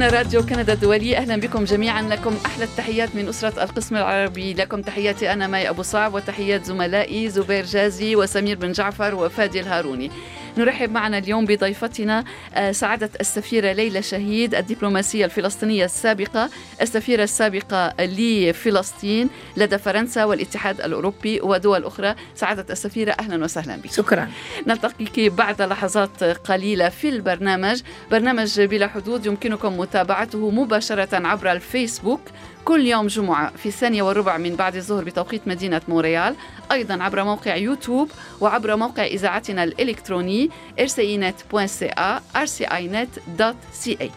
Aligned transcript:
هنا 0.00 0.08
راديو 0.08 0.42
كندا 0.42 0.72
الدولي. 0.72 1.16
أهلا 1.16 1.36
بكم 1.36 1.64
جميعا. 1.64 2.02
لكم 2.02 2.36
أحلى 2.46 2.64
التحيات 2.64 3.16
من 3.16 3.28
أسرة 3.28 3.64
القسم 3.64 3.96
العربي. 3.96 4.54
لكم 4.54 4.82
تحياتي 4.82 5.32
أنا 5.32 5.46
ماي 5.46 5.68
أبو 5.68 5.82
صعب 5.82 6.14
وتحيات 6.14 6.64
زملائي 6.64 7.28
زبير 7.28 7.64
جازي 7.64 8.16
وسمير 8.16 8.56
بن 8.56 8.72
جعفر 8.72 9.14
وفادي 9.14 9.60
الهاروني. 9.60 10.10
نرحب 10.58 10.92
معنا 10.92 11.18
اليوم 11.18 11.44
بضيفتنا 11.44 12.24
آه، 12.54 12.72
سعادة 12.72 13.10
السفيرة 13.20 13.72
ليلى 13.72 14.02
شهيد 14.02 14.54
الدبلوماسية 14.54 15.24
الفلسطينية 15.24 15.84
السابقة 15.84 16.50
السفيرة 16.82 17.22
السابقة 17.22 17.94
لفلسطين 18.00 19.28
لدى 19.56 19.78
فرنسا 19.78 20.24
والاتحاد 20.24 20.80
الأوروبي 20.80 21.40
ودول 21.40 21.84
أخرى. 21.84 22.14
سعادة 22.34 22.66
السفيرة 22.70 23.16
أهلا 23.20 23.44
وسهلا 23.44 23.76
بك. 23.76 23.92
شكرا. 23.92 24.28
نلتقيك 24.66 25.20
بعد 25.20 25.62
لحظات 25.62 26.24
قليلة 26.24 26.88
في 26.88 27.08
البرنامج. 27.08 27.82
برنامج 28.10 28.60
بلا 28.60 28.86
حدود 28.86 29.26
يمكنكم 29.26 29.78
متابعته 29.78 30.50
مباشرة 30.50 31.26
عبر 31.26 31.52
الفيسبوك. 31.52 32.20
كل 32.64 32.86
يوم 32.86 33.06
جمعة 33.06 33.52
في 33.56 33.66
الثانية 33.66 34.02
والربع 34.02 34.36
من 34.36 34.56
بعد 34.56 34.76
الظهر 34.76 35.04
بتوقيت 35.04 35.48
مدينة 35.48 35.80
مونريال. 35.88 36.34
أيضا 36.72 37.02
عبر 37.02 37.24
موقع 37.24 37.56
يوتيوب 37.56 38.10
وعبر 38.40 38.76
موقع 38.76 39.04
إذاعتنا 39.04 39.64
الإلكتروني 39.64 40.50
rcinet.ca 40.80 42.20
rcinet.ca 42.36 44.10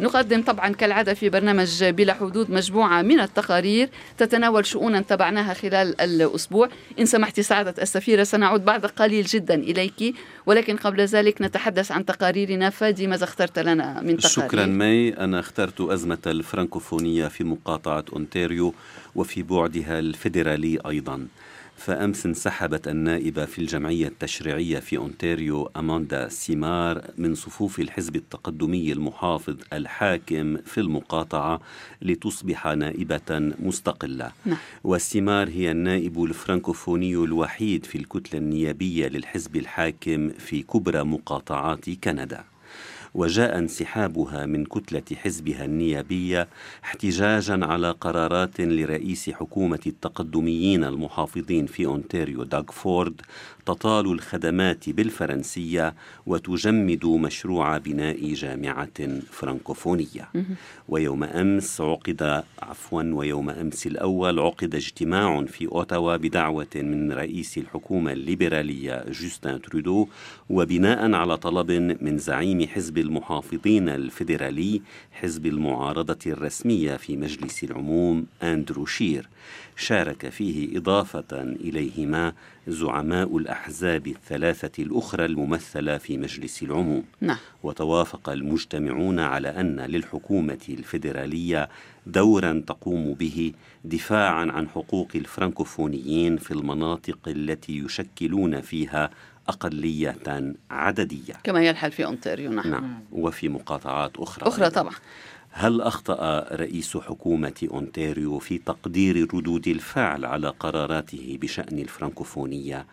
نقدم 0.00 0.42
طبعا 0.42 0.68
كالعادة 0.68 1.14
في 1.14 1.28
برنامج 1.28 1.84
بلا 1.84 2.14
حدود 2.14 2.50
مجموعة 2.50 3.02
من 3.02 3.20
التقارير 3.20 3.88
تتناول 4.18 4.66
شؤونا 4.66 5.00
تبعناها 5.00 5.54
خلال 5.54 6.00
الأسبوع. 6.00 6.68
إن 6.98 7.06
سمحت 7.06 7.40
سعادة 7.40 7.74
السفيرة 7.82 8.24
سنعود 8.24 8.64
بعد 8.64 8.86
قليل 8.86 9.24
جدا 9.24 9.54
إليك. 9.54 10.14
ولكن 10.46 10.76
قبل 10.76 11.00
ذلك 11.00 11.42
نتحدث 11.42 11.92
عن 11.92 12.04
تقاريرنا. 12.04 12.70
فادي 12.70 13.06
ماذا 13.06 13.24
اخترت 13.24 13.58
لنا 13.58 14.00
من 14.00 14.16
تقارير؟ 14.16 14.48
شكرا 14.48 14.66
مي. 14.66 15.08
أنا 15.08 15.40
اخترت 15.40 15.80
أزمة 15.80 16.18
الفرنكوفونية 16.26 17.28
في 17.28 17.44
مقاطعة 17.44 18.04
أونتاريو 18.12 18.74
وفي 19.14 19.42
بعدها 19.42 19.98
الفيدرالي 19.98 20.78
أيضا. 20.86 21.26
فأمس 21.78 22.26
انسحبت 22.26 22.88
النائبة 22.88 23.44
في 23.44 23.58
الجمعية 23.58 24.08
التشريعية 24.08 24.78
في 24.78 24.96
أونتاريو 24.96 25.70
أماندا 25.76 26.28
سيمار 26.28 27.04
من 27.18 27.34
صفوف 27.34 27.80
الحزب 27.80 28.16
التقدمي 28.16 28.92
المحافظ 28.92 29.56
الحاكم 29.72 30.56
في 30.56 30.80
المقاطعة 30.80 31.60
لتصبح 32.02 32.66
نائبة 32.66 33.52
مستقلة 33.60 34.32
نعم. 34.44 34.56
وسيمار 34.84 35.48
هي 35.48 35.70
النائب 35.70 36.24
الفرنكوفوني 36.24 37.14
الوحيد 37.14 37.86
في 37.86 37.98
الكتلة 37.98 38.40
النيابية 38.40 39.08
للحزب 39.08 39.56
الحاكم 39.56 40.28
في 40.28 40.62
كبرى 40.62 41.02
مقاطعات 41.02 41.90
كندا 41.90 42.44
وجاء 43.18 43.58
انسحابها 43.58 44.46
من 44.46 44.64
كتلة 44.64 45.02
حزبها 45.16 45.64
النيابية 45.64 46.48
احتجاجا 46.84 47.66
على 47.66 47.90
قرارات 47.90 48.60
لرئيس 48.60 49.30
حكومة 49.30 49.80
التقدميين 49.86 50.84
المحافظين 50.84 51.66
في 51.66 51.86
أونتاريو 51.86 52.42
داغ 52.42 52.62
فورد 52.72 53.20
تطال 53.66 54.12
الخدمات 54.12 54.90
بالفرنسية 54.90 55.94
وتجمد 56.26 57.06
مشروع 57.06 57.78
بناء 57.78 58.32
جامعة 58.32 59.20
فرنكوفونية 59.30 60.28
ويوم 60.88 61.24
أمس 61.24 61.80
عقد 61.80 62.42
عفوا 62.62 63.02
ويوم 63.02 63.50
أمس 63.50 63.86
الأول 63.86 64.38
عقد 64.38 64.74
اجتماع 64.74 65.44
في 65.44 65.66
أوتاوا 65.66 66.16
بدعوة 66.16 66.66
من 66.76 67.12
رئيس 67.12 67.58
الحكومة 67.58 68.12
الليبرالية 68.12 69.04
جوستن 69.10 69.60
ترودو 69.62 70.08
وبناء 70.50 71.12
على 71.12 71.36
طلب 71.36 71.70
من 72.02 72.18
زعيم 72.18 72.66
حزب 72.66 72.98
المحافظين 73.08 73.88
الفيدرالي 73.88 74.82
حزب 75.12 75.46
المعارضة 75.46 76.18
الرسمية 76.26 76.96
في 76.96 77.16
مجلس 77.16 77.64
العموم 77.64 78.26
أندرو 78.42 78.86
شير 78.86 79.28
شارك 79.76 80.28
فيه 80.28 80.78
إضافة 80.78 81.42
إليهما 81.42 82.32
زعماء 82.68 83.36
الأحزاب 83.36 84.06
الثلاثة 84.06 84.82
الأخرى 84.82 85.24
الممثلة 85.24 85.98
في 85.98 86.18
مجلس 86.18 86.62
العموم 86.62 87.04
نعم. 87.20 87.36
وتوافق 87.62 88.28
المجتمعون 88.28 89.20
على 89.20 89.48
أن 89.48 89.80
للحكومة 89.80 90.58
الفيدرالية 90.68 91.68
دورا 92.06 92.62
تقوم 92.66 93.14
به 93.14 93.52
دفاعا 93.84 94.52
عن 94.52 94.68
حقوق 94.68 95.08
الفرنكوفونيين 95.14 96.36
في 96.36 96.50
المناطق 96.50 97.18
التي 97.26 97.78
يشكلون 97.78 98.60
فيها 98.60 99.10
أقلية 99.48 100.16
عددية. 100.70 101.34
كما 101.44 101.62
هي 101.64 101.75
الحال 101.75 101.92
في 101.92 102.04
أونتاريو 102.04 102.52
نعم, 102.52 102.70
نعم. 102.70 103.00
وفي 103.12 103.48
مقاطعات 103.48 104.16
أخرى 104.16 104.48
أخرى 104.48 104.70
طبعا. 104.70 104.92
هل 105.50 105.80
أخطأ 105.80 106.46
رئيس 106.52 106.96
حكومة 106.96 107.68
أونتاريو 107.70 108.38
في 108.38 108.58
تقدير 108.58 109.34
ردود 109.34 109.68
الفعل 109.68 110.24
على 110.24 110.48
قراراته 110.48 111.38
بشأن 111.40 111.78
الفرنكوفونية؟ 111.78 112.86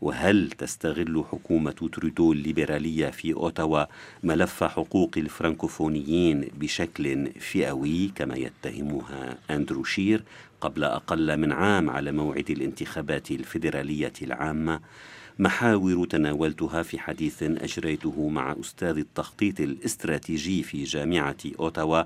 وهل 0.00 0.50
تستغل 0.50 1.24
حكومة 1.32 1.70
ترودو 1.70 2.32
الليبرالية 2.32 3.10
في 3.10 3.34
أوتاوا 3.34 3.84
ملف 4.22 4.64
حقوق 4.64 5.10
الفرنكوفونيين 5.16 6.48
بشكل 6.60 7.30
فئوي 7.40 8.08
كما 8.14 8.36
يتهمها 8.36 9.38
أندرو 9.50 9.84
شير 9.84 10.22
قبل 10.60 10.84
أقل 10.84 11.36
من 11.36 11.52
عام 11.52 11.90
على 11.90 12.12
موعد 12.12 12.50
الانتخابات 12.50 13.30
الفيدرالية 13.30 14.12
العامة؟ 14.22 14.80
محاور 15.38 16.06
تناولتها 16.06 16.82
في 16.82 16.98
حديث 16.98 17.42
أجريته 17.42 18.28
مع 18.28 18.56
أستاذ 18.60 18.98
التخطيط 18.98 19.60
الاستراتيجي 19.60 20.62
في 20.62 20.84
جامعة 20.84 21.36
أوتاوا 21.60 22.02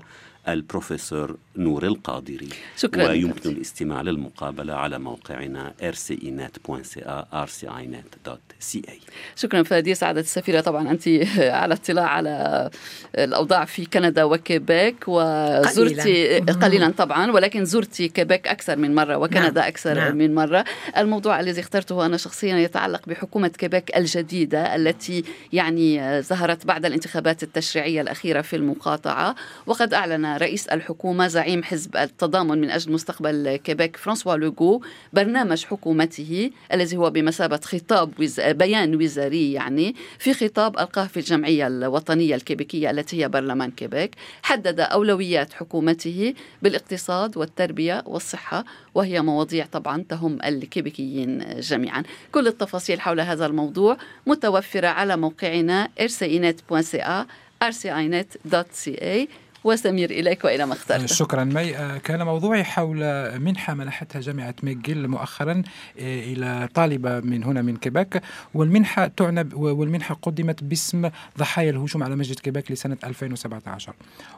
البروفيسور 0.47 1.37
نور 1.57 1.85
القادري. 1.85 2.49
شكرا. 2.77 3.09
ويمكن 3.09 3.49
الاستماع 3.49 4.01
للمقابلة 4.01 4.73
على 4.73 4.99
موقعنا 4.99 5.73
rcinet.ca 5.81 7.25
rcinet.ca 7.33 8.91
شكرا 9.35 9.63
فادي 9.63 9.95
سعادة 9.95 10.19
السفيرة. 10.19 10.61
طبعا 10.61 10.91
أنت 10.91 11.07
على 11.61 11.73
اطلاع 11.73 12.07
على 12.07 12.69
الأوضاع 13.15 13.65
في 13.65 13.85
كندا 13.85 14.23
وكيبيك 14.23 15.03
وزرتي 15.07 16.39
قليلا, 16.39 16.65
قليلا 16.65 16.89
طبعا 16.89 17.31
ولكن 17.31 17.65
زرتي 17.65 18.07
كيبيك 18.07 18.47
أكثر 18.47 18.75
من 18.75 18.95
مرة 18.95 19.17
وكندا 19.17 19.61
نعم. 19.61 19.67
أكثر 19.67 19.93
نعم. 19.93 20.15
من 20.15 20.35
مرة. 20.35 20.65
الموضوع 20.97 21.39
الذي 21.39 21.61
اخترته 21.61 22.05
أنا 22.05 22.17
شخصيا 22.17 22.57
يتعلق 22.57 23.01
بحكومة 23.07 23.47
كيبيك 23.47 23.97
الجديدة 23.97 24.75
التي 24.75 25.23
يعني 25.53 26.21
ظهرت 26.21 26.65
بعد 26.65 26.85
الانتخابات 26.85 27.43
التشريعية 27.43 28.01
الأخيرة 28.01 28.41
في 28.41 28.55
المقاطعة 28.55 29.35
وقد 29.65 29.93
أعلن 29.93 30.30
رئيس 30.37 30.67
الحكومة 30.67 31.27
زعيم 31.27 31.63
حزب 31.63 31.97
التضامن 31.97 32.61
من 32.61 32.69
أجل 32.71 32.91
مستقبل 32.91 33.55
كيبيك 33.55 33.97
فرانسوا 33.97 34.35
لوغو 34.35 34.81
برنامج 35.13 35.65
حكومته 35.65 36.51
الذي 36.73 36.97
هو 36.97 37.09
بمثابة 37.09 37.59
خطاب 37.63 38.19
وز... 38.19 38.39
بيان 38.39 38.95
وزاري 38.95 39.53
يعني 39.53 39.95
في 40.19 40.33
خطاب 40.33 40.79
ألقاه 40.79 41.07
في 41.07 41.17
الجمعية 41.17 41.67
الوطنية 41.67 42.35
الكيبيكية 42.35 42.91
التي 42.91 43.23
هي 43.23 43.29
برلمان 43.29 43.71
كيبيك 43.71 44.15
حدد 44.43 44.79
أولويات 44.79 45.53
حكومته 45.53 46.33
بالاقتصاد 46.61 47.37
والتربية 47.37 48.03
والصحة 48.05 48.65
وهي 48.95 49.21
مواضيع 49.21 49.65
طبعا 49.65 50.03
تهم 50.09 50.37
الكيبيكيين 50.45 51.59
جميعا. 51.59 52.03
كل 52.31 52.47
التفاصيل 52.47 53.01
حول 53.01 53.19
هذا 53.19 53.45
الموضوع 53.45 53.97
متوفرة 54.27 54.87
على 54.87 55.17
موقعنا 55.17 55.89
rcinet.ca 55.99 57.25
rcinet.ca 57.63 59.27
وسمير 59.63 60.11
إليك 60.11 60.43
وإلى 60.45 60.65
ما 60.65 60.73
اخترت. 60.73 61.05
شكرا. 61.21 61.43
مي 61.43 61.77
آه، 61.77 61.97
كان 61.97 62.23
موضوعي 62.23 62.63
حول 62.63 62.99
منحة 63.39 63.73
منحتها 63.73 64.21
جامعة 64.21 64.55
ميجيل 64.63 65.07
مؤخرا 65.07 65.51
آه، 65.99 66.23
إلى 66.23 66.69
طالبة 66.73 67.19
من 67.19 67.43
هنا 67.43 67.61
من 67.61 67.77
كيباك. 67.77 68.21
والمنحة 68.53 69.07
تعنى 69.07 69.49
والمنحة 69.53 70.15
قدمت 70.21 70.63
باسم 70.63 71.09
ضحايا 71.37 71.69
الهجوم 71.69 72.03
على 72.03 72.15
مسجد 72.15 72.39
كيباك 72.39 72.71
لسنة 72.71 72.97
2017 73.03 73.93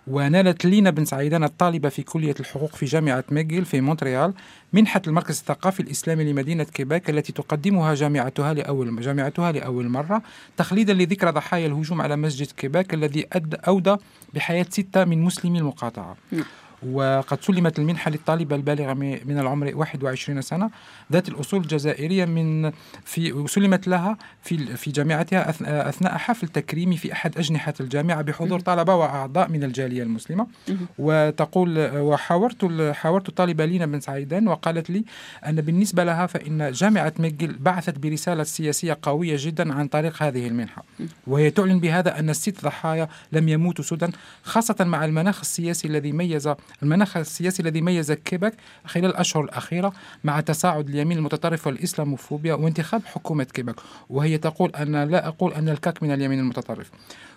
ونالت 0.08 0.66
لينا 0.66 0.90
بن 0.90 1.06
سعيدان 1.06 1.44
الطالبة 1.44 1.90
في 1.90 2.04
كلية 2.04 2.36
الحقوق 2.40 2.75
في 2.75 2.86
جامعة 2.86 3.24
ميجيل 3.31 3.66
في 3.66 3.81
مونتريال 3.81 4.34
منحة 4.74 5.02
المركز 5.08 5.40
الثقافي 5.40 5.80
الإسلامي 5.80 6.24
لمدينة 6.24 6.64
كيباك 6.64 7.10
التي 7.10 7.34
تقدمها 7.34 7.94
جامعتها 7.96 8.54
لأول 8.54 9.02
جامعتها 9.02 9.52
لأول 9.52 9.90
مرة 9.90 10.22
تخليدا 10.58 10.94
لذكرى 10.94 11.31
ضحايا 11.31 11.68
الهجوم 11.68 12.02
على 12.02 12.16
مسجد 12.16 12.48
كيباك 12.52 12.94
الذي 12.94 13.28
أودى 13.68 13.96
بحياة 14.34 14.66
ستة 14.70 15.06
من 15.15 15.21
مسلمي 15.24 15.60
المقاطعة 15.60 16.15
نعم. 16.31 16.44
وقد 16.92 17.42
سلمت 17.42 17.80
المنحة 17.80 18.12
للطالبة 18.12 18.56
البالغة 18.56 18.94
من 18.94 19.40
العمر 19.40 19.72
21 19.76 20.42
سنة. 20.42 20.70
ذات 21.12 21.30
الأصول 21.30 21.62
الجزائرية 21.62 22.26
من 22.26 22.72
في 23.06 23.46
سلمت 23.48 23.88
لها 23.88 24.18
في 24.42 24.58
في 24.78 24.92
جامعتها 24.92 25.50
أثناء 25.90 26.18
حفل 26.18 26.48
تكريمي 26.48 26.98
في 26.98 27.14
أحد 27.14 27.38
أجنحة 27.38 27.74
الجامعة 27.80 28.22
بحضور 28.22 28.60
طلبة 28.60 28.96
وأعضاء 28.96 29.50
من 29.50 29.64
الجالية 29.64 30.04
المسلمة. 30.04 30.48
وتقول 31.00 31.80
وحاورت 31.96 32.92
حاورت 32.96 33.30
الطالبة 33.30 33.66
لينا 33.66 33.86
بن 33.86 34.00
سعيدان 34.00 34.48
وقالت 34.48 34.90
لي 34.90 35.04
أن 35.48 35.56
بالنسبة 35.56 36.04
لها 36.04 36.26
فإن 36.26 36.72
جامعة 36.72 37.14
ميجل 37.20 37.56
بعثت 37.60 37.98
برسالة 37.98 38.44
سياسية 38.44 38.98
قوية 39.02 39.36
جدا 39.40 39.74
عن 39.74 39.88
طريق 39.88 40.24
هذه 40.24 40.48
المنحة. 40.48 40.84
وهي 41.28 41.52
تعلن 41.52 41.80
بهذا 41.80 42.20
أن 42.20 42.30
الست 42.30 42.64
ضحايا 42.64 43.08
لم 43.32 43.50
يموتوا 43.50 43.84
سدى 43.84 44.08
خاصة 44.44 44.76
مع 44.80 45.06
المناخ 45.06 45.40
السياسي 45.40 45.88
الذي 45.88 46.12
ميز 46.12 46.50
المناخ 46.84 47.18
السياسي 47.18 47.64
الذي 47.64 47.81
ميز 47.81 48.12
كيبك 48.12 48.54
خلال 48.86 49.06
الأشهر 49.06 49.44
الأخيرة 49.44 49.94
مع 50.24 50.40
تصاعد 50.40 50.90
اليمين 50.90 51.18
المتطرف 51.18 51.68
والإسلاموفوبيا 51.68 52.54
وانتخاب 52.54 53.02
حكومة 53.06 53.44
كيبك 53.44 53.75
وهي 54.10 54.38
تقول 54.38 54.72
أن 54.75 55.04
لا 55.04 55.28
أقول 55.28 55.54
أن 55.54 55.70
الكاك 55.70 56.04
من 56.04 56.14
اليمين 56.14 56.40
المتطرف. 56.40 56.92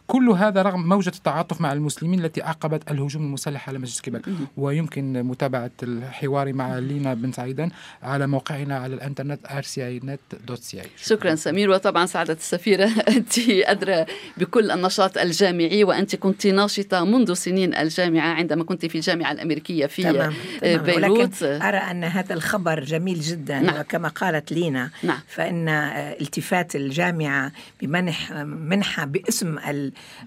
كل 0.06 0.28
هذا 0.28 0.62
رغم 0.62 0.88
موجة 0.88 1.08
التعاطف 1.08 1.60
مع 1.60 1.72
المسلمين 1.72 2.24
التي 2.24 2.42
عقبت 2.42 2.90
الهجوم 2.90 3.22
المسلح 3.22 3.68
على 3.68 3.78
مسجد 3.78 4.02
كيبك 4.02 4.22
ويمكن 4.56 5.22
متابعة 5.22 5.70
الحوار 5.82 6.52
مع 6.52 6.78
لينا 6.78 7.14
بن 7.14 7.32
سعيدان 7.32 7.70
على 8.02 8.26
موقعنا 8.26 8.78
على 8.78 8.94
الإنترنت 8.94 9.46
rcinet.ci 9.46 10.86
شكرا 10.96 11.34
سمير 11.34 11.70
وطبعا 11.70 12.06
سعادة 12.06 12.32
السفيرة 12.32 12.90
أنت 13.16 13.38
أدرى 13.48 14.06
بكل 14.36 14.70
النشاط 14.70 15.18
الجامعي 15.18 15.84
وأنت 15.84 16.16
كنت 16.16 16.46
ناشطة 16.46 17.04
منذ 17.04 17.32
سنين 17.34 17.74
الجامعة 17.74 18.28
عندما 18.28 18.64
كنت 18.64 18.86
في 18.86 18.94
الجامعة 18.94 19.32
الأمريكية 19.32 19.86
في 19.86 20.02
تمام. 20.02 20.34
تمام. 20.60 20.82
بيروت 20.82 21.42
ولكن 21.42 21.62
أرى 21.62 21.76
أن 21.76 22.04
هذا 22.04 22.34
الخبر 22.34 22.84
جميل 22.84 23.20
جدا 23.20 23.60
نعم. 23.60 23.80
وكما 23.80 24.08
قالت 24.08 24.52
لينا 24.52 24.90
نعم. 25.02 25.18
فإن 25.28 25.68
التفات 26.20 26.76
الجامعة 26.76 27.52
بمنح 27.80 28.32
منحة 28.44 29.04
باسم 29.04 29.58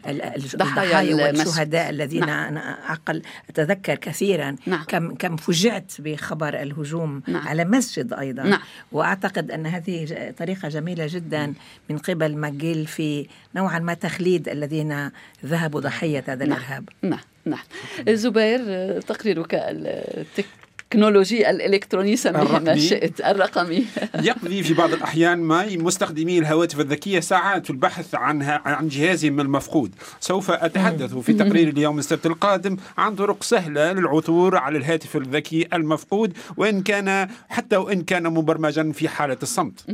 الضحايا 0.06 1.16
والشهداء 1.16 1.90
الذين 1.90 2.26
نعم. 2.26 2.48
أنا 2.48 2.94
أقل 2.94 3.22
أتذكر 3.50 3.96
كثيرا 3.96 4.56
نعم. 4.66 4.84
كم 4.84 5.16
كم 5.16 5.38
فجعت 5.38 5.92
بخبر 6.00 6.62
الهجوم 6.62 7.22
نعم. 7.28 7.48
على 7.48 7.66
مسجد 7.66 8.14
أيضا 8.14 8.44
نعم. 8.44 8.62
وأعتقد 8.92 9.52
أن 9.52 9.66
هذه 9.66 10.34
طريقة 10.38 10.70
جميلة 10.70 11.08
جدا 11.10 11.54
من 11.90 11.98
قبل 11.98 12.36
ماجيل 12.38 12.88
في 12.88 13.28
نوعا 13.56 13.80
ما 13.80 13.94
تخليد 13.94 14.50
الذين 14.50 15.12
ذهبوا 15.46 15.82
ضحية 15.82 16.24
هذا 16.28 16.46
نعم. 16.46 16.58
الإرهاب 16.58 16.90
نعم 17.02 17.20
نعم 17.46 17.64
زبير 18.10 19.02
تقريرك 19.02 19.54
التك 19.54 20.46
التكنولوجي 20.90 21.50
الإلكتروني 21.50 22.16
سميه 22.16 22.60
ما 22.60 22.78
شئت 22.78 23.22
الرقمي. 23.22 23.86
يقضي 24.30 24.64
في 24.64 24.74
بعض 24.74 24.94
الأحيان 24.94 25.40
ما 25.40 25.66
مستخدمي 25.66 26.40
الهواتف 26.40 26.80
الذكية 26.80 27.20
ساعات 27.20 27.66
في 27.66 27.70
البحث 27.70 28.16
عنها 28.16 28.62
عن 28.66 28.88
جهازهم 28.88 29.40
المفقود. 29.40 29.92
سوف 30.20 30.52
أتحدث 30.52 31.16
في 31.16 31.34
تقرير 31.34 31.68
اليوم 31.68 32.00
السبت 32.00 32.26
القادم 32.26 32.78
عن 32.98 33.16
طرق 33.16 33.44
سهلة 33.44 33.94
للعثور 33.94 34.58
على 34.58 34.78
الهاتف 34.78 35.16
الذكي 35.18 35.68
المفقود 35.74 36.38
وإن 36.58 36.82
كان 36.82 37.30
حتى 37.50 37.78
وإن 37.78 38.02
كان 38.02 38.24
مبرمجا 38.24 38.92
في 38.92 39.10
حالة 39.10 39.38
الصمت. 39.44 39.86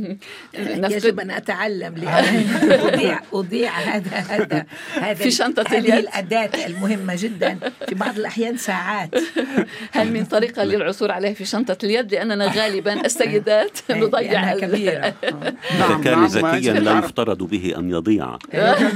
يجب 0.54 1.20
أن 1.20 1.30
أتعلم 1.30 1.94
لأن 1.94 2.46
أضيع 2.86 3.20
أضيع 3.32 3.72
هذا 3.72 4.10
هذا 4.10 4.66
هذا 4.94 5.14
في 5.14 5.30
شنطة 5.30 5.64
هذه 5.68 5.98
الأداة 5.98 6.66
المهمة 6.66 7.14
جدا. 7.18 7.58
في 7.88 7.94
بعض 7.94 8.18
الأحيان 8.18 8.56
ساعات. 8.56 9.14
هل 9.96 10.12
من 10.12 10.24
طريقة 10.24 10.64
العثور 10.86 11.12
عليه 11.12 11.34
في 11.34 11.44
شنطة 11.44 11.78
اليد 11.84 12.14
لأننا 12.14 12.46
غالبا 12.56 13.06
السيدات 13.06 13.78
نضيع 13.90 14.58
كبيرة. 14.58 14.94
إذا 15.70 15.88
نعم، 15.88 16.02
كان 16.02 16.18
نعم، 16.18 16.26
ذكيا 16.26 16.72
لا 16.72 16.98
يفترض 16.98 17.38
به 17.42 17.74
أن 17.78 17.90
يضيع. 17.90 18.38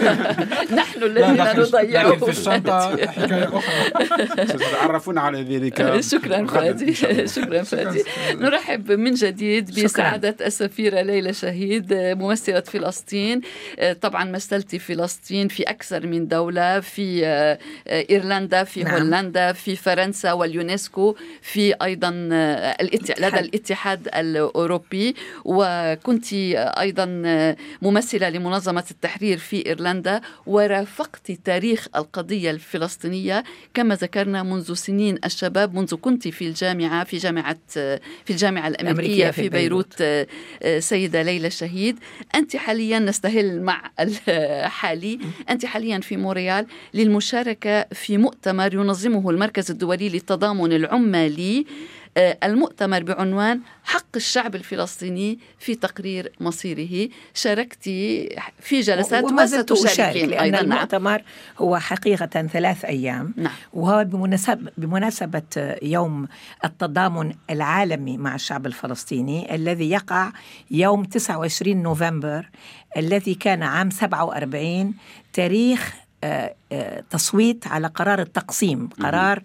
نحن 0.80 1.02
الذين 1.02 1.62
نضيعه 1.62 2.16
في 2.16 2.30
الشنطة 2.30 3.06
حكاية 3.06 3.48
أخرى. 3.58 4.46
ستتعرفون 4.46 5.18
على 5.18 5.42
ذلك. 5.42 6.00
شكرا 6.00 6.46
فادي. 6.46 6.94
شكرا 7.26 7.62
فادي. 7.62 8.04
نرحب 8.34 8.92
من 8.92 9.14
جديد 9.14 9.84
بسعادة 9.84 10.36
السفيرة 10.46 11.00
ليلى 11.02 11.32
شهيد 11.32 11.94
ممثلة 11.94 12.60
فلسطين. 12.60 13.40
طبعا 14.00 14.24
مثلتي 14.24 14.78
فلسطين 14.78 15.48
في 15.48 15.62
أكثر 15.62 16.06
من 16.06 16.28
دولة 16.28 16.80
في 16.80 17.24
إيرلندا 17.88 18.64
في 18.64 18.82
نعم. 18.82 18.94
هولندا 18.94 19.52
في 19.52 19.76
فرنسا 19.76 20.32
واليونسكو 20.32 21.16
في 21.42 21.74
أيضا 21.82 22.10
لدى 23.18 23.40
الاتحاد 23.40 24.08
الأوروبي 24.14 25.14
وكنت 25.44 26.32
أيضا 26.54 27.06
ممثلة 27.82 28.28
لمنظمة 28.28 28.84
التحرير 28.90 29.38
في 29.38 29.66
إيرلندا 29.66 30.20
ورافقت 30.46 31.32
تاريخ 31.44 31.86
القضية 31.96 32.50
الفلسطينية 32.50 33.44
كما 33.74 33.94
ذكرنا 33.94 34.42
منذ 34.42 34.74
سنين 34.74 35.18
الشباب 35.24 35.74
منذ 35.74 35.94
كنت 35.94 36.28
في 36.28 36.48
الجامعة 36.48 37.04
في 37.04 37.16
جامعة 37.16 37.56
في 38.24 38.30
الجامعة 38.30 38.68
الأمريكية 38.68 39.30
في, 39.30 39.48
بيروت, 39.48 40.02
سيدة 40.78 41.22
ليلى 41.22 41.46
الشهيد. 41.46 41.98
أنت 42.34 42.56
حاليا 42.56 42.98
نستهل 42.98 43.62
مع 43.62 43.90
الحالي 44.00 45.18
أنت 45.50 45.66
حاليا 45.66 46.00
في 46.00 46.16
مونريال 46.16 46.66
للمشاركة 46.94 47.82
في 47.92 48.18
مؤتمر 48.18 48.74
ينظمه 48.74 49.30
المركز 49.30 49.70
الدولي 49.70 50.08
للتضامن 50.08 50.72
العمالي. 50.72 51.58
آه، 51.60 51.64
المؤتمر 52.16 53.02
بعنوان 53.02 53.60
حق 53.84 54.16
الشعب 54.16 54.54
الفلسطيني 54.54 55.38
في 55.58 55.74
تقرير 55.74 56.32
مصيره 56.40 57.08
شاركت 57.34 57.82
في 58.60 58.80
جلسات 58.80 59.24
وما 59.24 59.44
زلت 59.44 59.72
أشارك 59.72 60.16
لأن 60.16 60.40
أيضا 60.40 60.62
نعم. 60.62 60.72
المؤتمر 60.72 61.10
نعم. 61.10 61.22
هو 61.58 61.78
حقيقة 61.78 62.46
ثلاث 62.46 62.84
أيام 62.84 63.34
نعم. 63.36 63.52
وهو 63.72 64.04
بمناسبة, 64.04 64.70
بمناسبة 64.78 65.76
يوم 65.82 66.28
التضامن 66.64 67.32
العالمي 67.50 68.16
مع 68.16 68.34
الشعب 68.34 68.66
الفلسطيني 68.66 69.54
الذي 69.54 69.90
يقع 69.90 70.32
يوم 70.70 71.04
29 71.04 71.82
نوفمبر 71.82 72.50
الذي 72.96 73.34
كان 73.34 73.62
عام 73.62 73.90
47 73.90 74.94
تاريخ 75.32 75.94
تصويت 77.10 77.66
على 77.66 77.86
قرار 77.86 78.20
التقسيم. 78.20 78.88
قرار 79.00 79.42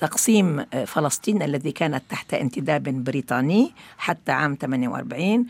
تقسيم 0.00 0.64
فلسطين 0.86 1.42
الذي 1.42 1.72
كانت 1.72 2.02
تحت 2.10 2.34
انتداب 2.34 2.82
بريطاني 3.04 3.72
حتى 3.98 4.32
عام 4.32 4.56
48 4.60 5.46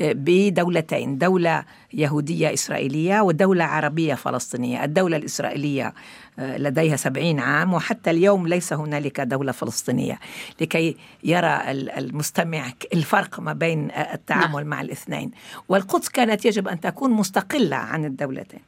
بدولتين 0.00 1.18
دولة 1.18 1.64
يهودية 1.92 2.54
إسرائيلية 2.54 3.20
ودولة 3.20 3.64
عربية 3.64 4.14
فلسطينية. 4.14 4.84
الدولة 4.84 5.16
الإسرائيلية 5.16 5.94
لديها 6.38 6.96
سبعين 6.96 7.40
عام 7.40 7.74
وحتى 7.74 8.10
اليوم 8.10 8.48
ليس 8.48 8.72
هنالك 8.72 9.20
دولة 9.20 9.52
فلسطينية. 9.52 10.18
لكي 10.60 10.96
يرى 11.24 11.60
المستمع 11.70 12.72
الفرق 12.94 13.40
ما 13.40 13.52
بين 13.52 13.90
التعامل 13.90 14.64
مع 14.64 14.80
الاثنين. 14.80 15.30
والقدس 15.68 16.08
كانت 16.08 16.44
يجب 16.44 16.68
أن 16.68 16.80
تكون 16.80 17.10
مستقلة 17.10 17.76
عن 17.76 18.04
الدولتين. 18.04 18.60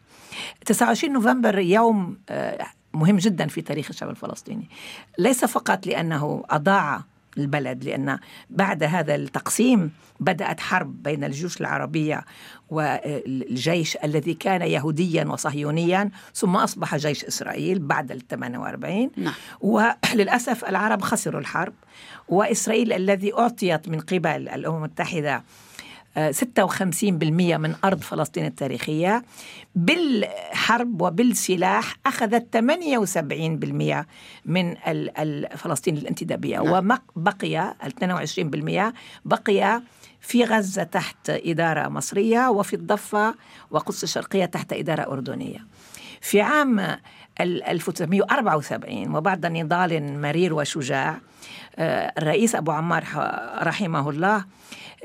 29 0.66 1.12
نوفمبر 1.12 1.58
يوم 1.58 2.16
آه، 2.28 2.66
مهم 2.94 3.16
جدا 3.16 3.46
في 3.46 3.62
تاريخ 3.62 3.86
الشعب 3.90 4.10
الفلسطيني. 4.10 4.68
ليس 5.18 5.44
فقط 5.44 5.86
لأنه 5.86 6.44
أضاع 6.50 7.04
البلد 7.38 7.84
لأن 7.84 8.18
بعد 8.50 8.82
هذا 8.82 9.14
التقسيم 9.14 9.90
بدأت 10.20 10.60
حرب 10.60 11.02
بين 11.02 11.24
الجيوش 11.24 11.60
العربية 11.60 12.24
والجيش 12.70 13.96
الذي 14.04 14.34
كان 14.34 14.62
يهوديا 14.62 15.24
وصهيونيا 15.24 16.10
ثم 16.34 16.56
أصبح 16.56 16.96
جيش 16.96 17.24
إسرائيل 17.24 17.78
بعد 17.78 18.12
ال 18.12 18.28
48 18.28 19.10
نعم. 19.16 19.34
وللأسف 19.60 20.64
العرب 20.64 21.02
خسروا 21.02 21.40
الحرب 21.40 21.74
وإسرائيل 22.28 22.92
الذي 22.92 23.34
أعطيت 23.34 23.88
من 23.88 24.00
قبل 24.00 24.48
الأمم 24.48 24.76
المتحدة 24.76 25.42
56% 26.16 27.56
من 27.56 27.74
أرض 27.84 28.00
فلسطين 28.00 28.46
التاريخية. 28.46 29.24
بالحرب 29.74 31.02
وبالسلاح 31.02 31.96
أخذت 32.06 32.56
78% 32.56 34.06
من 34.46 34.74
فلسطين 35.56 35.96
الانتدابية. 35.96 36.60
نعم. 36.60 36.98
وبقي 37.16 37.74
22% 37.84 38.94
بقي 39.24 39.82
في 40.20 40.44
غزة 40.44 40.82
تحت 40.82 41.30
إدارة 41.30 41.88
مصرية 41.88 42.48
وفي 42.50 42.76
الضفة 42.76 43.34
وقدس 43.70 44.04
الشرقية 44.04 44.44
تحت 44.44 44.72
إدارة 44.72 45.02
أردنية. 45.02 45.66
في 46.20 46.40
عام 46.40 46.98
1974 47.40 49.16
وبعد 49.16 49.46
نضال 49.46 50.20
مرير 50.20 50.54
وشجاع 50.54 51.18
آه، 51.76 52.12
الرئيس 52.18 52.54
أبو 52.54 52.70
عمار 52.70 53.04
رحمه 53.62 54.10
الله 54.10 54.44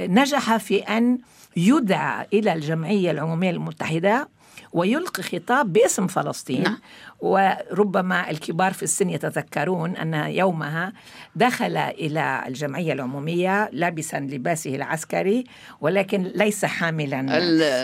نجح 0.01 0.57
في 0.57 0.79
أن 0.79 1.17
يدعى 1.57 2.27
إلى 2.33 2.53
الجمعية 2.53 3.11
العمومية 3.11 3.49
المتحدة 3.49 4.29
ويلقي 4.73 5.23
خطاب 5.23 5.73
باسم 5.73 6.07
فلسطين. 6.07 6.63
نعم. 6.63 6.77
وربما 7.19 8.29
الكبار 8.29 8.73
في 8.73 8.83
السن 8.83 9.09
يتذكرون 9.09 9.97
أن 9.97 10.13
يومها 10.13 10.93
دخل 11.35 11.77
إلى 11.77 12.43
الجمعية 12.47 12.93
العمومية 12.93 13.69
لابسا 13.73 14.19
لباسه 14.19 14.75
العسكري 14.75 15.43
ولكن 15.81 16.23
ليس 16.35 16.65
حاملا 16.65 17.37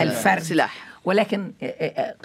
الفرد. 0.03 0.39
سلاح 0.39 0.92
ولكن 1.05 1.51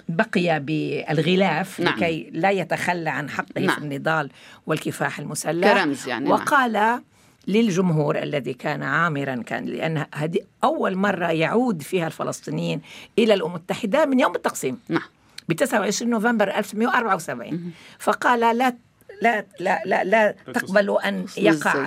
بقي 0.09 0.59
بالغلاف 0.59 1.79
نعم. 1.79 1.95
لكي 1.95 2.29
لا 2.33 2.51
يتخلى 2.51 3.09
عن 3.09 3.29
حقه 3.29 3.61
نعم. 3.61 3.75
في 3.75 3.77
النضال 3.77 4.29
والكفاح 4.67 5.19
المسلح 5.19 5.73
كرمز 5.73 6.07
يعني 6.07 6.29
وقال 6.29 6.71
نعم. 6.71 7.03
للجمهور 7.47 8.17
الذي 8.17 8.53
كان 8.53 8.83
عامرا 8.83 9.35
كان 9.35 9.65
لأن 9.65 10.05
هذه 10.15 10.39
أول 10.63 10.95
مرة 10.95 11.31
يعود 11.31 11.81
فيها 11.81 12.07
الفلسطينيين 12.07 12.81
إلى 13.19 13.33
الأمم 13.33 13.55
المتحدة 13.55 14.05
من 14.05 14.19
يوم 14.19 14.35
التقسيم 14.35 14.79
نعم 14.89 15.01
ب 15.49 15.53
29 15.53 16.11
نوفمبر 16.11 16.57
1974 16.57 17.73
فقال 17.99 18.57
لا 18.57 18.75
لا 19.21 19.45
لا 19.59 19.81
لا, 19.85 20.03
لا 20.03 20.31
تقبلوا 20.31 21.09
أن 21.09 21.25
يقع 21.37 21.85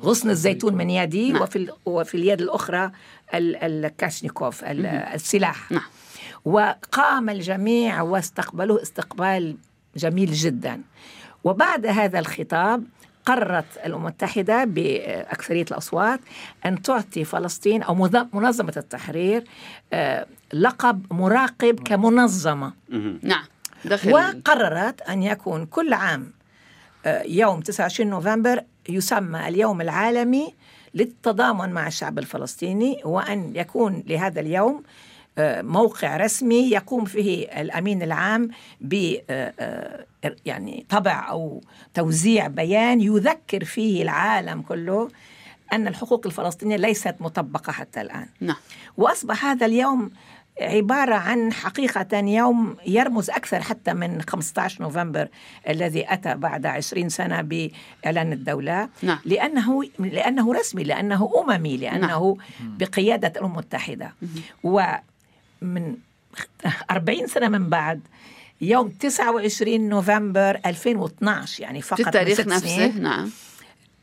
غصن 0.00 0.30
الزيتون 0.30 0.74
من 0.74 0.90
يدي 0.90 1.32
نعم. 1.32 1.42
وفي 1.42 1.68
وفي 1.86 2.14
اليد 2.14 2.40
الأخرى 2.40 2.90
الكاشنيكوف 3.34 4.64
السلاح. 4.64 5.72
نعم. 5.72 5.82
وقام 6.44 7.30
الجميع 7.30 8.02
واستقبلوه 8.02 8.82
استقبال 8.82 9.56
جميل 9.96 10.32
جدا. 10.32 10.80
وبعد 11.44 11.86
هذا 11.86 12.18
الخطاب 12.18 12.84
قررت 13.26 13.76
الأمم 13.86 14.06
المتحدة 14.06 14.64
بأكثرية 14.64 15.64
الأصوات 15.70 16.20
أن 16.66 16.82
تعطي 16.82 17.24
فلسطين 17.24 17.82
أو 17.82 17.94
منظمة 18.32 18.72
التحرير 18.76 19.44
آه، 19.92 20.26
لقب 20.52 21.06
مراقب 21.10 21.80
كمنظمة. 21.80 22.72
نعم. 23.22 23.44
دخل. 23.84 24.12
وقررت 24.12 25.00
أن 25.00 25.22
يكون 25.22 25.66
كل 25.66 25.92
عام 25.92 26.32
آه، 27.06 27.22
يوم 27.22 27.60
29 27.60 28.10
نوفمبر 28.10 28.64
يسمى 28.88 29.48
اليوم 29.48 29.80
العالمي 29.80 30.54
للتضامن 30.94 31.70
مع 31.70 31.86
الشعب 31.86 32.18
الفلسطيني 32.18 33.00
وأن 33.04 33.52
يكون 33.56 34.04
لهذا 34.06 34.40
اليوم 34.40 34.82
آه، 35.38 35.62
موقع 35.62 36.16
رسمي 36.16 36.70
يقوم 36.70 37.04
فيه 37.04 37.60
الأمين 37.60 38.02
العام 38.02 38.50
ب 38.80 39.16
آه، 39.30 40.04
يعني 40.46 40.86
طبع 40.88 41.30
أو 41.30 41.62
توزيع 41.94 42.46
بيان 42.46 43.00
يذكر 43.00 43.64
فيه 43.64 44.02
العالم 44.02 44.62
كله 44.62 45.08
أن 45.72 45.88
الحقوق 45.88 46.26
الفلسطينية 46.26 46.76
ليست 46.76 47.14
مطبقة 47.20 47.72
حتى 47.72 48.00
الآن. 48.00 48.28
نعم. 48.40 48.56
وأصبح 48.96 49.44
هذا 49.44 49.66
اليوم 49.66 50.10
عبارة 50.60 51.14
عن 51.14 51.52
حقيقة 51.52 52.18
يوم 52.18 52.76
يرمز 52.86 53.30
أكثر 53.30 53.60
حتى 53.60 53.94
من 53.94 54.22
15 54.22 54.82
نوفمبر 54.82 55.28
الذي 55.68 56.12
أتى 56.12 56.34
بعد 56.34 56.66
20 56.66 57.08
سنة 57.08 57.42
بإعلان 57.42 58.32
الدولة. 58.32 58.88
نعم. 59.02 59.18
لأنه 59.24 59.82
لأنه 59.98 60.52
رسمي 60.52 60.84
لأنه 60.84 61.32
أممي 61.44 61.76
لأنه 61.76 62.36
نعم. 62.60 62.76
بقيادة 62.78 63.32
الأمم 63.36 63.52
المتحدة. 63.52 64.14
ومن 64.62 65.96
40 66.90 67.26
سنة 67.26 67.48
من 67.48 67.68
بعد 67.68 68.00
يوم 68.60 68.88
29 68.88 69.88
نوفمبر 69.88 70.60
2012 70.66 71.62
يعني 71.62 71.82
فقط 71.82 72.00
في 72.00 72.06
التاريخ 72.06 72.40
نفسه 72.40 72.98
نعم. 72.98 73.30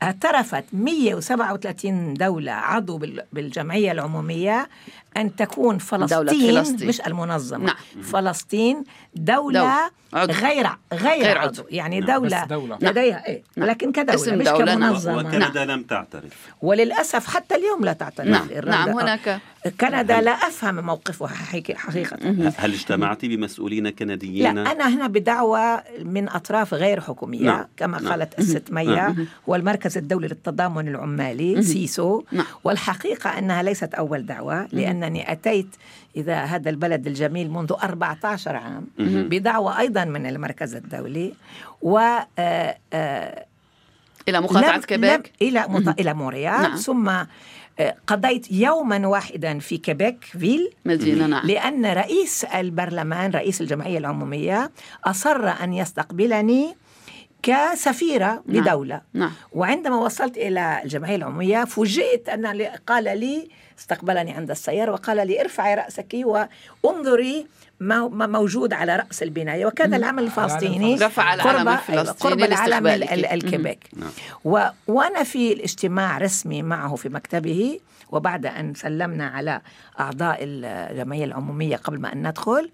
اعترفت 0.04 0.63
137 0.74 2.13
دولة 2.13 2.51
عضو 2.51 2.98
بالجمعية 3.34 3.92
العمومية 3.92 4.70
أن 5.18 5.36
تكون 5.36 5.77
فلسطين, 5.77 6.18
دولة 6.18 6.63
فلسطين. 6.63 6.88
مش 6.88 7.01
المنظمة 7.01 7.66
نعم. 7.66 8.04
فلسطين 8.04 8.84
دولة, 9.16 9.60
دولة. 9.60 9.92
عضو. 10.14 10.34
غير 10.34 10.68
غير, 10.94 11.24
غير 11.24 11.38
عضو. 11.38 11.62
عضو 11.62 11.64
يعني 11.70 12.00
نعم. 12.00 12.20
دولة, 12.20 12.46
دولة. 12.46 12.78
لديها 12.82 13.28
إيه 13.28 13.44
نعم. 13.56 13.70
لكن 13.70 13.92
كدولة 13.92 14.16
اسم 14.16 14.38
مش 14.38 14.46
دولة 14.46 14.76
نعم. 14.76 14.90
كمنظمة 14.92 15.22
نعم. 15.22 15.26
وكندا 15.26 15.66
نعم. 15.66 15.80
لم 15.80 15.84
تعترف 15.84 16.34
وللأسف 16.62 17.28
حتى 17.28 17.56
اليوم 17.56 17.86
لا 17.86 17.94
تعترف 17.94 18.28
نعم, 18.28 18.48
نعم 18.66 18.90
هناك 18.90 19.42
كندا 19.82 20.22
لا 20.22 20.32
أفهم 20.32 20.86
موقفها 20.86 21.28
حقيقة 21.28 22.20
هل 22.58 22.74
اجتمعت 22.74 23.26
بمسؤولين 23.26 23.90
كنديين؟ 23.90 24.56
لا 24.56 24.72
أنا 24.72 24.90
هنا 24.90 25.08
بدعوة 25.08 25.84
من 26.04 26.30
أطراف 26.30 26.74
غير 26.74 27.02
حكومية 27.02 27.46
نعم. 27.46 27.66
كما 27.78 28.00
نعم. 28.00 28.12
قالت 28.12 28.40
الست 28.40 28.72
ميا 28.72 29.16
والمركز 29.48 29.98
الدولي 29.98 30.28
للتضامن 30.28 30.88
العمالي 30.88 31.62
سيسو 31.62 32.24
نعم. 32.32 32.46
والحقيقة 32.64 33.30
أنها 33.30 33.64
ليست 33.64 33.94
أول 33.94 34.26
دعوة 34.26 34.68
لأنني 34.72 35.32
أتيت 35.32 35.68
إذا 36.17 36.43
هذا 36.43 36.69
البلد 36.69 37.07
الجميل 37.07 37.51
منذ 37.51 37.74
14 37.83 38.55
عام 38.55 38.88
بدعوة 39.00 39.79
أيضا 39.79 40.05
من 40.05 40.25
المركز 40.25 40.75
الدولي 40.75 41.33
و 41.81 41.97
آه، 42.39 42.77
آه، 42.93 43.45
إلى 44.29 44.41
مقاطعة 44.41 44.81
كيبيك 44.81 45.31
إلى 45.41 45.65
مط... 45.67 46.00
إلى 46.00 46.13
مونريال 46.13 46.62
نعم. 46.62 46.75
ثم 46.75 47.09
آه، 47.79 47.95
قضيت 48.07 48.51
يوما 48.51 49.07
واحدا 49.07 49.59
في 49.59 49.77
كيبيك 49.77 50.24
ville 50.24 50.70
مدينة 50.86 51.27
نعم. 51.27 51.47
لأن 51.47 51.86
رئيس 51.86 52.43
البرلمان 52.43 53.31
رئيس 53.31 53.62
الجمعية 53.62 53.97
العمومية 53.97 54.71
أصر 55.05 55.47
أن 55.63 55.74
يستقبلني 55.74 56.75
كسفيرة 57.43 58.43
نعم. 58.47 58.63
لدولة 58.63 59.01
نعم. 59.13 59.31
وعندما 59.51 59.95
وصلت 59.95 60.38
إلى 60.38 60.81
الجمعية 60.83 61.15
العمومية 61.15 61.63
فوجئت 61.65 62.29
أن 62.29 62.63
قال 62.88 63.03
لي 63.03 63.50
استقبلني 63.79 64.31
عند 64.31 64.51
السيارة 64.51 64.91
وقال 64.91 65.27
لي 65.27 65.41
ارفعي 65.41 65.75
رأسك 65.75 66.15
وانظري 66.84 67.48
ما 67.79 68.07
موجود 68.27 68.74
على 68.74 68.96
رأس 68.96 69.24
البناية 69.24 69.65
وكان 69.65 69.93
العمل 69.93 70.24
الفلسطيني 70.24 70.96
رفع 70.96 71.34
العلم 71.34 71.69
الفلسطيني 71.69 72.36
قرب 72.36 72.43
العلم 72.43 72.88
الكيبيك 72.88 73.89
نعم. 73.96 74.10
و... 74.43 74.65
وأنا 74.88 75.24
في 75.24 75.53
الاجتماع 75.53 76.17
رسمي 76.17 76.62
معه 76.62 76.96
في 76.96 77.10
مكتبه 77.10 77.79
وبعد 78.10 78.46
أن 78.46 78.74
سلمنا 78.74 79.27
على 79.27 79.62
أعضاء 80.00 80.38
الجمعية 80.41 81.25
العمومية 81.25 81.75
قبل 81.75 82.00
ما 82.00 82.13
أن 82.13 82.27
ندخل 82.27 82.72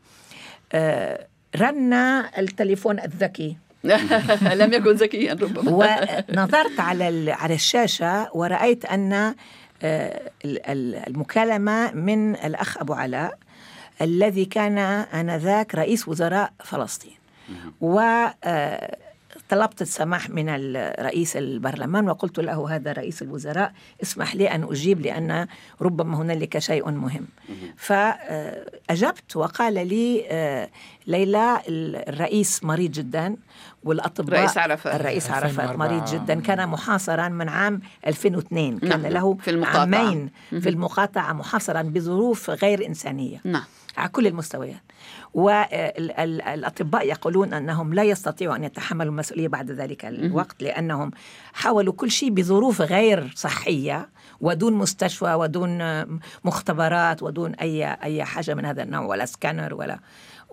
آه 0.73 1.27
رن 1.55 1.93
التليفون 2.37 2.99
الذكي. 2.99 3.57
لم 4.61 4.73
يكن 4.73 4.91
ذكيا 4.91 5.33
ربما. 5.33 5.71
ونظرت 5.71 6.79
على 6.79 7.31
على 7.31 7.53
الشاشة 7.53 8.29
ورأيت 8.33 8.85
أن 8.85 9.13
آه، 9.13 9.35
المكالمة 11.07 11.91
من 11.91 12.35
الأخ 12.35 12.77
أبو 12.77 12.93
علاء 12.93 13.37
الذي 14.01 14.45
كان 14.45 14.77
آنذاك 15.13 15.75
رئيس 15.75 16.07
وزراء 16.07 16.53
فلسطين. 16.63 17.17
و 17.81 17.99
آه، 18.43 18.97
طلبت 19.49 19.81
السماح 19.81 20.29
من 20.29 20.49
رئيس 20.99 21.37
البرلمان 21.37 22.09
وقلت 22.09 22.39
له 22.39 22.75
هذا 22.75 22.91
رئيس 22.91 23.21
الوزراء 23.21 23.73
اسمح 24.03 24.35
لي 24.35 24.47
أن 24.47 24.63
أجيب 24.63 25.01
لأن 25.01 25.47
ربما 25.81 26.17
هنالك 26.17 26.59
شيء 26.59 26.91
مهم. 26.91 27.27
فأجبت 27.77 29.35
وقال 29.35 29.87
لي 29.87 30.25
آه، 30.29 30.69
ليلى 31.07 31.61
الرئيس 31.67 32.63
مريض 32.63 32.91
جدا 32.91 33.35
والأطباء 33.83 34.39
رئيس 34.39 34.57
عرفات. 34.57 34.95
الرئيس 34.95 35.31
عرفات 35.31 35.77
مريض 35.77 36.05
جدا 36.05 36.39
كان 36.39 36.69
محاصرا 36.69 37.29
من 37.29 37.49
عام 37.49 37.81
2002 38.07 38.79
كان 38.79 39.01
نعم. 39.01 39.11
له 39.11 39.33
في 39.33 39.49
المقاطعة. 39.49 39.79
عامين 39.79 40.29
في 40.49 40.69
المقاطعة 40.69 41.33
محاصرا 41.33 41.81
بظروف 41.81 42.49
غير 42.49 42.87
إنسانية. 42.87 43.41
نعم. 43.43 43.63
على 43.97 44.09
كل 44.09 44.27
المستويات. 44.27 44.81
والأطباء 45.33 47.07
يقولون 47.07 47.53
أنهم 47.53 47.93
لا 47.93 48.03
يستطيعوا 48.03 48.55
أن 48.55 48.63
يتحملوا 48.63 49.11
المسؤولية 49.11 49.47
بعد 49.47 49.71
ذلك 49.71 50.05
الوقت 50.05 50.63
لأنهم 50.63 51.11
حاولوا 51.53 51.93
كل 51.93 52.11
شيء 52.11 52.29
بظروف 52.29 52.81
غير 52.81 53.31
صحية 53.35 54.09
ودون 54.41 54.73
مستشفى 54.73 55.33
ودون 55.33 56.05
مختبرات 56.43 57.23
ودون 57.23 57.55
أي 57.55 57.85
أي 57.85 58.23
حاجة 58.23 58.53
من 58.53 58.65
هذا 58.65 58.83
النوع 58.83 59.05
ولا 59.05 59.25
سكانر 59.25 59.73
ولا 59.73 59.99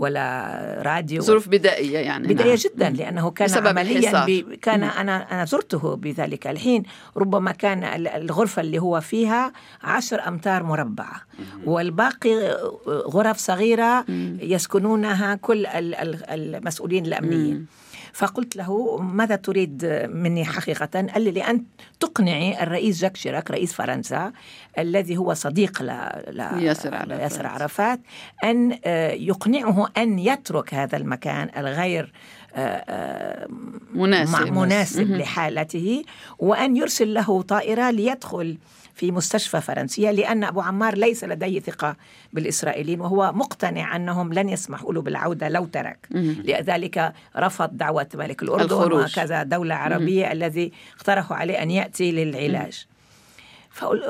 ولا 0.00 0.82
راديو 0.86 1.22
ظروف 1.22 1.48
بدائية 1.48 1.98
يعني 1.98 2.28
بدائية 2.28 2.48
نعم. 2.50 2.58
جدا 2.58 2.90
لأنه 2.90 3.30
كان 3.30 3.66
عمليا 3.66 4.26
ب... 4.26 4.54
كان 4.54 4.82
أنا 4.82 5.32
أنا 5.32 5.44
زرته 5.44 5.96
بذلك. 5.96 6.46
الحين 6.46 6.82
ربما 7.16 7.52
كان 7.52 7.84
الغرفة 8.06 8.62
اللي 8.62 8.78
هو 8.78 9.00
فيها 9.00 9.52
عشر 9.82 10.28
أمتار 10.28 10.62
مربعة 10.62 11.22
والباقي 11.64 12.56
غرف 12.86 13.36
صغيرة 13.36 14.04
يسكنونها 14.40 15.34
كل 15.34 15.66
المسؤولين 15.66 17.06
الأمنيين. 17.06 17.66
فقلت 18.12 18.56
له 18.56 18.96
ماذا 18.96 19.36
تريد 19.36 19.84
مني 20.10 20.44
حقيقة؟ 20.44 20.86
قال 20.86 21.22
لي 21.22 21.30
لأن 21.30 21.64
تقنعي 22.00 22.62
الرئيس 22.62 23.00
جاك 23.00 23.16
شيراك 23.16 23.50
رئيس 23.50 23.72
فرنسا 23.72 24.32
الذي 24.78 25.16
هو 25.16 25.34
صديق 25.34 25.82
ل... 25.82 25.86
ل... 26.28 26.40
ياسر 26.40 26.94
عرفات. 26.94 27.20
ياسر 27.20 27.46
عرفات 27.46 28.00
أن 28.44 28.78
آه، 28.84 29.10
يقنعه 29.10 29.88
أن 29.98 30.18
يترك 30.18 30.74
هذا 30.74 30.96
المكان 30.96 31.50
الغير 31.56 32.12
آه، 32.54 32.58
آه، 32.58 33.48
مناسب. 33.94 34.52
مناسب 34.52 35.10
لحالته 35.10 36.02
وأن 36.38 36.76
يرسل 36.76 37.14
له 37.14 37.42
طائرة 37.42 37.90
ليدخل 37.90 38.58
في 38.94 39.12
مستشفى 39.12 39.60
فرنسية 39.60 40.10
لأن 40.10 40.44
أبو 40.44 40.60
عمار 40.60 40.94
ليس 40.94 41.24
لديه 41.24 41.60
ثقة 41.60 41.96
بالإسرائيليين 42.32 43.00
وهو 43.00 43.32
مقتنع 43.34 43.96
أنهم 43.96 44.32
لن 44.32 44.48
يسمحوا 44.48 44.92
له 44.92 45.02
بالعودة 45.02 45.48
لو 45.48 45.64
ترك. 45.66 45.98
لذلك 46.10 47.12
رفض 47.36 47.76
دعوة 47.76 48.08
ملك 48.14 48.42
الأردن 48.42 48.92
وكذا 48.92 49.42
دولة 49.42 49.74
عربية 49.74 50.32
الذي 50.32 50.72
اقترحوا 50.96 51.36
عليه 51.36 51.62
أن 51.62 51.70
يأتي 51.70 52.12
للعلاج. 52.12 52.86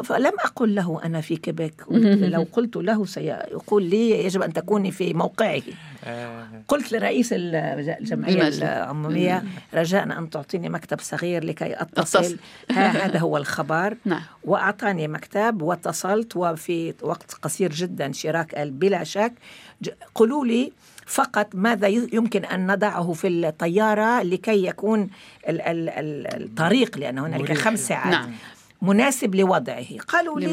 فلم 0.05 0.33
أقل 0.45 0.75
له 0.75 1.01
أنا 1.05 1.21
في 1.21 1.37
كيبيك 1.37 1.85
لو 2.35 2.47
قلت 2.53 2.77
له 2.77 3.05
سيقول 3.05 3.83
لي 3.83 4.25
يجب 4.25 4.43
أن 4.43 4.53
تكوني 4.53 4.91
في 4.91 5.15
موقعه. 5.15 5.63
آه. 6.05 6.63
قلت 6.69 6.93
لرئيس 6.93 7.29
الجمعية 7.33 8.49
العمومية 8.49 9.43
رجاء 9.75 10.05
أن 10.05 10.31
تعطيني 10.31 10.69
مكتب 10.69 11.01
صغير 11.01 11.45
لكي 11.45 11.75
أتصل. 11.75 12.37
هذا 12.71 13.19
هو 13.19 13.37
الخبر. 13.37 13.97
نعم. 14.05 14.23
وأعطاني 14.45 15.09
مكتب 15.09 15.63
واتصلت 15.63 16.37
وفي 16.37 16.95
وقت 17.03 17.35
قصير 17.43 17.73
جدا 17.73 18.13
شراك 18.13 18.55
قال 18.55 18.71
بلا 18.71 19.05
شك 19.05 19.33
قولوا 20.15 20.47
لي 20.47 20.73
فقط 21.07 21.55
ماذا 21.55 21.89
يمكن 21.89 22.45
أن 22.45 22.73
نضعه 22.73 23.13
في 23.13 23.29
الطيارة 23.29 24.23
لكي 24.23 24.67
يكون 24.67 25.09
الطريق 25.49 26.99
لأن 26.99 27.19
هنالك 27.19 27.53
خمس 27.53 27.89
ساعات. 27.89 28.13
نعم. 28.13 28.33
مناسب 28.83 29.35
لوضعه. 29.35 29.99
قالوا 30.09 30.41
لي 30.41 30.47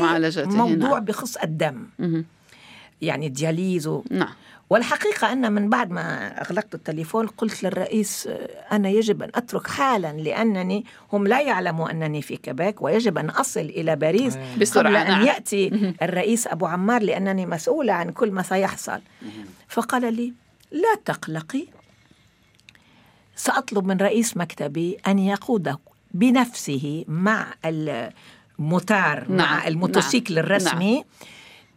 موضوع 0.45 0.93
نعم. 0.93 1.05
بخص 1.05 1.37
الدم. 1.37 1.87
يعني 3.01 3.27
الدياليز 3.27 3.89
نعم. 4.11 4.33
والحقيقة 4.69 5.31
أن 5.31 5.51
من 5.53 5.69
بعد 5.69 5.91
ما 5.91 6.27
أغلقت 6.41 6.75
التليفون 6.75 7.27
قلت 7.27 7.63
للرئيس 7.63 8.29
أنا 8.71 8.89
يجب 8.89 9.23
أن 9.23 9.29
أترك 9.35 9.67
حالا 9.67 10.13
لأنني 10.13 10.85
هم 11.13 11.27
لا 11.27 11.41
يعلموا 11.41 11.91
أنني 11.91 12.21
في 12.21 12.37
كيبيك 12.37 12.81
ويجب 12.81 13.17
أن 13.17 13.29
أصل 13.29 13.59
إلى 13.59 13.95
باريس 13.95 14.35
آه. 14.35 14.57
بسرعة 14.57 14.87
قبل 14.87 14.95
أن 14.95 15.07
نعم. 15.07 15.25
يأتي 15.25 15.93
الرئيس 16.01 16.47
أبو 16.47 16.65
عمار 16.65 17.01
لأنني 17.01 17.45
مسؤولة 17.45 17.93
عن 17.93 18.09
كل 18.09 18.31
ما 18.31 18.41
سيحصل. 18.41 19.01
فقال 19.67 20.13
لي 20.13 20.33
لا 20.71 20.95
تقلقي 21.05 21.65
سأطلب 23.35 23.85
من 23.85 23.97
رئيس 23.97 24.37
مكتبي 24.37 24.97
أن 25.07 25.19
يقود 25.19 25.75
بنفسه 26.11 27.05
مع 27.07 27.53
الموتار 27.65 29.25
نعم. 29.29 29.37
مع 29.37 29.67
الموتوسيكل 29.67 30.35
نعم. 30.35 30.43
الرسمي 30.43 30.93
نعم. 30.93 31.03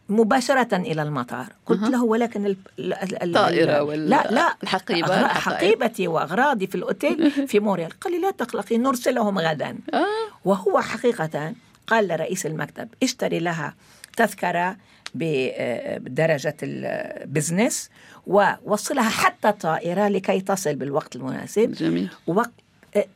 مباشرة 0.09 0.75
إلى 0.75 1.01
المطار 1.01 1.47
قلت 1.65 1.81
له 1.81 2.03
ولكن 2.03 2.55
الطائرة 2.79 3.83
ولا 3.83 4.05
لا 4.05 4.31
لا 4.31 4.55
الحقيبة 4.63 5.27
حقيبتي 5.27 6.07
وأغراضي 6.07 6.67
في 6.67 6.75
الأوتيل 6.75 7.31
في 7.47 7.59
موريال 7.59 7.99
قال 7.99 8.13
لي 8.13 8.19
لا 8.19 8.31
تقلقي 8.31 8.77
نرسلهم 8.77 9.39
غدا 9.39 9.77
آه. 9.93 10.05
وهو 10.45 10.81
حقيقة 10.81 11.53
قال 11.87 12.07
لرئيس 12.07 12.45
المكتب 12.45 12.89
اشتري 13.03 13.39
لها 13.39 13.75
تذكرة 14.17 14.77
بدرجة 15.15 16.57
البزنس 16.63 17.89
ووصلها 18.27 19.09
حتى 19.09 19.49
الطائرة 19.49 20.07
لكي 20.07 20.41
تصل 20.41 20.75
بالوقت 20.75 21.15
المناسب 21.15 21.71
جميل. 21.71 22.09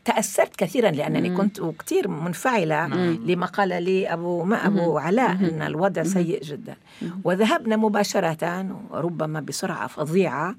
تأثرت 0.06 0.56
كثيرا 0.56 0.92
لأنني 0.92 1.30
مم. 1.30 1.38
كنت 1.38 1.62
كثير 1.80 2.08
منفعلة 2.08 2.88
مم. 2.88 3.20
لما 3.26 3.46
قال 3.46 3.84
لي 3.84 4.14
أبو 4.14 4.44
ما 4.44 4.68
أبو 4.68 4.98
علاء 4.98 5.32
أن 5.32 5.62
الوضع 5.62 6.04
سيء 6.04 6.44
جدا. 6.44 6.76
وذهبنا 7.24 7.76
مباشرة 7.76 8.68
وربما 8.90 9.40
بسرعة 9.40 9.88
فظيعة 9.88 10.56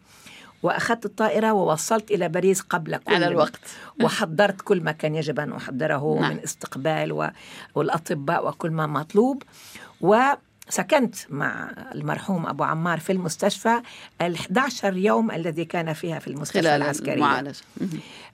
وأخذت 0.63 1.05
الطائرة 1.05 1.53
ووصلت 1.53 2.11
إلى 2.11 2.29
باريس 2.29 2.61
قبل 2.61 2.97
كل 2.97 3.15
على 3.15 3.27
الوقت. 3.27 3.61
وحضرت 4.05 4.61
كل 4.61 4.81
ما 4.81 4.93
كان 4.93 5.15
يجب 5.15 5.41
أن 5.41 5.53
أحضره 5.53 6.19
نعم. 6.21 6.31
من 6.33 6.39
استقبال 6.39 7.33
والأطباء 7.75 8.49
وكل 8.49 8.71
ما 8.71 8.87
مطلوب. 8.87 9.43
و 10.01 10.17
سكنت 10.69 11.15
مع 11.31 11.71
المرحوم 11.95 12.47
أبو 12.47 12.65
عمار 12.65 13.01
في 13.01 13.13
المستشفى 13.13 13.83
ال 14.23 14.35
11 14.35 14.97
يوم 14.97 15.31
الذي 15.31 15.65
كان 15.65 15.93
فيها 15.93 16.19
في 16.19 16.27
المستشفى 16.29 16.77
العسكرية. 16.77 17.21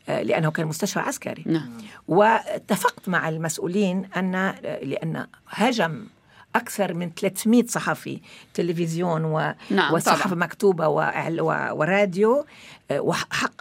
آه، 0.09 0.23
لأنه 0.23 0.51
كان 0.51 0.67
مستشفى 0.67 1.01
عسكري. 1.01 1.43
نعم. 1.47 1.71
واتفقت 2.09 3.09
مع 3.09 3.29
المسؤولين 3.29 4.05
أن 4.17 4.55
لأن 4.83 5.27
هجم 5.49 6.07
أكثر 6.57 6.95
من 6.95 7.11
300 7.11 7.67
صحفي 7.67 8.21
تلفزيون 8.55 9.25
و... 9.25 9.55
نعم 9.71 9.95
وصحافة 9.95 10.31
طبعا. 10.31 10.39
مكتوبة 10.39 10.89
و... 10.89 11.13
و... 11.41 11.79
وراديو 11.79 12.45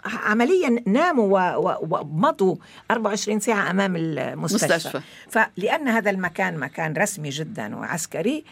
عمليا 0.04 0.82
ناموا 0.86 1.54
ومضوا 1.56 2.56
24 2.90 3.40
ساعة 3.40 3.70
أمام 3.70 3.96
المستشفى 3.96 4.74
مستشفى. 4.74 5.00
فلأن 5.28 5.88
هذا 5.88 6.10
المكان 6.10 6.58
مكان 6.58 6.92
رسمي 6.92 7.28
جدا 7.28 7.76
وعسكري 7.76 8.44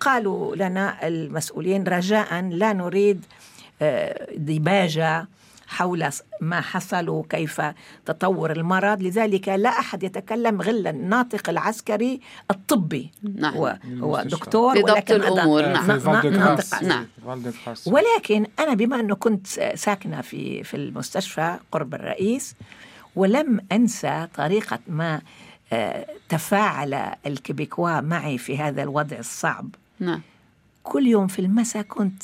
قالوا 0.00 0.56
لنا 0.56 1.08
المسؤولين 1.08 1.84
رجاء 1.84 2.40
لا 2.40 2.72
نريد 2.72 3.24
آه، 3.82 4.28
ديباجة 4.36 5.26
حول 5.72 6.08
ما 6.40 6.60
حصل 6.60 7.08
وكيف 7.08 7.62
تطور 8.06 8.52
المرض 8.52 9.02
لذلك 9.02 9.48
لا 9.48 9.68
أحد 9.68 10.02
يتكلم 10.02 10.62
غير 10.62 10.90
الناطق 10.90 11.48
العسكري 11.50 12.20
الطبي 12.50 13.10
نعم. 13.34 13.54
هو, 13.54 13.78
هو 14.00 14.22
دكتور 14.22 14.78
ولكن 14.78 15.14
الأمور 15.14 15.66
نعم. 15.66 15.86
ناطق 16.24 16.82
نعم. 16.82 17.06
ولكن 17.86 18.46
أنا 18.58 18.74
بما 18.74 19.00
أنه 19.00 19.14
كنت 19.14 19.46
ساكنة 19.74 20.20
في, 20.20 20.64
في 20.64 20.76
المستشفى 20.76 21.56
قرب 21.72 21.94
الرئيس 21.94 22.54
ولم 23.16 23.60
أنسى 23.72 24.28
طريقة 24.34 24.78
ما 24.88 25.20
آه، 25.72 26.06
تفاعل 26.28 27.14
الكيبيكوا 27.26 28.00
معي 28.00 28.38
في 28.38 28.58
هذا 28.58 28.82
الوضع 28.82 29.18
الصعب 29.18 29.74
نعم. 30.00 30.22
كل 30.82 31.06
يوم 31.06 31.26
في 31.26 31.38
المساء 31.38 31.82
كنت 31.82 32.22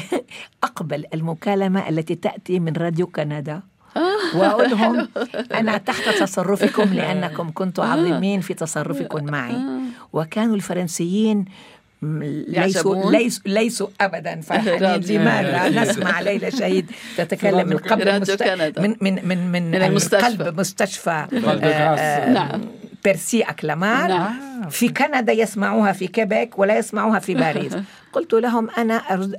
أقبل 0.68 1.04
المكالمة 1.14 1.88
التي 1.88 2.14
تأتي 2.14 2.60
من 2.60 2.72
راديو 2.72 3.06
كندا. 3.06 3.60
آه. 3.96 4.36
وأقول 4.38 4.70
لهم 4.70 5.08
أنا 5.54 5.78
تحت 5.78 6.08
تصرفكم 6.08 6.94
لأنكم 6.94 7.50
كنتم 7.54 7.82
عظيمين 7.82 8.40
في 8.40 8.54
تصرفكم 8.54 9.24
معي. 9.24 9.52
آه. 9.52 9.80
وكانوا 10.12 10.54
الفرنسيين 10.56 11.44
ليسوا 12.02 13.10
ليسوا 13.10 13.42
ليسوا 13.46 13.88
ابدا 14.00 14.40
فرحانين 14.46 15.00
لماذا 15.00 15.82
نسمع 15.82 16.20
ليلى 16.20 16.50
شهيد 16.50 16.90
تتكلم 17.16 17.68
من 17.68 17.76
قبل 17.76 18.20
من 18.80 18.96
من 19.02 19.28
من 19.28 19.70
من 19.70 19.74
المستشفى. 19.74 20.26
قلب 20.26 20.60
مستشفى 20.60 21.26
آه، 21.32 22.30
نعم. 22.30 22.60
بيرسي 23.04 23.42
à 23.42 23.53
كلامار. 23.53 24.08
نعم. 24.08 24.55
في 24.70 24.88
كندا 24.88 25.32
يسمعوها 25.32 25.92
في 25.92 26.06
كيبيك 26.06 26.58
ولا 26.58 26.78
يسمعوها 26.78 27.18
في 27.18 27.34
باريس 27.44 27.76
قلت 28.12 28.32
لهم 28.32 28.70
أنا 28.70 28.94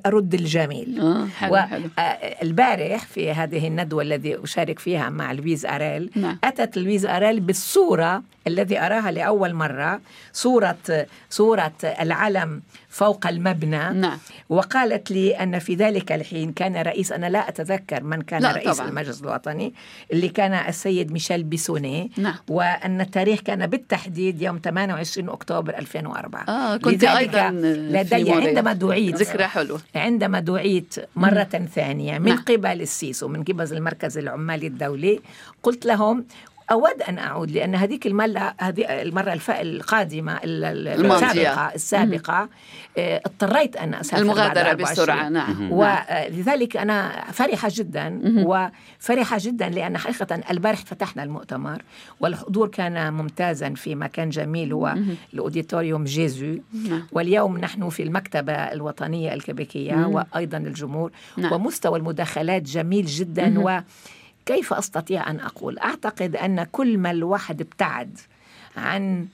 أرد 0.06 0.34
الجميل 0.34 1.00
آه 1.02 1.28
والبارح 1.52 3.02
آه، 3.02 3.06
في 3.14 3.32
هذه 3.32 3.68
الندوة 3.68 4.04
الذي 4.04 4.44
أشارك 4.44 4.80
فيها 4.80 5.10
مع 5.10 5.32
لويز 5.32 5.66
أريل 5.66 6.12
نعم. 6.16 6.38
أتت 6.44 6.78
لويز 6.78 7.06
أريل 7.06 7.40
بالصورة 7.40 8.24
الذي 8.48 8.80
أراها 8.80 9.12
لأول 9.12 9.54
مرة 9.54 10.02
صورة 10.34 10.78
صورة 11.30 11.74
العلم 11.84 12.62
فوق 12.90 13.28
المبنى 13.28 13.90
نعم. 13.94 14.18
وقالت 14.50 15.12
لي 15.12 15.32
أن 15.32 15.60
في 15.60 15.76
ذلك 15.76 16.12
الحين 16.12 16.52
كان 16.52 16.76
رئيس 16.76 17.12
أنا 17.12 17.30
لا 17.30 17.50
أتذكر 17.50 18.04
من 18.04 18.22
كان 18.22 18.42
لا 18.42 18.52
رئيس 18.52 18.78
طبعا. 18.78 18.90
المجلس 18.90 19.22
الوطني 19.22 19.74
اللي 20.14 20.30
كان 20.30 20.54
السيد 20.54 21.12
ميشيل 21.12 21.44
بيسوني 21.44 22.12
نعم. 22.18 22.36
وأن 22.50 23.02
التاريخ 23.02 23.40
كان 23.40 23.68
بالتحديد 23.68 24.42
يوم 24.42 24.60
28 24.64 25.06
أكتوبر 25.18 25.78
2004 25.78 26.46
آه 26.50 26.78
كنت 26.78 27.04
أيضا 27.04 27.50
لدي 27.50 28.32
عندما 28.32 28.74
دعيت 28.74 29.16
ذكرى 29.16 29.44
حلوة 29.44 29.80
عندما 29.96 30.40
دعيت 30.40 30.96
مرة. 31.16 31.48
ثانية 31.76 32.20
من 32.20 32.26
نعم. 32.26 32.38
قبل 32.38 32.82
السيسو 32.82 33.28
من 33.28 33.44
قبل 33.44 33.74
المركز 33.74 34.18
العمالي 34.18 34.68
الدولي 34.68 35.20
قلت 35.64 35.86
لهم 35.86 36.26
أود 36.72 37.02
أن 37.02 37.18
أعود 37.18 37.52
لأن 37.52 37.76
هذيك 37.76 38.08
المرة 38.08 38.54
هذه 38.60 38.86
المرة 39.02 39.40
القادمة 39.50 40.40
السابقة 40.44 41.72
السابقة 41.76 42.50
آه، 42.98 43.22
اضطريت 43.26 43.76
أن 43.76 43.94
أسافر 43.94 44.22
المغادرة 44.22 44.74
بسرعة 44.74 45.30
نعم. 45.30 45.72
ولذلك 45.72 46.78
أنا 46.78 47.26
فرحة 47.32 47.70
جدا 47.72 48.22
وفرحة 48.46 49.38
جدا 49.42 49.70
لأن 49.70 49.98
حقيقة 49.98 50.42
البارح 50.52 50.80
فتحنا 50.80 51.24
المؤتمر 51.24 51.82
والحضور 52.20 52.68
كان 52.68 53.14
ممتازا 53.14 53.70
في 53.70 53.96
مكان 53.96 54.30
جميل 54.30 54.74
هو 54.74 54.96
الأوديتوريوم 55.34 56.04
جيزو. 56.04 56.58
نعم. 56.90 57.08
واليوم 57.12 57.58
نحن 57.58 57.90
في 57.90 58.04
المكتبة 58.04 58.54
الوطنية 58.54 59.34
الكيبيكية 59.34 59.96
وأيضا 60.06 60.58
الجمهور 60.58 61.12
نعم. 61.38 61.54
ومستوى 61.54 62.00
المداخلات 62.00 62.62
جميل 62.62 63.06
جدا 63.06 63.60
و 63.60 63.82
كيف 64.48 64.74
أستطيع 64.74 65.30
أن 65.30 65.40
أقول 65.40 65.80
أعتقد 65.80 66.36
أن 66.36 66.64
كل 66.64 66.98
ما 66.98 67.12
الواحد 67.12 67.62
ابتعد 67.62 68.20
عن 68.78 69.28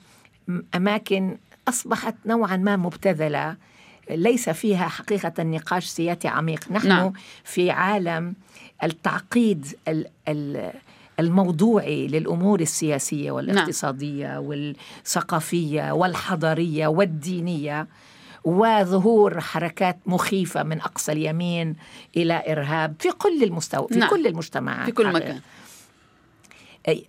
أماكن 0.74 1.36
أصبحت 1.68 2.14
نوعا 2.26 2.56
ما 2.56 2.76
مبتذلة 2.76 3.56
ليس 4.10 4.50
فيها 4.50 4.88
حقيقة 4.88 5.42
نقاش 5.42 5.86
سياسي 5.86 6.28
عميق 6.28 6.72
نحن 6.72 6.88
نعم. 6.88 7.12
في 7.44 7.70
عالم 7.70 8.34
التعقيد 8.82 9.66
الموضوعي 11.20 12.06
للأمور 12.06 12.60
السياسية 12.60 13.30
والاقتصادية 13.30 14.26
نعم. 14.26 14.44
والثقافية 14.44 15.92
والحضارية 15.92 16.86
والدينية 16.86 17.86
وظهور 18.44 19.40
حركات 19.40 19.98
مخيفة 20.06 20.62
من 20.62 20.80
أقصى 20.80 21.12
اليمين 21.12 21.76
إلى 22.16 22.42
إرهاب 22.52 22.94
في 22.98 23.10
كل 23.10 23.42
المستوى 23.42 23.88
في 23.88 23.98
نعم. 23.98 24.10
كل 24.10 24.26
المجتمعات 24.26 24.86
في 24.86 24.92
كل 24.92 25.12
مكان 25.12 25.40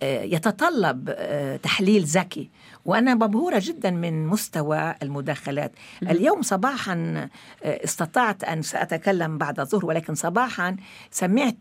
يتطلب 0.02 1.16
تحليل 1.62 2.04
ذكي 2.04 2.50
وأنا 2.86 3.14
مبهورة 3.14 3.62
جدا 3.64 3.90
من 3.90 4.26
مستوى 4.26 4.94
المداخلات 5.02 5.72
اليوم 6.02 6.42
صباحا 6.42 7.28
استطعت 7.62 8.44
أن 8.44 8.62
سأتكلم 8.62 9.38
بعد 9.38 9.60
الظهر 9.60 9.86
ولكن 9.86 10.14
صباحا 10.14 10.76
سمعت 11.10 11.56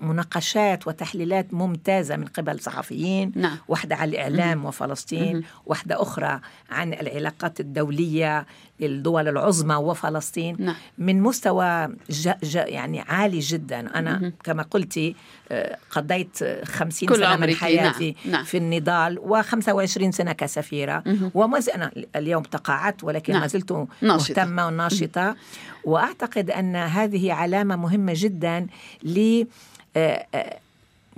مناقشات 0.00 0.86
وتحليلات 0.86 1.54
ممتازة 1.54 2.16
من 2.16 2.24
قبل 2.24 2.60
صحفيين 2.60 3.32
نعم. 3.36 3.56
واحدة 3.68 3.96
عن 3.96 4.08
الإعلام 4.08 4.64
وفلسطين 4.64 5.42
واحدة 5.66 6.02
أخرى 6.02 6.40
عن 6.70 6.92
العلاقات 6.92 7.60
الدولية 7.60 8.46
للدول 8.80 9.28
العظمى 9.28 9.74
وفلسطين 9.74 10.56
نعم. 10.58 10.74
من 10.98 11.22
مستوى 11.22 11.88
ج 12.10 12.30
ج 12.42 12.54
يعني 12.54 13.00
عالي 13.00 13.38
جدا 13.38 13.98
أنا 13.98 14.18
مم. 14.18 14.32
كما 14.44 14.62
قلتي 14.62 15.16
آه، 15.52 15.78
قضيت 15.90 16.44
خمسين 16.64 17.08
سنة 17.08 17.36
من 17.36 17.54
حياتي 17.54 18.16
نعم. 18.24 18.32
نعم. 18.32 18.44
في 18.44 18.56
النضال 18.56 19.18
وخمسة 19.18 19.72
وعشرين 19.72 20.12
سنة 20.12 20.32
كسفيرة 20.58 21.02
وما 21.34 21.60
أنا 21.74 21.90
اليوم 22.16 22.42
تقاعدت 22.42 23.04
ولكن 23.04 23.32
نعم. 23.32 23.42
ما 23.42 23.48
زلت 23.48 23.86
مهتمة 24.02 24.66
وناشطة. 24.66 25.36
وأعتقد 25.84 26.50
أن 26.50 26.76
هذه 26.76 27.32
علامة 27.32 27.76
مهمة 27.76 28.12
جدا 28.16 28.66
ل 29.02 29.44
آه، 29.96 30.26
آه، 30.34 30.58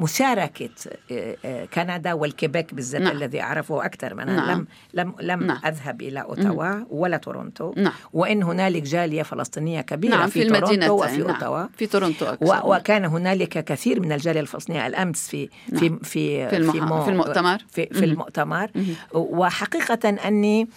مشاركة 0.00 0.70
آه، 1.10 1.36
آه، 1.44 1.64
كندا 1.64 2.12
والكيبيك 2.12 2.74
بالذات 2.74 3.02
نعم. 3.02 3.16
الذي 3.16 3.42
أعرفه 3.42 3.84
أكثر 3.84 4.14
من 4.14 4.26
نعم. 4.26 4.50
لم 4.50 4.66
لم 4.94 5.14
لم 5.20 5.42
نعم. 5.42 5.60
أذهب 5.66 6.02
إلى 6.02 6.22
أوتاوا 6.22 6.84
ولا 6.90 7.16
تورونتو 7.16 7.74
نعم. 7.76 7.92
وإن 8.12 8.42
هنالك 8.42 8.82
جالية 8.82 9.22
فلسطينية 9.22 9.80
كبيرة 9.80 10.16
نعم. 10.16 10.28
في, 10.28 10.42
في 10.42 10.48
تورونتو 10.48 11.04
وفي 11.04 11.16
نعم. 11.16 11.30
أوتاوا 11.30 11.66
في 11.76 11.86
تورونتو 11.86 12.24
أكثر. 12.26 12.46
و... 12.46 12.74
وكان 12.74 13.04
هنالك 13.04 13.64
كثير 13.64 14.00
من 14.00 14.12
الجالية 14.12 14.40
الفلسطينية 14.40 14.86
الأمس 14.86 15.28
في 15.28 15.48
نعم. 15.68 15.80
في 15.80 15.98
في 16.02 16.48
في, 16.48 16.56
المح... 16.56 17.04
في 17.04 17.10
المؤتمر 17.10 17.58
في, 17.68 17.86
في 17.86 18.04
المؤتمر 18.04 18.70
وحقيقة 19.12 20.08
أني 20.28 20.68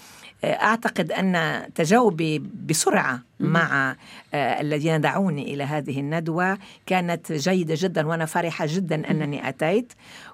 أعتقد 0.43 1.11
أن 1.11 1.63
تجاوبي 1.75 2.39
بسرعة 2.39 3.21
مع 3.39 3.95
آه، 4.33 4.61
الذين 4.61 5.01
دعوني 5.01 5.53
إلى 5.53 5.63
هذه 5.63 5.99
الندوة 5.99 6.57
كانت 6.85 7.31
جيدة 7.31 7.75
جدا 7.77 8.07
وأنا 8.07 8.25
فرحة 8.25 8.65
جدا 8.69 9.11
أنني 9.11 9.49
أتيت. 9.49 9.93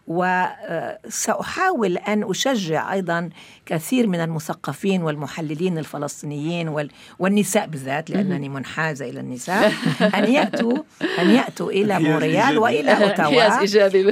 وسأحاول 0.10 1.98
أن 1.98 2.30
أشجع 2.30 2.94
أيضا 2.94 3.30
كثير 3.66 4.08
من 4.08 4.20
المثقفين 4.20 5.04
والمحللين 5.04 5.78
الفلسطينيين 5.78 6.90
والنساء 7.20 7.68
بالذات 7.68 8.10
لأنني 8.10 8.50
منحازة 8.50 9.10
إلى 9.10 9.20
النساء 9.20 9.74
أن 10.16 10.34
يأتوا 10.34 10.78
أن 11.20 11.30
يأتوا 11.30 11.72
إلى 11.72 12.00
مونريال 12.10 12.58
وإلى 12.58 12.92
أوتاوا 13.04 13.60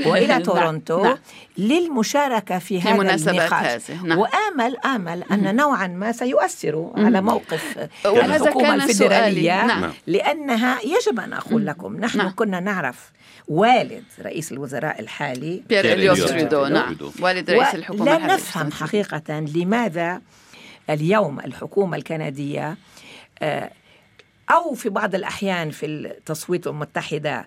وإلى 0.07 0.27
نعم، 0.37 0.43
تورونتو 0.43 1.03
نعم. 1.03 1.17
للمشاركة 1.57 2.59
في, 2.59 2.81
هذا 2.81 3.15
النقاش. 3.15 3.91
نعم. 3.91 4.17
وآمل 4.17 4.77
آمل 4.85 5.23
أن 5.31 5.55
نوعا 5.55 5.87
ما 5.87 6.11
سيؤثر 6.11 6.91
على 6.97 7.21
موقف 7.21 7.87
الحكومة 8.05 8.75
الفيدرالية 8.75 9.65
نعم. 9.65 9.91
لأنها 10.07 10.79
يجب 10.81 11.19
أن 11.19 11.33
أقول 11.33 11.65
لكم 11.65 11.97
نحن. 11.97 12.29
كنا 12.29 12.59
نعرف 12.59 13.11
والد 13.47 14.03
رئيس 14.21 14.51
الوزراء 14.51 14.99
الحالي 14.99 15.63
بيير 15.69 15.93
اليوس 15.93 16.25
تريدو 16.25 16.65
نعم. 16.65 16.97
والد 17.19 17.49
رئيس 17.51 17.75
الحكومة 17.75 18.05
لا 18.05 18.33
نفهم 18.35 18.71
حقيقة 18.71 19.39
لماذا 19.39 20.21
اليوم 20.89 21.39
الحكومة 21.39 21.97
الكندية 21.97 22.77
آه، 23.41 23.71
أو 24.49 24.73
في 24.73 24.89
بعض 24.89 25.15
الأحيان 25.15 25.69
في 25.69 25.85
التصويت 25.85 26.67
المتحدة 26.67 27.45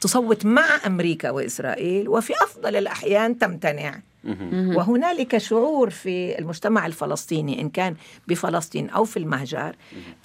تصوت 0.00 0.46
مع 0.46 0.80
أمريكا 0.86 1.30
وإسرائيل 1.30 2.08
وفي 2.08 2.32
أفضل 2.42 2.76
الأحيان 2.76 3.38
تمتنع. 3.38 4.00
وهنالك 4.76 5.38
شعور 5.38 5.90
في 5.90 6.38
المجتمع 6.38 6.86
الفلسطيني 6.86 7.60
إن 7.60 7.68
كان 7.68 7.94
بفلسطين 8.28 8.90
أو 8.90 9.04
في 9.04 9.16
المهجر 9.16 9.76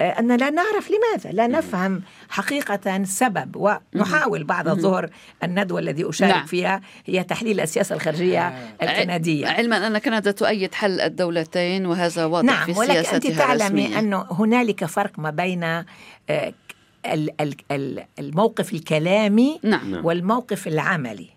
آه، 0.01 0.19
أن 0.19 0.37
لا 0.37 0.49
نعرف 0.49 0.91
لماذا 0.91 1.31
لا 1.31 1.47
نفهم 1.47 2.01
حقيقة 2.29 3.03
سبب. 3.03 3.55
ونحاول 3.95 4.43
بعد 4.43 4.67
الظهر 4.67 5.09
الندوة 5.43 5.79
الذي 5.79 6.09
أشارك 6.09 6.33
نعم. 6.33 6.45
فيها 6.45 6.81
هي 7.05 7.23
تحليل 7.23 7.59
السياسة 7.59 7.95
الخارجية 7.95 8.47
آه. 8.47 8.73
الكندية. 8.81 9.47
علما 9.47 9.87
أن 9.87 9.97
كندا 9.97 10.31
تؤيد 10.31 10.73
حل 10.73 11.01
الدولتين 11.01 11.85
وهذا 11.85 12.25
واضح 12.25 12.45
نعم 12.45 12.65
في 12.65 12.79
ولكن 12.79 13.15
أنت 13.15 13.27
تعلمي 13.27 13.99
أن 13.99 14.13
هنالك 14.13 14.85
فرق 14.85 15.19
ما 15.19 15.29
بين 15.29 15.63
آه، 15.63 16.53
الموقف 18.19 18.73
الكلامي 18.73 19.59
نعم. 19.63 20.05
والموقف 20.05 20.67
العملي. 20.67 21.29
آه، 21.31 21.36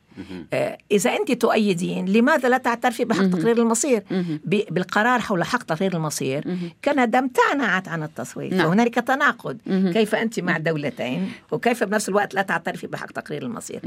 إذا 0.93 1.17
أنت 1.17 1.33
تؤيدين 1.33 2.07
لماذا 2.07 2.49
لا 2.49 2.59
تعترفي 2.59 3.05
بحق 3.05 3.27
تقرير 3.27 3.59
المصير؟ 3.59 4.03
بالقرار 4.45 5.21
حول 5.21 5.45
حق 5.45 5.63
تقرير 5.63 5.95
المصير 5.95 6.45
كندا 6.85 7.19
امتنعت 7.19 7.89
عن 7.89 8.03
التصويت. 8.03 8.53
نعم. 8.53 8.69
فهنالك 8.69 8.95
تناقض. 8.95 9.59
كيف 9.67 10.15
أنت 10.15 10.41
مع 10.41 10.59
دولتين؟ 10.59 11.33
وكيف 11.51 11.85
بنفس 11.85 12.09
الوقت 12.09 12.35
لا 12.35 12.43
تعترفي 12.43 12.87
بحق 12.87 13.11
تقرير 13.11 13.43
المصير؟ 13.43 13.81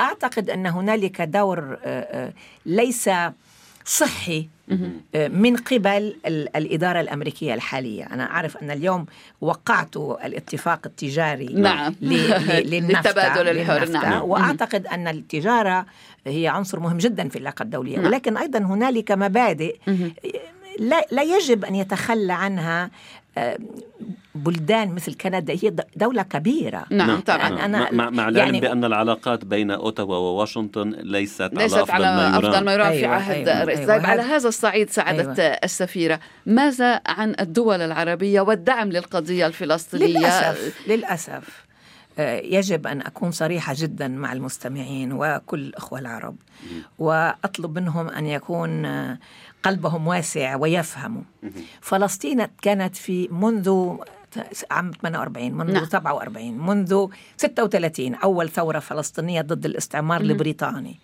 أعتقد 0.00 0.50
أن 0.50 0.66
هنالك 0.66 1.22
دور 1.22 1.78
آه، 1.84 2.00
آه، 2.00 2.32
ليس 2.66 3.10
صحي 3.88 4.48
آه، 5.14 5.28
من 5.28 5.56
قبل 5.56 6.16
الإدارة 6.56 7.00
الأمريكية 7.00 7.54
الحالية 7.54 8.04
أنا 8.04 8.30
أعرف 8.30 8.56
أن 8.56 8.70
اليوم 8.70 9.06
وقعت 9.40 9.96
الاتفاق 9.96 10.80
التجاري 10.86 11.46
نعم. 11.46 11.94
للتبادل 12.70 13.48
الحر 13.48 13.88
نعم. 13.88 14.22
وأعتقد 14.22 14.86
أن 14.86 15.08
التجارة 15.08 15.86
هي 16.26 16.48
عنصر 16.48 16.80
مهم 16.80 16.98
جدا 16.98 17.28
في 17.28 17.36
العلاقة 17.36 17.62
الدولية 17.62 17.96
نعم. 17.96 18.06
ولكن 18.06 18.36
أيضا 18.36 18.58
هنالك 18.58 19.12
مبادئ 19.12 19.76
لا, 20.78 21.06
لا 21.10 21.22
يجب 21.22 21.64
أن 21.64 21.74
يتخلى 21.74 22.32
عنها 22.32 22.90
بلدان 24.34 24.94
مثل 24.94 25.14
كندا 25.14 25.52
هي 25.52 25.72
دولة 25.96 26.22
كبيرة. 26.22 26.84
نعم, 26.90 27.08
نعم. 27.08 27.20
طبعا. 27.20 27.64
أنا 27.64 27.90
مع, 27.90 28.10
مع 28.10 28.28
العلم 28.28 28.36
يعني 28.36 28.60
بأن 28.60 28.84
العلاقات 28.84 29.44
بين 29.44 29.70
أوتاوا 29.70 30.16
وواشنطن 30.16 30.90
ليست, 30.90 31.50
ليست 31.52 31.90
على 31.90 32.06
أفضل 32.06 32.16
ما 32.16 32.22
يرام 32.22 32.34
أفضل 32.34 32.64
ما 32.64 32.72
يرام 32.72 32.86
أيوة 32.86 33.00
في 33.00 33.06
عهد 33.06 33.48
أيوة 33.48 33.62
الرئيس 33.62 33.78
أيوة 33.78 33.96
طيب 33.96 34.06
على 34.06 34.22
هذا 34.22 34.48
الصعيد 34.48 34.90
سعادة 34.90 35.44
أيوة. 35.44 35.58
السفيرة 35.64 36.20
ماذا 36.46 37.00
عن 37.06 37.34
الدول 37.40 37.80
العربية 37.80 38.40
والدعم 38.40 38.88
للقضية 38.88 39.46
الفلسطينية؟ 39.46 40.18
للأسف 40.18 40.88
للأسف. 40.88 41.68
آه، 42.18 42.40
يجب 42.40 42.86
أن 42.86 43.00
أكون 43.00 43.30
صريحة 43.30 43.74
جدا 43.76 44.08
مع 44.08 44.32
المستمعين 44.32 45.12
وكل 45.12 45.58
الأخوة 45.58 45.98
العرب 45.98 46.36
وأطلب 46.98 47.78
منهم 47.78 48.08
أن 48.08 48.26
يكون 48.26 48.84
آه، 48.84 49.18
قلبهم 49.62 50.06
واسع 50.06 50.56
ويفهموا 50.56 51.22
فلسطين 51.80 52.46
كانت 52.62 52.96
في 52.96 53.28
منذ 53.32 53.96
عام 54.70 54.90
48 55.02 55.52
منذ 55.52 55.72
نعم. 55.72 55.84
47 55.84 56.66
منذ 56.66 57.06
36 57.36 58.14
أول 58.14 58.48
ثورة 58.48 58.78
فلسطينية 58.78 59.40
ضد 59.40 59.64
الاستعمار 59.64 60.20
البريطاني 60.20 60.96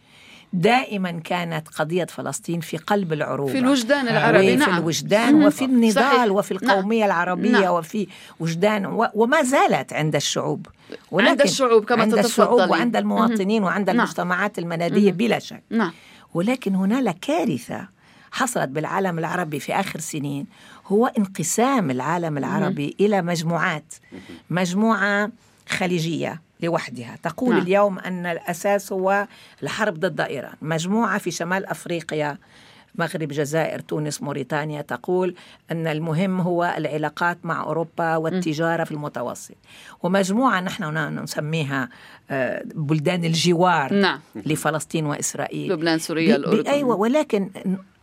دائما 0.52 1.10
كانت 1.10 1.68
قضية 1.68 2.04
فلسطين 2.04 2.60
في 2.60 2.76
قلب 2.76 3.12
العروبة 3.12 3.52
في 3.52 3.58
الوجدان 3.58 4.08
العربي 4.08 4.56
نعم 4.56 4.72
في 4.72 4.78
الوجدان 4.78 5.44
وفي 5.44 5.64
النضال 5.64 5.92
صحيح. 5.92 6.30
وفي 6.30 6.54
نعم. 6.54 6.64
القومية 6.64 7.00
نعم. 7.00 7.06
العربية 7.06 7.50
نعم. 7.50 7.74
وفي 7.74 8.06
وجدان 8.40 8.86
و... 8.86 9.06
وما 9.14 9.42
زالت 9.42 9.92
عند 9.92 10.14
الشعوب 10.14 10.66
ولكن 11.10 11.30
عند 11.30 11.40
الشعوب 11.40 11.84
كما 11.84 12.02
عند 12.02 12.18
الشعوب 12.18 12.70
وعند 12.70 12.96
المواطنين 12.96 13.64
وعند 13.64 13.90
نعم. 13.90 14.00
المجتمعات 14.00 14.58
المنادية 14.58 15.12
بلا 15.12 15.38
شك 15.38 15.62
نعم. 15.70 15.92
ولكن 16.34 16.74
هنالك 16.74 17.18
كارثة 17.18 17.93
حصلت 18.34 18.68
بالعالم 18.68 19.18
العربي 19.18 19.60
في 19.60 19.74
آخر 19.74 20.00
سنين 20.00 20.46
هو 20.86 21.06
انقسام 21.06 21.90
العالم 21.90 22.38
العربي 22.38 22.96
إلى 23.00 23.22
مجموعات. 23.22 23.94
مجموعة 24.50 25.30
خليجية 25.68 26.42
لوحدها. 26.60 27.18
تقول 27.22 27.54
نعم. 27.54 27.62
اليوم 27.62 27.98
أن 27.98 28.26
الأساس 28.26 28.92
هو 28.92 29.26
الحرب 29.62 30.00
ضد 30.00 30.20
إيران. 30.20 30.54
مجموعة 30.62 31.18
في 31.18 31.30
شمال 31.30 31.66
أفريقيا 31.66 32.38
مغرب 32.94 33.28
جزائر 33.28 33.80
تونس 33.80 34.22
موريتانيا 34.22 34.82
تقول 34.82 35.34
أن 35.70 35.86
المهم 35.86 36.40
هو 36.40 36.74
العلاقات 36.78 37.38
مع 37.44 37.62
أوروبا 37.62 38.16
والتجارة 38.16 38.84
في 38.84 38.92
المتوسط. 38.92 39.54
ومجموعة 40.02 40.60
نحن 40.60 41.18
نسميها 41.22 41.88
آه، 42.30 42.62
بلدان 42.74 43.24
الجوار 43.24 43.94
نعم. 43.94 44.20
لفلسطين 44.36 45.06
وإسرائيل. 45.06 45.72
لبنان 45.72 45.98
سوريا 45.98 46.36
الأردن. 46.36 46.70
أيوة 46.70 46.96
ولكن 46.96 47.50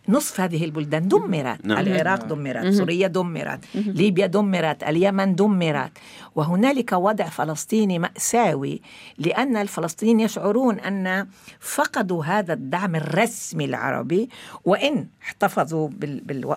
نصف 0.09 0.41
هذه 0.41 0.65
البلدان 0.65 1.07
دمرت. 1.07 1.65
نعم. 1.65 1.77
العراق 1.77 2.25
دمرت. 2.25 2.73
سوريا 2.73 3.07
دمرت. 3.07 3.59
ليبيا 3.75 4.27
دمرت. 4.27 4.83
اليمن 4.83 5.35
دمرت. 5.35 5.91
وهنالك 6.35 6.91
وضع 6.91 7.25
فلسطيني 7.25 7.99
مأساوي 7.99 8.81
لأن 9.17 9.57
الفلسطينيين 9.57 10.19
يشعرون 10.19 10.79
أن 10.79 11.27
فقدوا 11.59 12.25
هذا 12.25 12.53
الدعم 12.53 12.95
الرسمي 12.95 13.65
العربي 13.65 14.29
وإن 14.65 15.07
احتفظوا 15.23 15.89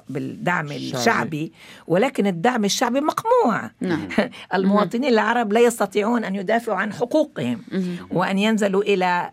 بالدعم 0.08 0.72
الشعبي. 0.72 1.52
ولكن 1.86 2.26
الدعم 2.26 2.64
الشعبي 2.64 3.00
مقموع. 3.00 3.70
نعم. 3.80 4.08
المواطنين 4.54 5.10
العرب 5.10 5.52
لا 5.52 5.60
يستطيعون 5.60 6.24
أن 6.24 6.34
يدافعوا 6.34 6.78
عن 6.78 6.92
حقوقهم. 6.92 7.62
وأن 8.10 8.38
ينزلوا 8.38 8.82
إلى 8.82 9.30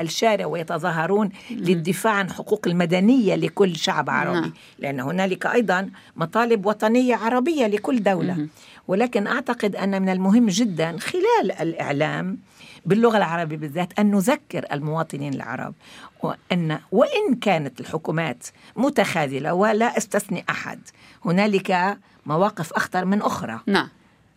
الشارع 0.00 0.46
ويتظاهرون 0.46 1.30
للدفاع 1.50 2.12
عن 2.12 2.30
حقوق 2.30 2.60
المدنية 2.66 3.34
لكل 3.58 3.76
شعب 3.76 4.10
عربي 4.10 4.40
نعم. 4.40 4.52
لأن 4.78 5.00
هنالك 5.00 5.46
أيضا 5.46 5.90
مطالب 6.16 6.66
وطنية 6.66 7.16
عربية 7.16 7.66
لكل 7.66 8.02
دولة 8.02 8.48
ولكن 8.88 9.26
أعتقد 9.26 9.76
أن 9.76 10.02
من 10.02 10.08
المهم 10.08 10.46
جدا 10.46 10.98
خلال 10.98 11.52
الإعلام 11.60 12.38
باللغة 12.86 13.16
العربية 13.16 13.56
بالذات 13.56 13.98
أن 13.98 14.10
نذكر 14.10 14.66
المواطنين 14.72 15.34
العرب 15.34 15.74
وأن 16.22 16.78
وإن 16.92 17.34
كانت 17.40 17.80
الحكومات 17.80 18.46
متخاذلة 18.76 19.54
ولا 19.54 19.98
استثني 19.98 20.44
أحد 20.50 20.80
هنالك 21.24 21.98
مواقف 22.26 22.72
أخطر 22.72 23.04
من 23.04 23.22
أخرى 23.22 23.60
نعم. 23.66 23.88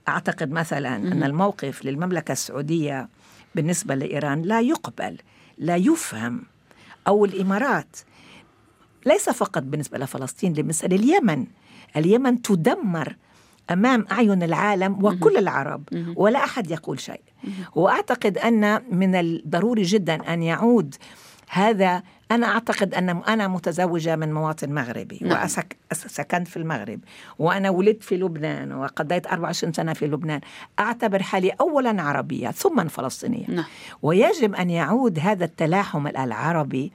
أعتقد 0.07 0.51
مثلا 0.51 0.95
أن 0.95 1.23
الموقف 1.23 1.85
للمملكة 1.85 2.31
السعودية 2.31 3.09
بالنسبة 3.55 3.95
لإيران 3.95 4.41
لا 4.41 4.61
يقبل 4.61 5.17
لا 5.57 5.75
يفهم 5.75 6.43
أو 7.07 7.25
الإمارات 7.25 7.97
ليس 9.05 9.29
فقط 9.29 9.63
بالنسبة 9.63 9.97
لفلسطين 9.97 10.53
بالنسبة 10.53 10.87
لليمن 10.87 11.45
اليمن. 11.95 12.41
تدمر 12.41 13.15
أمام 13.71 14.05
أعين 14.11 14.43
العالم 14.43 15.05
وكل 15.05 15.37
العرب 15.37 15.83
ولا 16.15 16.43
أحد 16.43 16.71
يقول 16.71 16.99
شيء. 16.99 17.21
وأعتقد 17.75 18.37
أن 18.37 18.81
من 18.91 19.15
الضروري 19.15 19.81
جدا 19.83 20.33
أن 20.33 20.43
يعود 20.43 20.95
هذا 21.49 22.03
أنا 22.31 22.47
أعتقد 22.47 22.93
أن 22.93 23.09
أنا 23.09 23.47
متزوجة 23.47 24.15
من 24.15 24.33
مواطن 24.33 24.73
مغربي 24.73 25.19
نعم. 25.21 25.47
وسكنت 25.91 26.47
في 26.47 26.57
المغرب 26.57 26.99
وأنا 27.39 27.69
ولدت 27.69 28.03
في 28.03 28.17
لبنان 28.17 28.71
وقضيت 28.73 29.27
24 29.27 29.73
سنة 29.73 29.93
في 29.93 30.07
لبنان. 30.07 30.41
أعتبر 30.79 31.23
حالي 31.23 31.49
أولا 31.49 32.01
عربية 32.01 32.51
ثم 32.51 32.87
فلسطينية 32.87 33.45
نعم. 33.47 33.65
ويجب 34.01 34.55
أن 34.55 34.69
يعود 34.69 35.19
هذا 35.19 35.45
التلاحم 35.45 36.07
العربي 36.07 36.91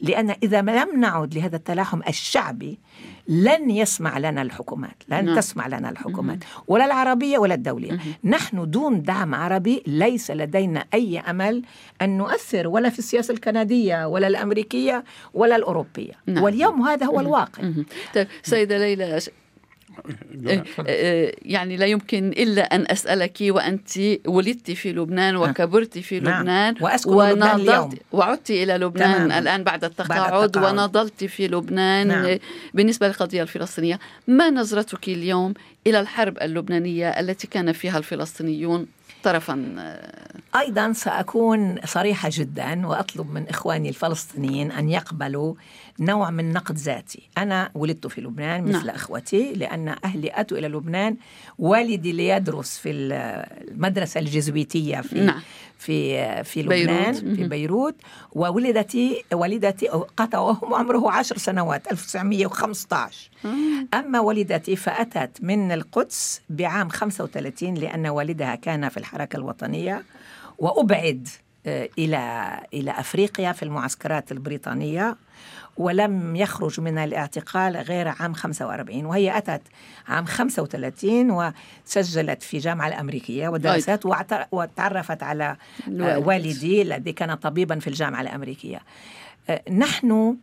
لأن 0.00 0.30
إذا 0.42 0.60
لم 0.62 1.00
نعد 1.00 1.34
لهذا 1.34 1.56
التلاحم 1.56 2.00
الشعبي 2.08 2.78
لن 3.28 3.70
يسمع 3.70 4.18
لنا 4.18 4.42
الحكومات 4.42 4.96
لن 5.08 5.24
نعم. 5.24 5.36
تسمع 5.36 5.66
لنا 5.66 5.90
الحكومات. 5.90 6.38
ولا 6.68 6.84
العربية 6.84 7.38
ولا 7.38 7.54
الدولية. 7.54 7.98
نحن 8.24 8.70
دون 8.70 9.02
دعم 9.02 9.34
عربي 9.34 9.82
ليس 9.86 10.30
لدينا 10.30 10.84
أي 10.94 11.20
أمل 11.20 11.62
أن 12.02 12.18
نؤثر 12.18 12.68
ولا 12.68 12.88
في 12.90 12.98
السياسة 12.98 13.34
الكندية 13.34 14.06
ولا 14.08 14.26
الأمريكية. 14.26 14.79
ولا 15.34 15.56
الأوروبية 15.56 16.12
نعم. 16.26 16.42
واليوم 16.42 16.82
هذا 16.82 17.06
هو 17.06 17.20
الواقع 17.20 17.62
طيب 18.14 18.28
سيدة 18.42 18.78
ليلى 18.78 19.20
إيه، 20.46 20.64
إيه، 20.86 21.34
يعني 21.42 21.76
لا 21.76 21.86
يمكن 21.86 22.28
إلا 22.28 22.62
أن 22.62 22.84
أسألك 22.88 23.36
وأنت 23.42 23.90
ولدت 24.26 24.70
في 24.70 24.92
لبنان 24.92 25.34
نعم. 25.34 25.50
وكبرت 25.50 25.98
في 25.98 26.20
نعم. 26.20 26.40
لبنان 26.40 26.74
ونضلت 27.06 28.02
وعدت 28.12 28.50
إلى 28.50 28.72
لبنان 28.72 29.14
تمام. 29.14 29.32
الآن 29.32 29.64
بعد 29.64 29.84
التقاعد, 29.84 30.30
بعد 30.30 30.42
التقاعد 30.44 30.74
ونضلت 30.74 31.24
في 31.24 31.48
لبنان 31.48 32.08
نعم. 32.08 32.38
بالنسبة 32.74 33.08
للقضية 33.08 33.42
الفلسطينية 33.42 33.98
ما 34.26 34.50
نظرتك 34.50 35.08
اليوم 35.08 35.54
إلى 35.86 36.00
الحرب 36.00 36.38
اللبنانية 36.42 37.08
التي 37.08 37.46
كان 37.46 37.72
فيها 37.72 37.98
الفلسطينيون 37.98 38.86
طرفا. 39.22 39.76
أيضا 40.56 40.92
سأكون 40.92 41.78
صريحة 41.84 42.30
جدا 42.32 42.86
وأطلب 42.86 43.30
من 43.30 43.48
إخواني 43.48 43.88
الفلسطينيين 43.88 44.72
أن 44.72 44.88
يقبلوا 44.88 45.54
نوع 46.00 46.30
من 46.30 46.52
نقد 46.52 46.76
ذاتي. 46.76 47.22
أنا 47.38 47.70
ولدت 47.74 48.06
في 48.06 48.20
لبنان 48.20 48.64
مثل 48.64 48.86
نعم. 48.86 48.96
أخوتي 48.96 49.52
لأن 49.52 49.96
أهلي 50.04 50.30
أتوا 50.34 50.58
إلى 50.58 50.68
لبنان. 50.68 51.16
والدي 51.58 52.12
ليدرس 52.12 52.78
في 52.78 52.90
المدرسة 52.90 54.20
الجزويتية 54.20 55.00
في 55.00 55.20
نعم. 55.20 55.40
في 55.78 56.44
في 56.44 56.62
لبنان 56.62 57.12
بيروت. 57.12 57.36
في 57.36 57.48
بيروت. 57.48 57.94
وولدتي 58.32 59.24
والدتي 59.32 59.88
قطع 60.16 60.38
وهم 60.38 60.74
عمره 60.74 61.10
عشر 61.10 61.36
سنوات 61.36 61.92
1915 61.92 63.30
أما 63.94 64.20
والدتي 64.20 64.76
فأتت 64.76 65.38
من 65.42 65.72
القدس 65.72 66.40
بعام 66.50 66.88
35 66.88 67.74
لأن 67.74 68.06
والدها 68.06 68.54
كان 68.54 68.88
في 68.88 68.96
الحركة 68.96 69.36
الوطنية. 69.36 70.04
وأبعد 70.58 71.28
آه، 71.66 71.88
إلى 71.98 72.60
إلى 72.74 72.90
أفريقيا 72.90 73.52
في 73.52 73.62
المعسكرات 73.62 74.32
البريطانية. 74.32 75.16
ولم 75.80 76.36
يخرج 76.36 76.80
من 76.80 76.98
الاعتقال 76.98 77.76
غير 77.76 78.08
عام 78.08 78.34
45 78.34 79.04
وهي 79.04 79.38
أتت 79.38 79.62
عام 80.08 80.24
35 80.24 81.30
وسجلت 81.86 82.42
في 82.42 82.56
الجامعة 82.56 82.88
الأمريكية 82.88 83.48
ودرست 83.48 84.00
وتعرفت 84.52 85.22
على 85.22 85.56
والدي 85.98 86.82
الذي 86.82 87.12
كان 87.12 87.34
طبيبا 87.34 87.78
في 87.78 87.88
الجامعة 87.88 88.20
الأمريكية. 88.20 88.80
أه، 89.50 89.62
نحن 89.70 90.36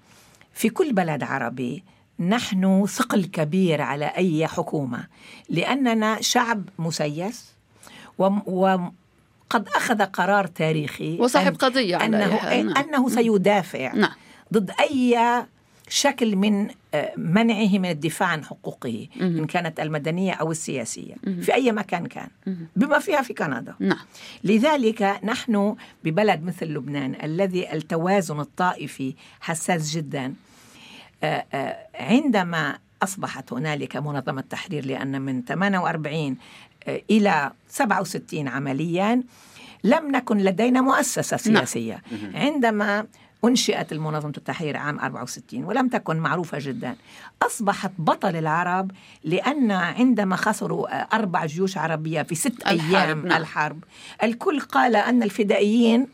في 0.54 0.70
كل 0.70 0.94
بلد 0.94 1.24
عربي 1.24 1.84
نحن 2.20 2.86
ثقل 2.86 3.26
كبير 3.26 3.82
على 3.82 4.06
أي 4.06 4.48
حكومة 4.48 5.08
لأننا 5.50 6.22
شعب 6.22 6.64
مسيس 6.80 7.54
و 8.18 8.78
قد 9.50 9.68
أخذ 9.76 10.02
قرار 10.02 10.48
تاريخي 10.48 11.18
وصاحب 11.20 11.56
قضية 11.56 12.06
أنه, 12.06 12.28
نعم. 12.28 12.78
أنه 12.78 13.10
سيدافع. 13.10 13.94
نعم. 13.94 14.12
ضد 14.54 14.72
أي 14.80 15.18
شكل 15.90 16.36
من 16.36 16.70
آه، 16.94 17.14
منعه 17.18 17.78
من 17.78 17.90
الدفاع 17.90 18.28
عن 18.30 18.46
حقوقه 18.46 19.08
إن 19.22 19.46
كانت 19.46 19.80
المدنية 19.80 20.34
أو 20.34 20.52
السياسية. 20.52 21.16
في 21.42 21.54
أي 21.54 21.72
مكان 21.72 22.06
كان. 22.06 22.30
بما 22.76 23.00
فيها 23.00 23.22
في 23.22 23.34
كندا. 23.34 23.76
نعم. 23.80 24.06
لذلك 24.44 25.20
نحن 25.24 25.76
ببلد 26.04 26.44
مثل 26.44 26.66
لبنان 26.66 27.16
الذي 27.24 27.74
التوازن 27.74 28.40
الطائفي 28.40 29.16
حساس 29.40 29.92
جدا 29.92 30.34
آه، 31.24 31.46
آه، 31.54 31.88
عندما 31.96 32.78
أصبحت 33.04 33.54
هنالك 33.54 33.98
منظمة 33.98 34.42
تحرير 34.42 34.86
لأن 34.86 35.22
من 35.22 35.46
48 35.46 36.38
إلى 37.10 37.52
67 37.70 38.48
عمليا 38.48 39.24
لم 39.84 40.12
نكن 40.12 40.38
لدينا 40.38 40.82
مؤسسة 40.82 41.52
نعم. 41.52 41.66
سياسية. 41.66 42.02
عندما 42.34 43.06
أنشئت 43.46 43.92
المنظمة 43.92 44.34
التحرير 44.38 44.78
عام 44.78 45.00
64 45.00 45.64
ولم 45.64 45.88
تكن 45.88 46.18
معروفة 46.18 46.58
جدا 46.62 46.96
أصبحت 47.42 47.92
بطل 47.98 48.36
العرب 48.36 48.92
لأن 49.24 49.72
عندما 49.72 50.36
خسروا 50.36 51.16
أربع 51.16 51.46
جيوش 51.46 51.78
عربية 51.78 52.22
في 52.22 52.36
ست 52.36 52.68
الحرب 52.68 52.94
أيام 52.94 53.28
نعم. 53.28 53.42
الحرب 53.42 53.84
الكل 54.24 54.60
قال 54.60 54.96
أن 54.96 55.24
الفدائيين 55.24 56.08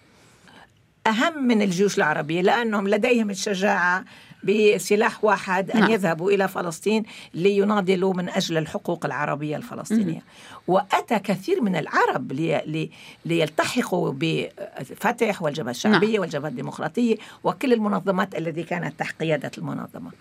أهم 1.08 1.44
من 1.44 1.62
الجيوش 1.62 1.98
العربية 1.98 2.42
لأنهم 2.42 2.88
لديهم 2.88 3.30
الشجاعة 3.30 4.06
بسلاح 4.44 5.24
واحد 5.24 5.72
أن 5.72 5.80
نعم. 5.80 5.92
يذهبوا 5.92 6.32
إلى 6.32 6.48
فلسطين 6.48 7.04
ليناضلوا 7.34 8.14
من 8.14 8.30
أجل 8.30 8.58
الحقوق 8.58 9.06
العربية 9.06 9.58
الفلسطينية 9.58 10.22
وأتى 10.68 11.20
كثير 11.20 11.62
من 11.62 11.76
العرب 11.76 12.32
لي 12.32 12.62
لي 12.66 12.90
ليلتحقوا 13.26 14.14
بفتح 14.16 15.42
والجبهة 15.42 15.72
الشعبية 15.72 16.12
نعم. 16.12 16.22
والجبهة 16.22 16.50
الديمقراطية 16.50 17.16
وكل 17.44 17.74
المنظمات 17.74 18.36
التي 18.36 18.64
كانت 18.64 19.00
تحت 19.00 19.20
قيادة 19.20 19.52
المنظمة 19.58 20.12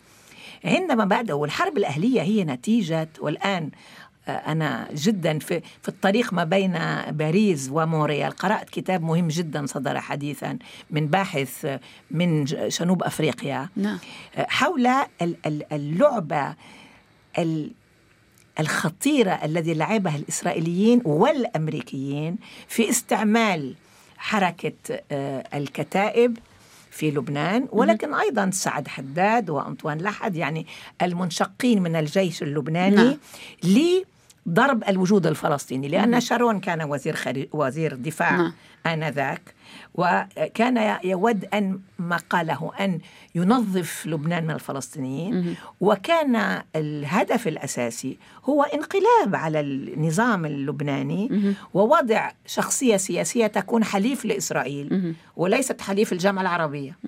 عندما 0.65 1.05
بدأوا 1.05 1.47
الحرب 1.47 1.77
الأهلية 1.77 2.23
هي 2.23 2.45
نتيجة 2.45 3.09
والآن 3.21 3.71
أنا 4.29 4.89
جدا 4.95 5.39
في, 5.39 5.61
في 5.83 5.89
الطريق 5.89 6.33
ما 6.33 6.45
بين 6.45 6.79
باريس 7.11 7.69
وموريال 7.73 8.31
قرأت 8.31 8.71
كتاب 8.71 9.03
مهم 9.03 9.29
جدا 9.29 9.67
صدر 9.67 10.01
حديثا 10.01 10.59
من 10.91 11.07
باحث 11.07 11.79
من 12.11 12.45
جنوب 12.45 13.03
أفريقيا 13.03 13.69
نعم. 13.77 13.99
حول 14.37 14.89
اللعبة 15.73 16.55
الخطيرة 18.61 19.31
الذي 19.31 19.75
لعبها 19.75 20.17
الإسرائيليين 20.17 21.03
والأمريكيين 21.05 22.37
في 22.69 22.91
استعمال 22.91 23.75
حركة 24.19 24.73
آه، 25.13 25.45
الكتائب 25.55 26.39
في 26.91 27.11
لبنان 27.11 27.69
ولكن 27.73 28.15
أيضا 28.15 28.51
سعد 28.51 28.89
حداد 28.89 29.51
وأنطوان 29.51 29.99
لحد 29.99 30.37
يعني 30.37 30.67
المنشقين 31.03 31.83
من 31.83 31.97
الجيش 31.97 32.43
اللبناني 32.43 32.97
نعم. 32.97 33.19
لضرب 34.47 34.85
الوجود 34.89 35.27
الفلسطيني 35.27 35.89
لأن 35.89 36.21
شارون 36.21 36.61
كان 36.61 36.83
وزير 36.83 37.15
خري... 37.17 37.49
وزير 37.53 37.95
دفاع 37.95 38.37
نعم. 38.37 38.53
آنذاك 38.87 39.41
وكان 39.95 40.99
يود 41.05 41.45
أن 41.55 41.81
ما 41.99 42.17
قاله 42.17 42.73
أن 42.81 42.99
ينظف 43.35 44.07
لبنان 44.07 44.45
من 44.45 44.51
الفلسطينيين. 44.51 45.57
وكان 45.81 46.63
الهدف 46.77 47.49
الأساسي 47.49 48.19
هو 48.45 48.63
انقلاب 48.63 49.35
على 49.35 49.61
النظام 49.61 50.47
اللبناني. 50.47 51.55
ووضع 51.75 52.31
شخصية 52.47 52.97
سياسية 52.97 53.47
تكون 53.47 53.85
حليف 53.85 54.25
لإسرائيل. 54.25 55.15
وليست 55.37 55.81
حليف 55.81 56.13
الجامعة 56.13 56.43
العربية. 56.43 56.99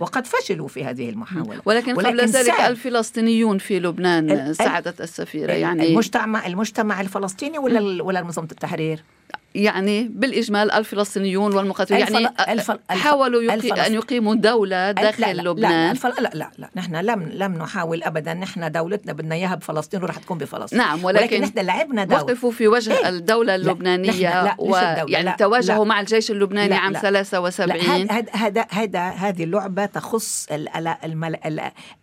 وقد 0.00 0.26
فشلوا 0.26 0.68
في 0.68 0.84
هذه 0.84 1.10
المحاولة. 1.10 1.62
ولكن, 1.64 1.96
ولكن 1.96 2.20
قبل 2.20 2.26
ذلك 2.26 2.60
الفلسطينيون 2.60 3.58
في 3.58 3.80
لبنان 3.80 4.54
ساعدت 4.54 5.00
السفيرة 5.00 5.52
يعني 5.52 5.88
المجتمع 5.88 6.46
المجتمع 6.46 7.00
الفلسطيني 7.00 7.58
ولا 7.58 8.02
ولا 8.02 8.22
منظمة 8.22 8.48
التحرير؟ 8.52 9.02
يعني 9.54 10.08
بالإجمال 10.08 10.72
الفلسطينيون 10.72 11.54
والمقاتلون. 11.54 12.00
يعني 12.00 12.28
الفل... 12.48 12.78
حاولوا 12.90 13.42
يقي... 13.42 13.86
أن 13.86 13.94
يقيموا 13.94 14.34
دولة 14.34 14.92
داخل 14.92 15.22
لا 15.22 15.32
لا 15.32 15.42
لبنان. 15.42 15.96
لا. 16.04 16.20
لا 16.20 16.30
لا 16.34 16.50
لا 16.58 16.70
نحن 16.76 16.96
لم 16.96 17.30
لم 17.32 17.54
نحاول 17.54 18.02
أبدا. 18.02 18.34
نحن 18.34 18.72
دولتنا 18.72 19.12
بدنا 19.12 19.34
إياها 19.34 19.54
بفلسطين 19.54 20.02
وراح 20.02 20.16
تكون 20.16 20.38
بفلسطين. 20.38 20.78
نعم 20.78 21.04
ولكن, 21.04 21.36
ولكن 21.36 21.42
نحن 21.42 21.66
لعبنا 21.66 22.04
دور 22.04 22.18
وقفوا 22.18 22.50
في 22.50 22.68
وجه 22.68 22.98
إيه؟ 22.98 23.08
الدولة 23.08 23.54
اللبنانية 23.54 24.44
لا 24.44 24.54
ويعني 24.58 25.36
تواجهوا 25.38 25.84
مع 25.84 26.00
الجيش 26.00 26.30
اللبناني 26.30 26.68
لا 26.68 26.76
عام 26.76 26.92
لا. 26.92 27.00
73 27.00 28.10
هذا 28.10 28.32
هذا 28.32 28.66
هذا 28.70 29.08
هذه 29.08 29.44
اللعبة 29.44 29.86
تخص 29.86 30.48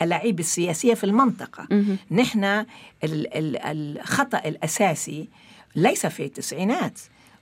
اللاعب 0.02 0.40
السياسية 0.40 0.94
في 0.94 1.04
المنطقة. 1.04 1.68
نحن 2.12 2.66
الخطأ 3.14 4.38
الأساسي 4.38 5.30
ليس 5.76 6.06
في 6.06 6.26
التسعينات. 6.26 7.00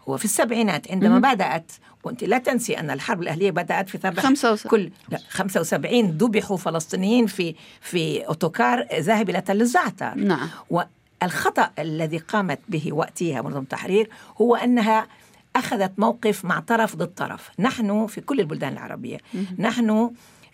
هو 0.09 0.17
في 0.17 0.25
السبعينات 0.25 0.91
عندما 0.91 1.15
مم. 1.15 1.33
بدأت 1.33 1.71
وأنت 2.03 2.23
لا 2.23 2.37
تنسي 2.37 2.79
أن 2.79 2.91
الحرب 2.91 3.21
الأهلية 3.21 3.51
بدأت 3.51 3.89
في 3.89 3.97
ثبت 3.97 4.67
كل 4.67 4.89
لا 5.09 5.19
75 5.29 6.05
ذبحوا 6.05 6.57
فلسطينيين 6.57 7.25
في 7.27 7.55
في 7.81 8.27
أوتوكار 8.27 8.87
ذاهب 8.99 9.29
إلى 9.29 9.41
تل 9.41 9.61
الزعتر 9.61 10.15
نعم. 10.15 10.49
والخطأ 10.69 11.69
الذي 11.79 12.17
قامت 12.17 12.59
به 12.69 12.93
وقتها 12.93 13.41
منظمة 13.41 13.61
التحرير 13.61 14.09
هو 14.41 14.55
أنها 14.55 15.07
أخذت 15.55 15.91
موقف 15.97 16.45
مع 16.45 16.59
طرف 16.59 16.95
ضد 16.95 17.13
طرف. 17.15 17.49
نحن 17.59 18.07
في 18.07 18.21
كل 18.21 18.39
البلدان 18.39 18.73
العربية. 18.73 19.17
مم. 19.33 19.45
نحن 19.59 19.89
آآ 19.89 20.09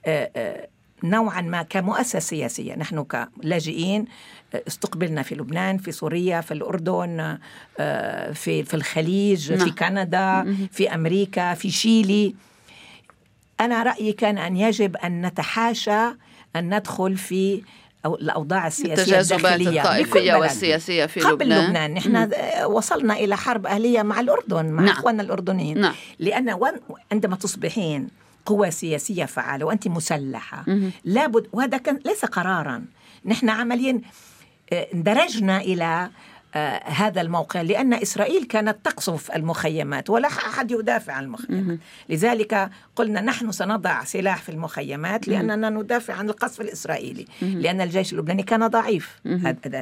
آه، 0.06 0.32
آآ 0.36 0.62
آه، 0.62 0.68
نوعا 1.04 1.42
ما 1.42 1.62
كمؤسسة 1.62 2.20
سياسية 2.20 2.76
نحن 2.76 3.04
كلاجئين 3.04 4.06
استقبلنا 4.68 5.22
في 5.22 5.36
لبنان 5.36 5.78
في 5.78 5.92
سوريا 5.92 6.42
في 6.42 6.54
الأردن 6.54 7.38
آه، 7.80 8.32
في 8.32 8.64
في 8.64 8.74
الخليج 8.74 9.54
في 9.54 9.56
نعم. 9.56 9.76
كندا 9.76 10.56
في 10.72 10.94
أمريكا 10.94 11.54
في 11.54 11.72
شيلي 11.72 12.36
أنا 13.60 13.84
رأيي 13.84 14.14
كان 14.14 14.38
أن 14.38 14.58
يجب 14.58 14.98
أن 14.98 15.26
نتحاشى 15.26 16.06
أن 16.56 16.76
ندخل 16.76 17.18
في 17.18 17.62
أو 18.06 18.16
الأوضاع 18.16 18.68
السياسية 18.68 19.20
الداخلية 19.20 19.82
الطائفية 19.82 20.36
والسياسية 20.36 21.06
في 21.06 21.20
قبل 21.20 21.46
لبنان, 21.46 21.66
لبنان. 21.66 21.94
نحن 21.94 22.32
وصلنا 22.66 23.14
إلى 23.14 23.38
حرب 23.38 23.66
أهلية 23.66 24.02
مع 24.02 24.20
الأردن 24.20 24.66
مع 24.66 24.84
نعم. 24.84 24.96
إخواننا 24.96 25.24
الأردنيين 25.24 25.82
نعم. 25.82 25.94
لأن 26.20 26.58
عندما 27.12 27.36
تصبحين 27.36 28.08
قوة 28.46 28.70
سياسية 28.70 29.26
فعالة 29.26 29.66
وأنت 29.66 29.88
مسلحة. 29.88 30.66
لابد 31.06 31.48
وهذا 31.54 31.78
كان 31.78 32.00
ليس 32.06 32.26
قرارا. 32.26 32.86
نحن 33.26 33.50
عمليا 33.50 34.02
آه، 34.74 34.88
اندرجنا 34.94 35.58
إلى 35.62 36.10
آه 36.56 36.84
هذا 36.84 37.22
الموقع 37.22 37.62
لأن 37.62 37.94
إسرائيل 37.94 38.44
كانت 38.44 38.78
تقصف 38.84 39.32
المخيمات 39.32 40.10
ولا 40.10 40.28
أحد 40.28 40.72
يدافع 40.72 41.14
عن 41.14 41.24
المخيمات. 41.24 41.80
لذلك 42.10 42.70
قلنا 42.96 43.22
نحن 43.22 43.52
سنضع 43.52 44.04
سلاح 44.04 44.42
في 44.42 44.50
المخيمات 44.50 45.28
لأننا 45.28 45.70
ندافع 45.70 46.14
عن 46.14 46.30
القصف 46.30 46.62
الإسرائيلي 46.62 47.26
لأن 47.42 47.82
الجيش 47.82 48.14
اللبناني 48.14 48.44
كان 48.44 48.68
ضعيف. 48.68 49.20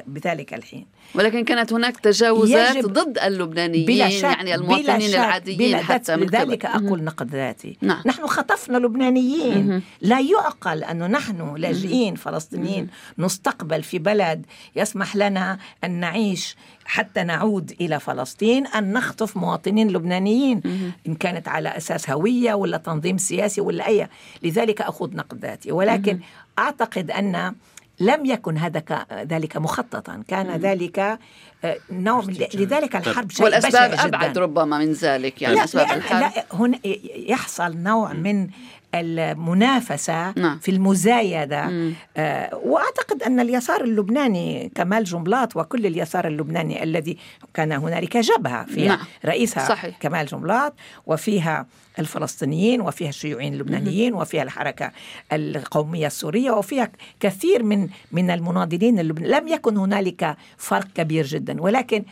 بذلك 0.08 0.54
الحين. 0.54 0.86
ولكن 1.16 1.44
كانت 1.44 1.74
هناك 1.74 2.00
تجاوزات 2.00 2.86
ضد 2.86 3.18
اللبنانيين 3.18 3.86
بلا 3.86 4.10
شك 4.10 4.24
يعني 4.24 4.56
المواطنين 4.56 4.86
بلا 4.86 5.00
شك 5.00 5.16
العاديين 5.16 5.58
بلا 5.58 5.78
حتى 5.78 6.16
من 6.16 6.24
لذلك 6.24 6.66
أقول 6.66 7.04
نقد 7.04 7.36
ذاتي. 7.36 7.78
نعم. 7.82 8.02
نحن 8.06 8.28
خطفنا 8.28 8.78
لبنانيين. 8.78 9.82
لا 10.02 10.20
يعقل 10.20 10.84
أنه 10.84 11.08
نحن 11.08 11.56
لاجئين 11.56 12.16
فلسطينيين 12.16 12.88
نستقبل 13.18 13.84
في 13.84 14.00
بلد 14.00 14.46
يسمح 14.76 15.16
لنا 15.16 15.58
أن 15.84 15.92
نعيش 15.92 16.56
حتى 16.86 17.24
نعود 17.24 17.76
إلى 17.82 18.00
فلسطين 18.00 18.68
أن 18.68 18.94
نخطف 18.94 19.38
مواطنين 19.38 19.92
لبنانيين 19.92 20.62
إن 21.08 21.16
كانت 21.16 21.48
على 21.48 21.78
أساس 21.78 22.10
هوية 22.10 22.54
ولا 22.54 22.78
تنظيم 22.78 23.18
سياسي 23.18 23.62
ولا 23.62 23.88
أي. 23.88 24.08
لذلك 24.44 24.82
أخوض 24.82 25.16
نقد 25.16 25.46
ذاتي. 25.46 25.72
ولكن 25.72 26.20
أعتقد 26.60 27.12
أن 27.12 27.56
لم 28.00 28.26
يكن 28.26 28.58
هذا 28.58 28.84
ذلك 29.14 29.58
مخططا. 29.58 30.24
كان 30.28 30.48
ذلك 30.48 31.20
آه، 31.64 31.78
نوع 31.92 32.24
لذلك 32.54 32.96
الحرب 32.96 33.32
شيء 33.32 33.46
والأسباب 33.46 33.94
أبعد 33.94 34.38
ربما 34.38 34.78
من 34.78 34.92
ذلك 34.94 35.42
يعني 35.42 35.56
لا 35.56 35.64
أسباب 35.64 35.92
الحرب. 35.98 36.22
لا 36.22 36.46
هنا 36.54 36.80
يحصل 37.16 37.78
نوع 37.78 38.14
من 38.14 38.50
المنافسة 38.96 40.32
نعم. 40.32 40.60
في 40.60 40.72
المزايدة 40.72 41.72
آه 42.18 42.56
وأعتقد 42.56 43.24
أن 43.24 43.40
اليسار 43.40 43.84
اللبناني 43.84 44.72
كمال 44.76 45.04
جملات 45.04 45.56
وكل 45.58 45.86
اليسار 45.86 46.28
اللبناني 46.28 46.84
الذي 46.84 47.18
كان 47.54 47.72
هنالك 47.72 48.18
جبهة 48.18 48.66
فيها 48.66 48.96
نعم. 48.96 49.06
رئيسها 49.26 49.70
صحيح. 49.70 49.98
كمال 50.00 50.26
جملات 50.26 50.74
وفيها 51.06 51.66
الفلسطينيين 52.00 52.82
وفيها 52.82 53.10
الشيوعيين 53.10 53.54
اللبنانيين 53.54 54.14
وفيها 54.14 54.44
الحركة 54.44 54.92
القومية 55.34 56.08
السورية 56.08 56.52
وفيها 56.52 56.92
كثير 57.20 57.64
من 57.64 57.90
من 58.12 58.30
المناضلين 58.32 59.00
اللبنانيين 59.00 59.38
لم 59.38 59.48
يكن 59.48 59.78
هنالك 59.78 60.38
فرق 60.58 60.88
كبير 60.96 61.26
جدا 61.26 61.62
ولكن 61.62 62.04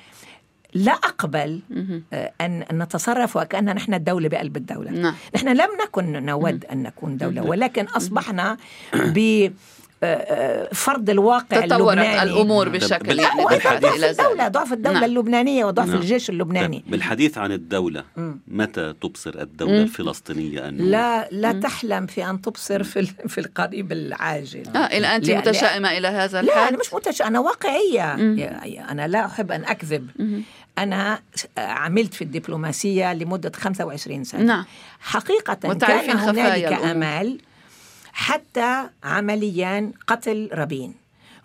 لا 0.74 0.92
أقبل 0.92 1.60
آه، 2.14 2.32
أن 2.42 2.66
نتصرف 2.72 3.38
وكأننا 3.38 3.74
نحن 3.74 3.94
الدولة 3.94 4.28
بقلب 4.28 4.58
الدولة. 4.58 4.92
نعم. 4.92 5.16
نحن 5.36 5.48
لم 5.48 5.70
نكن 5.84 6.26
نود 6.26 6.66
أن 6.66 6.84
نكون 6.84 7.18
دولة 7.18 7.44
ولكن 7.44 7.86
أصبحنا 7.86 8.58
ب 8.94 9.50
فرض 10.74 11.10
الواقع 11.10 11.66
تطورت 11.66 11.72
اللبناني. 11.72 12.24
الأمور 12.24 12.70
بشكل 12.70 13.20
يعني 13.20 13.44
ضعف 13.44 13.68
الدولة 13.68 14.48
ضعف 14.48 14.74
الدولة 14.74 15.00
نعم. 15.00 15.04
اللبنانية 15.04 15.66
وضعف 15.66 15.88
نعم. 15.88 15.98
الجيش 15.98 16.30
اللبناني. 16.30 16.84
بالحديث 16.88 17.38
عن 17.38 17.52
الدولة 17.52 18.04
متى 18.48 18.94
تبصر 19.02 19.42
الدولة 19.42 19.82
الفلسطينية 19.82 20.68
أنه 20.68 20.84
لا 20.84 21.30
لا 21.32 21.52
تحلم 21.52 22.06
في 22.06 22.30
أن 22.30 22.42
تبصر 22.42 22.84
في 22.84 23.06
في 23.06 23.38
القريب 23.38 23.92
العاجل. 23.92 24.64
آه 24.76 24.78
إلى 24.78 25.16
أنت 25.16 25.32
متشائمة 25.32 25.98
إلى 25.98 26.08
هذا 26.08 26.40
الحد؟ 26.40 26.56
لا 26.58 26.70
أنا 26.70 26.78
مش 26.78 26.94
متشائمه 26.94 27.30
أنا 27.30 27.40
واقعية. 27.40 28.14
أنا 28.92 29.08
لا 29.08 29.26
أحب 29.26 29.52
أن 29.52 29.66
أكذب. 29.66 30.10
أنا 30.78 31.20
عملت 31.58 32.14
في 32.14 32.22
الدبلوماسية 32.22 33.14
لمدة 33.14 33.52
25 33.56 34.24
سنة. 34.24 34.44
نعم. 34.44 34.66
حقيقة 35.00 35.54
كان 35.54 36.18
هنالك 36.18 36.74
أمال 36.74 37.38
حتى 38.18 38.90
عمليا 39.04 39.92
قتل 40.08 40.50
رابين. 40.54 40.94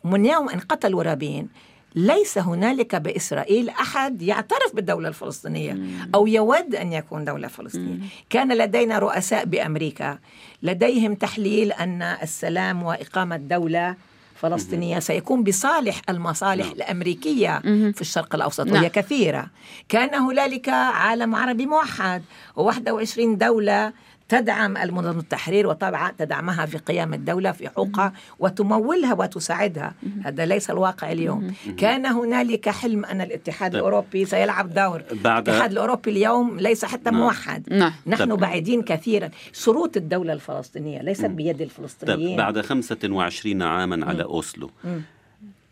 ومن 0.04 0.26
يوم 0.26 0.48
أن 0.48 0.60
قتلوا 0.60 1.02
رابين 1.02 1.48
ليس 1.94 2.38
هنالك 2.38 2.96
بإسرائيل 2.96 3.68
أحد 3.68 4.22
يعترف 4.22 4.74
بالدولة 4.74 5.08
الفلسطينية 5.08 5.78
أو 6.14 6.26
يود 6.26 6.74
أن 6.74 6.92
يكون 6.92 7.24
دولة 7.24 7.48
فلسطينية. 7.48 7.98
كان 8.30 8.52
لدينا 8.52 8.98
رؤساء 8.98 9.44
بأمريكا. 9.44 10.18
لديهم 10.62 11.14
تحليل 11.14 11.72
أن 11.72 12.02
السلام 12.02 12.82
وإقامة 12.82 13.36
دولة 13.36 13.96
فلسطينية 14.36 14.98
سيكون 14.98 15.44
بصالح 15.44 16.00
المصالح 16.08 16.66
نعم. 16.66 16.74
الأمريكية 16.74 17.58
في 17.92 18.00
الشرق 18.00 18.34
الأوسط 18.34 18.66
وهي 18.66 18.80
نعم. 18.80 18.86
كثيرة. 18.88 19.46
كان 19.88 20.14
هنالك 20.14 20.68
عالم 20.68 21.34
عربي 21.34 21.66
موحد 21.66 22.22
و21 22.56 23.20
دولة 23.20 23.92
تدعم 24.32 24.76
المنظمة 24.76 25.20
التحرير 25.20 25.66
وطبعا 25.66 26.12
تدعمها 26.18 26.66
في 26.66 26.78
قيام 26.78 27.14
الدولة 27.14 27.52
في 27.52 27.68
حقوقها 27.68 28.12
وتمولها 28.38 29.14
وتساعدها. 29.14 29.94
هذا 30.24 30.46
ليس 30.46 30.70
الواقع 30.70 31.12
اليوم. 31.12 31.54
كان 31.76 32.06
هنالك 32.06 32.68
حلم 32.68 33.04
أن 33.04 33.20
الاتحاد 33.20 33.72
طيب. 33.72 33.78
الأوروبي 33.78 34.24
سيلعب 34.24 34.74
دور. 34.74 35.02
بعد 35.12 35.48
الاتحاد 35.48 35.72
الأوروبي 35.72 36.10
اليوم 36.10 36.58
ليس 36.60 36.84
حتى 36.84 37.10
نعم. 37.10 37.20
موحد. 37.20 37.72
نعم. 37.72 37.92
نحن 38.06 38.24
طيب. 38.24 38.40
بعيدين 38.40 38.82
كثيرا. 38.82 39.30
شروط 39.52 39.96
الدولة 39.96 40.32
الفلسطينية 40.32 41.02
ليست 41.02 41.24
بيد 41.24 41.60
الفلسطينيين. 41.62 42.28
طيب. 42.28 42.36
بعد 42.36 42.60
25 42.60 43.62
عاما 43.62 44.06
على 44.06 44.22
أوسلو 44.22 44.70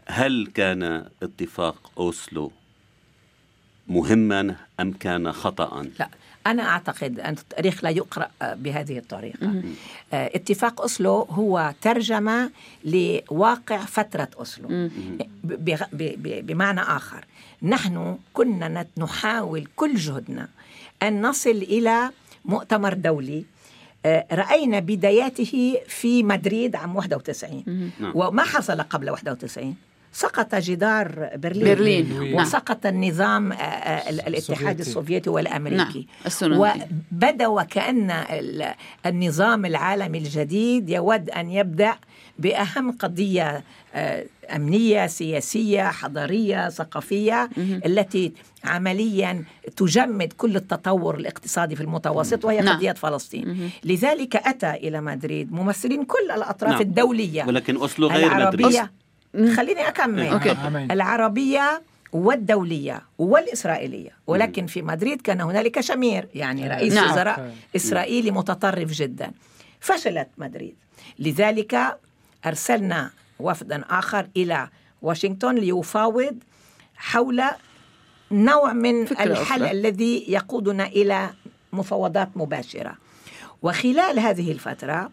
هل 0.06 0.50
كان 0.54 1.04
اتفاق 1.22 1.90
أوسلو 1.98 2.52
مهما 3.88 4.56
أم 4.80 4.92
كان 4.92 5.32
خطأ 5.32 5.82
لا. 5.98 6.08
أنا 6.46 6.62
أعتقد 6.62 7.20
أن 7.20 7.32
التاريخ 7.32 7.84
لا 7.84 7.90
يقرأ 7.90 8.30
بهذه 8.42 8.98
الطريقة. 8.98 9.62
آه، 10.12 10.30
اتفاق 10.34 10.82
أسلو 10.82 11.22
هو 11.22 11.74
ترجمة 11.82 12.50
لواقع 12.84 13.78
فترة 13.78 14.28
أسلو 14.36 14.90
بمعنى 16.22 16.80
آخر. 16.80 17.24
نحن 17.62 18.18
كنا 18.32 18.86
نحاول 18.98 19.68
كل 19.76 19.94
جهدنا 19.94 20.48
أن 21.02 21.22
نصل 21.22 21.50
إلى 21.50 22.10
مؤتمر 22.44 22.94
دولي. 22.94 23.44
آه، 24.06 24.26
رأينا 24.32 24.78
بداياته 24.80 25.78
في 25.88 26.22
مدريد 26.22 26.76
عام 26.76 26.96
91 26.96 27.90
نعم. 28.00 28.12
وما 28.14 28.42
حصل 28.42 28.80
قبل 28.82 29.10
91 29.10 29.74
سقط 30.12 30.54
جدار 30.54 31.30
برلين, 31.36 31.74
برلين. 31.74 32.40
وسقط 32.40 32.86
النظام 32.86 33.52
آه، 33.52 33.56
آه، 33.56 34.10
الاتحاد 34.10 34.80
السوفيتي 34.80 35.30
والأمريكي. 35.30 36.06
نعم. 36.42 36.60
وبدأ 37.12 37.46
وكأن 37.46 38.24
النظام 39.06 39.66
العالمي 39.66 40.18
الجديد 40.18 40.90
يود 40.90 41.30
أن 41.30 41.50
يبدأ 41.50 41.94
بأهم 42.38 42.92
قضية 42.92 43.64
آه، 43.94 44.26
أمنية 44.56 45.06
سياسية 45.06 45.82
حضارية 45.82 46.68
ثقافية 46.68 47.50
التي 47.58 48.32
عمليا 48.64 49.44
تجمد 49.76 50.32
كل 50.32 50.56
التطور 50.56 51.14
الاقتصادي 51.14 51.76
في 51.76 51.82
المتوسط 51.82 52.44
وهي 52.44 52.60
نعم. 52.60 52.76
قضية 52.76 52.92
فلسطين. 52.92 53.70
لذلك 53.84 54.36
أتى 54.36 54.70
إلى 54.70 55.00
مدريد 55.00 55.52
ممثلين 55.52 56.04
كل 56.04 56.30
الأطراف 56.30 56.72
نعم. 56.72 56.80
الدولية 56.80 57.44
ولكن 57.44 57.84
اسلو 57.84 58.08
غير 58.08 58.46
مدريد. 58.46 58.88
خليني 59.34 59.88
أكمل. 59.88 60.26
أوكي. 60.26 60.56
العربية 60.90 61.82
والدولية 62.12 63.02
والإسرائيلية 63.18 64.10
ولكن 64.26 64.66
في 64.66 64.82
مدريد 64.82 65.22
كان 65.22 65.40
هنالك 65.40 65.80
شمير 65.80 66.28
يعني 66.34 66.68
رئيس 66.68 66.94
نعم. 66.94 67.10
وزراء 67.10 67.54
إسرائيلي 67.76 68.30
متطرف 68.30 68.90
جدا. 68.92 69.32
فشلت 69.80 70.28
مدريد. 70.38 70.74
لذلك 71.18 71.98
أرسلنا 72.46 73.10
وفدا 73.38 73.84
آخر 73.90 74.26
إلى 74.36 74.68
واشنطن 75.02 75.54
ليفاوض 75.54 76.36
حول 76.96 77.42
نوع 78.30 78.72
من 78.72 79.02
الحل 79.02 79.32
أخرى. 79.32 79.70
الذي 79.70 80.24
يقودنا 80.28 80.86
إلى 80.86 81.30
مفاوضات 81.72 82.28
مباشرة. 82.36 82.94
وخلال 83.62 84.18
هذه 84.18 84.52
الفترة 84.52 85.10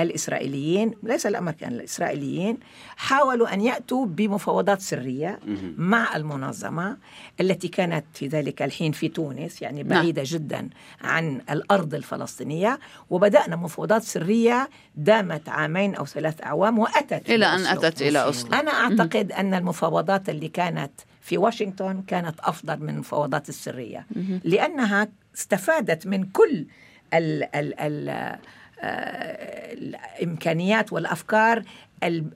الإسرائيليين 0.00 0.94
ليس 1.02 1.26
الأمريكان 1.26 1.72
الإسرائيليين 1.72 2.58
حاولوا 2.96 3.54
أن 3.54 3.60
يأتوا 3.60 4.06
بمفاوضات 4.06 4.80
سرية 4.80 5.38
مع 5.76 6.16
المنظمة 6.16 6.96
التي 7.40 7.68
كانت 7.68 8.04
في 8.14 8.26
ذلك 8.26 8.62
الحين 8.62 8.92
في 8.92 9.08
تونس 9.08 9.62
يعني 9.62 9.82
نعم. 9.82 10.00
بعيدة 10.00 10.22
جدا 10.24 10.68
عن 11.00 11.40
الأرض 11.50 11.94
الفلسطينية 11.94 12.78
وبدأنا 13.10 13.56
مفاوضات 13.56 14.02
سرية 14.02 14.68
دامت 14.96 15.48
عامين 15.48 15.94
أو 15.94 16.06
ثلاث 16.06 16.42
أعوام 16.42 16.78
وأتت 16.78 17.30
إلى 17.30 17.46
أن 17.46 17.66
أتت 17.66 18.02
إلى 18.02 18.18
أوسلو 18.24 18.52
أنا 18.52 18.70
أعتقد 18.70 19.32
أن 19.32 19.54
المفاوضات 19.54 20.28
اللي 20.28 20.48
كانت 20.48 20.92
في 21.20 21.38
واشنطن 21.38 22.02
كانت 22.06 22.40
أفضل 22.40 22.80
من 22.80 22.88
المفاوضات 22.88 23.48
السرية 23.48 24.06
لأنها 24.44 25.08
استفادت 25.34 26.06
من 26.06 26.24
كل 26.24 26.66
ال 27.14 27.56
ال 27.56 27.80
ال 27.80 28.38
الإمكانيات 28.82 30.92
والأفكار 30.92 31.62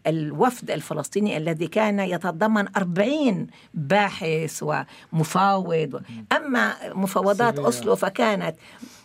الوفد 0.07 0.71
الفلسطيني 0.71 1.37
الذي 1.37 1.67
كان 1.67 2.01
يتضمن 2.01 2.77
أربعين 2.77 3.47
باحث 3.75 4.65
ومفاوض. 5.13 6.03
أما 6.37 6.75
مفاوضات 6.95 7.59
أوسلو 7.59 7.97
فكانت 7.97 8.57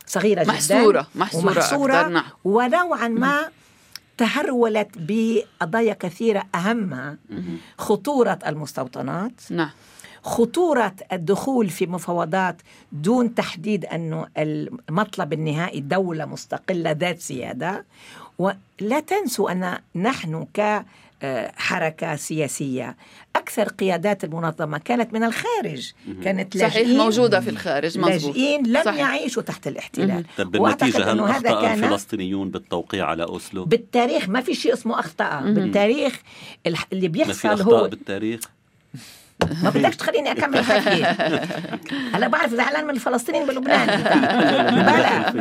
صغيرة 0.06 0.44
جدا 0.44 0.54
محصورة 0.54 1.08
محصورة, 1.16 1.54
محصورة 1.54 2.08
نعم. 2.08 2.24
ونوعا 2.44 3.08
ما 3.08 3.50
تهرولت 4.18 4.90
بقضايا 4.96 5.94
كثيرة 5.94 6.44
أهمها 6.56 7.18
خطورة 7.78 8.40
المستوطنات. 8.48 9.34
نعم. 9.50 9.70
خطورة 10.24 10.95
الدخول 11.11 11.70
في 11.70 11.86
مفاوضات 11.86 12.61
دون 12.91 13.36
تحديد 13.36 13.86
أنه 13.86 14.28
المطلب 14.38 15.34
النهائي 15.34 15.80
دولة 15.80 16.26
مستقلة 16.26 16.91
ذات 16.91 17.20
سيادة. 17.20 17.86
ولا 18.39 18.99
تنسوا 19.07 19.51
أن 19.51 19.78
نحن 19.95 20.45
ك 20.53 20.86
حركة 21.55 22.15
سياسية 22.15 22.97
أكثر 23.36 23.70
قيادات 23.70 24.24
المنظمة 24.24 24.78
كانت 24.78 25.13
من 25.13 25.24
الخارج 25.24 25.91
كانت 26.24 26.57
صحيح 26.57 26.88
موجودة 26.88 27.39
في 27.39 27.49
الخارج 27.49 27.97
مزبوط. 27.97 28.36
لاجئين 28.36 28.68
لم 28.68 28.84
صحيح. 28.84 28.99
يعيشوا 28.99 29.43
تحت 29.43 29.68
الاحتلال. 29.68 30.26
طب 30.38 30.51
بالنتيجة 30.51 31.11
هل 31.11 31.20
أخطأ 31.20 31.74
الفلسطينيون 31.74 32.49
بالتوقيع 32.49 33.05
على 33.05 33.24
أوسلو؟ 33.24 33.65
بالتاريخ 33.65 34.30
ما 34.30 34.41
في 34.41 34.53
شيء 34.53 34.74
اسمه 34.74 34.99
أخطأ. 34.99 35.41
بالتاريخ 35.41 36.22
اللي 36.93 37.07
بيحصل 37.07 37.47
ما 37.49 37.55
في 37.55 37.61
أخطاء 37.61 37.84
هو 37.84 37.88
بالتاريخ؟ 37.88 38.39
ما 39.64 39.70
بدكش 39.70 39.96
تخليني 39.96 40.32
أكمل 40.32 40.66
حكي. 40.66 41.04
هلا 42.14 42.28
بعرف 42.28 42.54
زعلان 42.54 42.84
من 42.84 42.90
الفلسطينيين 42.90 43.48
بلبنان 43.48 43.88
بلا 44.72 45.32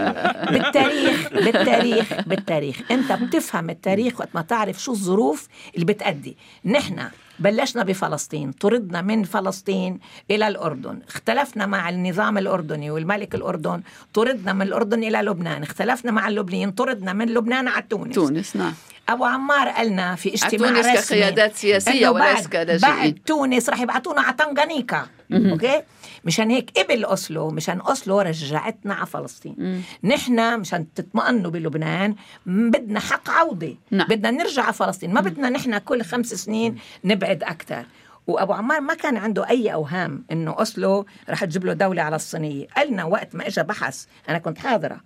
بالتاريخ 0.51 1.29
بالتاريخ 1.33 2.07
بالتاريخ. 2.27 2.77
أنت 2.91 3.13
بتفهم 3.13 3.71
التاريخ 3.71 4.21
وقت 4.21 4.29
ما 4.35 4.43
تعرف 4.43 4.83
شو 4.83 4.93
الظروف 4.93 5.49
اللي 5.75 5.85
بتأدي. 5.85 6.37
نحن 6.65 7.09
بلشنا 7.39 7.83
بفلسطين 7.83 8.53
طردنا 8.53 9.03
من 9.03 9.25
فلسطين 9.25 9.99
إلى 10.31 10.49
الأردن 10.49 10.99
اختلفنا 11.09 11.67
مع 11.67 11.89
النظام 11.89 12.39
الأردني 12.39 12.91
والملك 12.91 13.35
الأردن 13.35 13.83
طردنا 14.15 14.53
من 14.53 14.63
الأردن 14.63 15.03
إلى 15.03 15.19
لبنان 15.19 15.63
اختلفنا 15.63 16.11
مع 16.11 16.29
اللبنانيين 16.29 16.71
طردنا 16.71 17.13
من 17.13 17.27
لبنان 17.27 17.69
على 17.69 17.85
تونس. 17.91 18.15
تونس 18.15 18.57
نعم. 18.57 18.75
أبو 19.09 19.25
عمار 19.25 19.69
قالنا 19.69 20.15
في 20.15 20.35
اجتماع 20.35 20.71
تونس 20.71 20.87
رسمي 20.87 21.19
كقيادات 21.19 21.57
سياسية 21.57 22.09
وليس 22.09 22.47
كلاجئين. 22.47 22.81
بعد 22.81 23.19
تونس 23.27 23.69
رح 23.69 23.81
يبعثونا 23.81 24.21
على 24.21 24.37
طنجانيكا 24.37 25.07
okay؟ 25.33 25.83
مشان 26.27 26.51
هيك 26.51 26.71
قبل 26.79 27.05
أوسلو 27.05 27.51
مشان 27.51 27.81
أوسلو 27.81 28.21
رجعتنا 28.21 28.95
على 28.95 29.07
فلسطين. 29.07 29.83
نحن 30.05 30.61
مشان 30.61 30.95
تطمئنوا 30.95 31.51
بلبنان 31.51 32.15
بدنا 32.47 33.01
حق 33.01 33.31
عودة. 33.31 33.75
نعم. 33.91 34.09
بدنا 34.09 34.31
نرجع 34.31 34.63
على 34.63 34.73
فلسطين. 34.73 35.15
ما 35.15 35.21
بدنا 35.21 35.51
نحن 35.51 35.79
كل 35.79 36.03
خمس 36.03 36.27
سنين 36.27 36.79
نبعد 37.05 37.43
أكثر 37.43 37.87
وأبو 38.27 38.53
عمار 38.53 38.81
ما 38.81 38.95
كان 38.95 39.17
عنده 39.17 39.49
أي 39.49 39.73
أوهام 39.73 40.25
إنه 40.33 40.51
أوسلو 40.51 41.07
رح 41.31 41.45
تجيب 41.45 41.65
له 41.65 41.73
دولة 41.73 42.03
على 42.03 42.17
الصينية. 42.17 42.67
قالنا 42.77 43.05
وقت 43.05 43.35
ما 43.35 43.47
اجى 43.47 43.63
بحث 43.63 44.05
أنا 44.29 44.39
كنت 44.39 44.59
حاضرة 44.59 45.01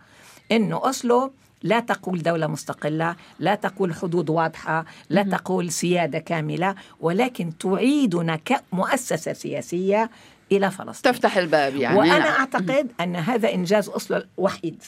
إنه 0.52 0.76
أوسلو 0.76 1.32
لا 1.62 1.80
تقول 1.80 2.22
دولة 2.22 2.46
مستقلة 2.46 3.16
لا 3.38 3.54
تقول 3.54 3.94
حدود 3.94 4.30
واضحة 4.30 4.84
لا 5.10 5.22
تقول 5.22 5.72
سيادة 5.72 6.18
كاملة 6.18 6.74
ولكن 7.00 7.58
تعيدنا 7.58 8.36
كمؤسسة 8.36 9.32
سياسية 9.32 10.10
إلى 10.52 10.70
فلسطين 10.70 11.12
تفتح 11.12 11.36
الباب 11.36 11.76
يعني 11.76 11.98
وأنا 11.98 12.18
نعم. 12.18 12.28
أعتقد 12.40 12.92
أن 13.00 13.16
هذا 13.16 13.54
إنجاز 13.54 13.88
أصله 13.88 14.24
الوحيد 14.38 14.82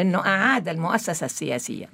أنه 0.00 0.18
أعاد 0.18 0.68
المؤسسة 0.68 1.24
السياسية 1.24 1.88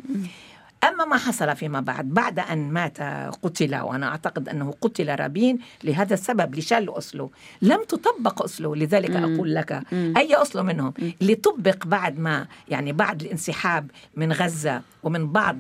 أما 0.85 1.05
ما 1.05 1.17
حصل 1.17 1.57
فيما 1.57 1.81
بعد 1.81 2.09
بعد 2.09 2.39
أن 2.39 2.73
مات 2.73 3.01
قتل 3.43 3.77
وأنا 3.77 4.09
أعتقد 4.09 4.49
أنه 4.49 4.75
قتل 4.81 5.15
رابين 5.21 5.59
لهذا 5.85 6.15
السبب 6.15 6.55
لشل 6.55 6.91
أسلو 6.91 7.31
لم 7.63 7.85
تطبق 7.85 8.43
أسلو 8.43 8.75
لذلك 8.75 9.11
مم. 9.11 9.35
أقول 9.35 9.55
لك 9.55 9.83
مم. 9.93 10.15
أي 10.17 10.43
أسلو 10.43 10.63
منهم. 10.63 10.95
اللي 11.23 11.35
طبق 11.35 11.87
بعد 11.87 12.19
ما 12.19 12.47
يعني 12.69 12.93
بعد 12.93 13.23
الانسحاب 13.23 13.91
من 14.17 14.33
غزة 14.33 14.83
ومن 15.03 15.33
بعض 15.33 15.57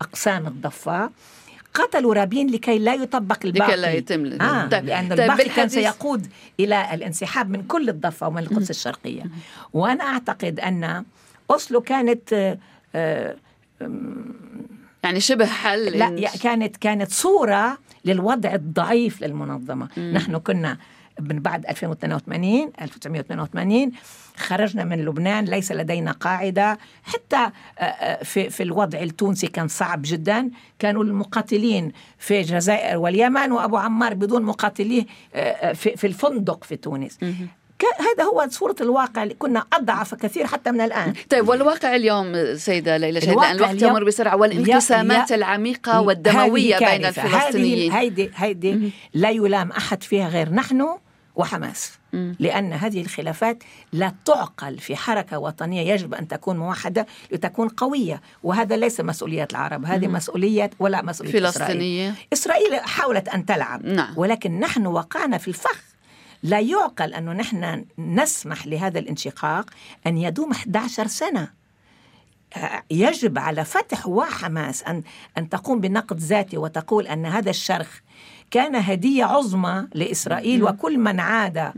أقسام 0.00 0.46
الضفة 0.46 1.10
قتلوا 1.76 2.14
رابين 2.14 2.50
لكي 2.50 2.78
لا 2.78 2.94
يطبق 2.94 3.38
الباقي. 3.44 3.72
لكي 3.72 3.80
لا 3.80 3.92
يتم 3.92 4.26
آه 4.42 4.66
طيب 4.66 4.84
لأن 4.84 5.08
طيب 5.08 5.20
الباقي 5.20 5.48
كان 5.48 5.68
سيقود 5.68 6.26
إلى 6.60 6.94
الانسحاب 6.94 7.50
من 7.50 7.62
كل 7.62 7.88
الضفة 7.88 8.28
ومن 8.28 8.38
القدس 8.42 8.70
الشرقية. 8.70 9.22
وأنا 9.72 10.04
أعتقد 10.04 10.60
أن 10.60 11.04
أوسلو 11.50 11.80
كانت 11.80 12.32
آه, 12.32 12.58
آه، 12.94 13.36
يعني 15.04 15.20
شبه 15.20 15.46
حل 15.46 15.84
لا 15.84 16.30
كانت 16.42 16.76
كانت 16.76 17.10
صورة 17.10 17.78
للوضع 18.04 18.54
الضعيف 18.54 19.22
للمنظمة. 19.22 19.88
مم. 19.96 20.12
نحن 20.14 20.38
كنا 20.38 20.78
من 21.20 21.40
بعد 21.40 21.66
2082 21.66 22.72
1982 22.80 23.92
خرجنا 24.36 24.84
من 24.84 25.04
لبنان 25.04 25.44
ليس 25.44 25.72
لدينا 25.72 26.12
قاعدة. 26.12 26.78
حتى 27.02 27.36
آه، 27.36 27.82
آه، 27.82 28.24
في, 28.24 28.50
في 28.50 28.62
الوضع 28.62 28.98
التونسي 28.98 29.46
كان 29.46 29.68
صعب 29.68 30.02
جدا. 30.04 30.50
كانوا 30.78 31.04
المقاتلين 31.04 31.92
في 32.18 32.40
الجزائر 32.40 32.96
واليمن 32.98 33.52
وأبو 33.52 33.76
عمار 33.76 34.14
بدون 34.14 34.42
مقاتليه 34.42 35.06
آه، 35.34 35.72
في, 35.72 35.96
في 35.96 36.06
الفندق 36.06 36.64
في 36.64 36.76
تونس. 36.76 37.18
هذا 37.98 38.24
هو 38.24 38.46
صورة 38.50 38.76
الواقع 38.80 39.22
اللي 39.22 39.34
كنا 39.34 39.64
أضعف 39.72 40.14
كثير 40.14 40.46
حتى 40.46 40.70
من 40.70 40.80
الآن. 40.80 41.12
طيب 41.30 41.48
والواقع 41.48 41.96
اليوم 41.96 42.56
سيدة 42.56 42.96
ليلى 42.96 43.20
شهيد 43.20 43.38
لأن 43.38 43.56
الوقت 43.56 43.82
يمر 43.82 44.04
بسرعة 44.04 44.36
والانقسامات 44.36 45.32
العميقة 45.32 46.00
والدموية 46.00 46.78
بين 46.78 47.04
الفلسطينيين. 47.06 47.92
هيدي 47.92 48.30
هيدي 48.34 48.90
لا 49.14 49.30
يلام 49.30 49.70
أحد 49.70 50.02
فيها 50.02 50.28
غير 50.28 50.50
نحن. 50.50 50.86
وحماس. 51.36 51.92
لأن 52.12 52.72
هذه 52.72 53.00
الخلافات 53.00 53.62
لا 53.92 54.14
تعقل 54.24 54.78
في 54.78 54.96
حركة 54.96 55.38
وطنية 55.38 55.92
يجب 55.92 56.14
أن 56.14 56.28
تكون 56.28 56.56
موحدة 56.56 57.06
لتكون 57.32 57.68
قوية 57.68 58.20
وهذا 58.42 58.76
ليس 58.76 59.00
مسؤولية 59.00 59.48
العرب 59.50 59.84
هذه 59.84 60.06
مسؤولية 60.06 60.70
ولا 60.78 61.02
مسؤولية 61.02 61.32
فلسطينية. 61.32 62.14
إسرائيل 62.32 62.66
إسرائيل 62.66 62.88
حاولت 62.88 63.28
أن 63.28 63.46
تلعب 63.46 63.86
نعم. 63.86 64.14
ولكن 64.16 64.60
نحن 64.60 64.86
وقعنا 64.86 65.38
في 65.38 65.48
الفخ. 65.48 65.82
لا 66.42 66.60
يعقل 66.60 67.14
أنه 67.14 67.32
نحن 67.32 67.84
نسمح 67.98 68.66
لهذا 68.66 68.98
الانشقاق 68.98 69.70
أن 70.06 70.18
يدوم 70.18 70.50
11 70.50 71.06
سنة. 71.06 71.48
يجب 72.90 73.38
على 73.38 73.64
فتح 73.64 74.06
وحماس 74.06 74.82
أن 74.82 75.02
أن 75.38 75.48
تقوم 75.48 75.80
بنقد 75.80 76.18
ذاتي 76.18 76.56
وتقول 76.56 77.06
أن 77.06 77.26
هذا 77.26 77.50
الشرخ 77.50 78.00
كان 78.50 78.76
هدية 78.76 79.24
عظمى 79.24 79.86
لإسرائيل 79.94 80.62
وكل 80.64 80.98
من 80.98 81.20
عاد 81.20 81.72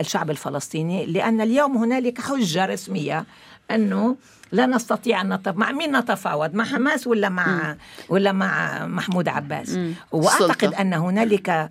الشعب 0.00 0.30
الفلسطيني 0.30 1.06
لأن 1.06 1.40
اليوم 1.40 1.76
هنالك 1.76 2.20
حجة 2.20 2.66
رسمية 2.66 3.24
أنه 3.70 4.16
لا 4.52 4.66
نستطيع 4.66 5.20
أن 5.20 5.32
نتف... 5.34 5.56
مع 5.56 5.72
مين 5.72 5.96
نتفاوض؟ 5.96 6.54
مع 6.54 6.64
حماس 6.64 7.06
ولا 7.06 7.28
مع 7.28 7.76
ولا 8.08 8.32
مع 8.32 8.86
محمود 8.86 9.28
عباس؟ 9.28 9.78
وأعتقد 10.12 10.74
أن 10.74 10.94
هنالك 10.94 11.70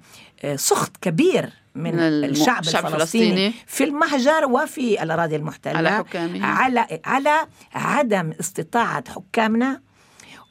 سخط 0.55 0.97
كبير 1.01 1.49
من 1.75 1.99
الشعب 1.99 2.63
الفلسطيني 2.63 3.53
في 3.67 3.83
المهجر 3.83 4.45
وفي 4.45 5.03
الأراضي 5.03 5.35
المحتلة 5.35 5.77
على 5.77 5.89
حكامه. 5.91 6.45
على 6.45 6.99
على 7.05 7.47
عدم 7.73 8.33
استطاعة 8.39 9.03
حكامنا 9.09 9.81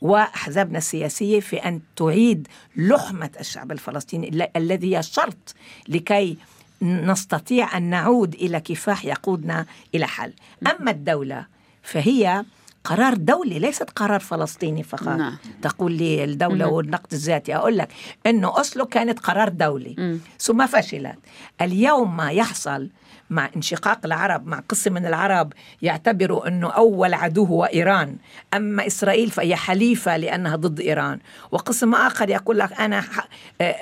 وأحزابنا 0.00 0.78
السياسية 0.78 1.40
في 1.40 1.56
أن 1.56 1.80
تعيد 1.96 2.48
لحمة 2.76 3.30
الشعب 3.40 3.72
الفلسطيني 3.72 4.48
الذي 4.56 4.96
هي 4.96 5.02
شرط 5.02 5.54
لكي 5.88 6.36
نستطيع 6.82 7.76
أن 7.76 7.82
نعود 7.82 8.34
إلى 8.34 8.60
كفاح 8.60 9.04
يقودنا 9.04 9.66
إلى 9.94 10.06
حل. 10.06 10.32
أما 10.66 10.90
الدولة 10.90 11.46
فهي 11.82 12.44
قرار 12.84 13.14
دولي 13.14 13.58
ليست 13.58 13.90
قرار 13.90 14.20
فلسطيني 14.20 14.82
فقط. 14.82 15.08
نعم. 15.08 15.36
تقول 15.62 15.92
لي 15.92 16.24
الدولة 16.24 16.66
مم. 16.66 16.72
والنقد 16.72 17.12
الذاتي. 17.12 17.56
أقول 17.56 17.78
لك 17.78 17.88
أنه 18.26 18.48
أوسلو 18.48 18.86
كانت 18.86 19.18
قرار 19.18 19.48
دولي. 19.48 19.94
مم. 19.98 20.18
ثم 20.38 20.66
فشلت. 20.66 21.18
اليوم 21.60 22.16
ما 22.16 22.30
يحصل 22.30 22.88
مع 23.30 23.50
انشقاق 23.56 24.00
العرب 24.04 24.46
مع 24.46 24.62
قسم 24.68 24.92
من 24.92 25.06
العرب 25.06 25.52
يعتبروا 25.82 26.48
أنه 26.48 26.70
أول 26.70 27.14
عدو 27.14 27.44
هو 27.44 27.64
إيران. 27.64 28.16
أما 28.54 28.86
إسرائيل 28.86 29.30
فهي 29.30 29.56
حليفة 29.56 30.16
لأنها 30.16 30.56
ضد 30.56 30.80
إيران. 30.80 31.18
وقسم 31.50 31.94
آخر 31.94 32.30
يقول 32.30 32.58
لك 32.58 32.72
أنا 32.72 33.04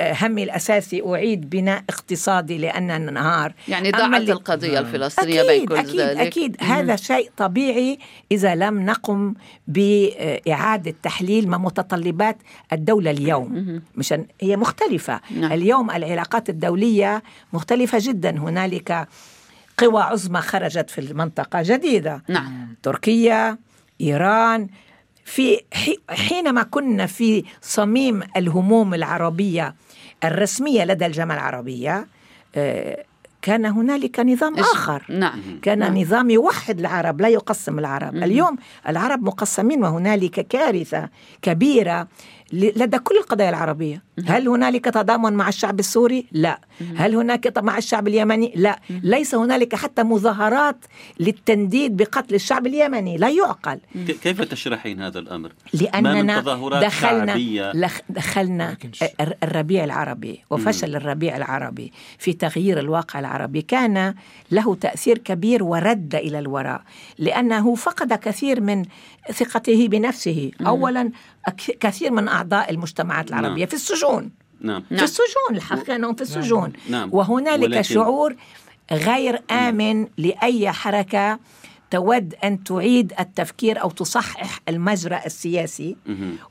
همي 0.00 0.42
الأساسي 0.42 1.02
أعيد 1.06 1.50
بناء 1.50 1.84
اقتصادي 1.88 2.58
لأن 2.58 2.90
النهار. 2.90 3.54
يعني 3.68 3.90
ضاعت 3.90 4.20
القضية 4.20 4.78
الفلسطينية 4.78 5.40
أكيد 5.40 5.50
بين 5.50 5.66
كل 5.66 5.76
أكيد 5.76 6.00
ذلك. 6.00 6.20
أكيد. 6.20 6.56
مم. 6.60 6.68
هذا 6.68 6.96
شيء 6.96 7.30
طبيعي 7.36 7.98
إذا 8.32 8.54
لم 8.54 8.87
نقم 8.88 9.34
بإعادة 9.66 10.94
تحليل 11.02 11.48
ما 11.48 11.58
متطلبات 11.58 12.36
الدولة 12.72 13.10
اليوم. 13.10 13.80
مشان 13.96 14.26
هي 14.40 14.56
مختلفة. 14.56 15.20
نعم. 15.36 15.52
اليوم 15.52 15.90
العلاقات 15.90 16.48
الدولية 16.48 17.22
مختلفة 17.52 17.98
جدا. 18.00 18.30
هنالك 18.30 19.08
قوى 19.78 20.02
عظمى 20.02 20.40
خرجت 20.40 20.90
في 20.90 21.00
المنطقة 21.00 21.62
جديدة. 21.62 22.22
نعم. 22.28 22.74
تركيا 22.82 23.58
إيران. 24.00 24.68
في 25.24 25.60
حينما 26.10 26.62
كنا 26.62 27.06
في 27.06 27.44
صميم 27.60 28.22
الهموم 28.36 28.94
العربية 28.94 29.74
الرسمية 30.24 30.84
لدى 30.84 31.06
الجامعة 31.06 31.34
العربية 31.34 32.06
آه، 32.56 33.04
كان 33.42 33.66
هنالك 33.66 34.20
نظام 34.20 34.54
آخر 34.58 35.06
نعم. 35.08 35.40
كان 35.62 35.78
نعم. 35.78 35.98
نظام 35.98 36.30
يوحد 36.30 36.78
العرب 36.78 37.20
لا 37.20 37.28
يقسم 37.28 37.78
العرب 37.78 38.14
مم. 38.14 38.22
اليوم 38.22 38.56
العرب 38.88 39.22
مقسمين 39.22 39.84
وهنالك 39.84 40.46
كارثة 40.48 41.08
كبيرة 41.42 42.08
لدى 42.52 42.98
كل 42.98 43.16
القضايا 43.16 43.50
العربية 43.50 44.07
هل 44.26 44.48
هنالك 44.48 44.84
تضامن 44.84 45.32
مع 45.32 45.48
الشعب 45.48 45.80
السوري؟ 45.80 46.26
لا. 46.32 46.60
هل 46.96 47.14
هناك 47.14 47.58
مع 47.58 47.78
الشعب 47.78 48.08
اليمني؟ 48.08 48.52
لا. 48.56 48.80
ليس 48.90 49.34
هنالك 49.34 49.74
حتى 49.74 50.02
مظاهرات 50.02 50.84
للتنديد 51.20 51.96
بقتل 51.96 52.34
الشعب 52.34 52.66
اليمني. 52.66 53.16
لا 53.16 53.28
يعقل. 53.28 53.78
كيف 54.22 54.42
تشرحين 54.42 55.02
هذا 55.02 55.18
الأمر؟ 55.18 55.52
لأننا 55.72 56.40
دخلنا 56.80 57.98
دخلنا 58.08 58.76
الربيع 59.42 59.84
العربي 59.84 60.40
وفشل 60.50 60.96
الربيع 60.96 61.36
العربي 61.36 61.92
في 62.18 62.32
تغيير 62.32 62.78
الواقع 62.78 63.18
العربي. 63.20 63.62
كان 63.62 64.14
له 64.50 64.74
تأثير 64.74 65.18
كبير 65.18 65.62
ورد 65.62 66.14
إلى 66.14 66.38
الوراء 66.38 66.82
لأنه 67.18 67.74
فقد 67.74 68.12
كثير 68.12 68.60
من 68.60 68.84
ثقته 69.32 69.88
بنفسه. 69.88 70.50
أولا 70.66 71.10
كثير 71.80 72.12
من 72.12 72.28
أعضاء 72.28 72.70
المجتمعات 72.70 73.28
العربية 73.28 73.58
نعم. 73.58 73.66
في 73.66 73.74
السجون. 73.74 74.07
نعم. 74.60 74.82
في 74.88 75.04
السجون 75.04 75.56
الحقيقة 75.56 75.96
أنهم 75.96 76.14
في 76.14 76.24
نعم. 76.24 76.38
السجون 76.38 76.72
نعم. 76.90 77.10
وهنالك 77.12 77.62
ولكن... 77.62 77.82
شعور 77.82 78.36
غير 78.92 79.42
آمن 79.50 80.06
لأي 80.18 80.72
حركة 80.72 81.38
تود 81.90 82.34
أن 82.44 82.64
تعيد 82.64 83.12
التفكير 83.20 83.82
أو 83.82 83.90
تصحح 83.90 84.60
المجرى 84.68 85.20
السياسي 85.26 85.96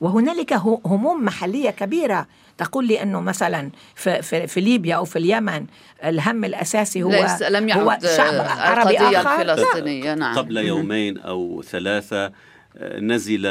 وهنالك 0.01 0.53
هموم 0.85 1.25
محلية 1.25 1.69
كبيرة 1.69 2.27
تقول 2.57 2.87
لي 2.87 3.03
أنه 3.03 3.21
مثلا 3.21 3.71
في, 3.95 4.21
في, 4.21 4.47
في 4.47 4.61
ليبيا 4.61 4.95
أو 4.95 5.05
في 5.05 5.19
اليمن 5.19 5.65
الهم 6.03 6.45
الأساسي 6.45 7.03
هو 7.03 7.09
ليس 7.09 7.41
لم 7.41 7.69
يعد 7.69 7.79
هو 7.79 7.97
شعب 8.17 8.47
عربي 8.59 8.97
آخر 8.97 9.41
الفلسطينية 9.41 10.13
نعم. 10.13 10.37
قبل 10.37 10.57
يومين 10.57 11.17
أو 11.17 11.63
ثلاثة 11.65 12.31
نزل 12.81 13.41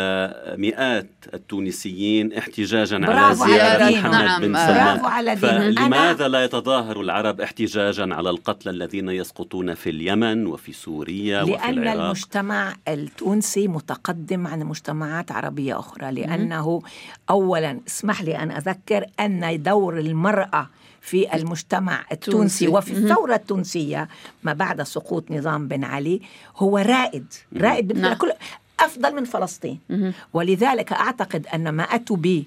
مئات 0.57 1.11
التونسيين 1.35 2.33
احتجاجا 2.33 3.07
على 3.07 3.35
زيارة 3.35 3.91
محمد 3.91 4.13
نعم. 4.13 4.43
بن 4.43 4.55
سلمان. 4.55 5.05
على 5.05 5.37
فلماذا 5.37 6.29
لا 6.29 6.45
يتظاهر 6.45 7.01
العرب 7.01 7.41
احتجاجا 7.41 8.15
على 8.15 8.31
القتلى 8.31 8.71
الذين 8.71 9.09
يسقطون 9.09 9.75
في 9.75 9.91
اليمن 9.91 10.47
وفي 10.47 10.73
سوريا 10.73 11.43
لأن 11.43 11.53
وفي 11.53 11.71
العراق؟ 11.71 11.95
لأن 11.95 12.07
المجتمع 12.07 12.75
التونسي 12.89 13.69
متقدم 13.69 14.47
عن 14.47 14.61
مجتمعات 14.63 15.33
عربية 15.33 15.79
أخرى. 15.79 16.11
لأنه 16.13 16.83
أولا 17.31 17.81
اسمح 17.89 18.23
لي 18.23 18.39
أن 18.39 18.51
أذكر 18.51 19.07
أن 19.21 19.63
دور 19.63 19.99
المرأة 19.99 20.71
في 21.01 21.35
المجتمع 21.35 22.05
التونسي 22.13 22.69
وفي 22.69 22.93
الثورة 22.93 23.35
التونسية 23.35 24.09
ما 24.43 24.53
بعد 24.53 24.83
سقوط 24.83 25.31
نظام 25.31 25.69
بن 25.69 25.85
علي 25.85 26.21
هو 26.57 26.79
رائد. 26.79 27.27
رائد 27.57 27.99
نعم. 27.99 28.15
كل 28.15 28.33
أفضل 28.81 29.15
من 29.15 29.25
فلسطين. 29.25 29.81
ولذلك 30.33 30.93
أعتقد 30.93 31.47
أن 31.55 31.69
ما 31.69 31.83
أتوا 31.83 32.17
به 32.17 32.45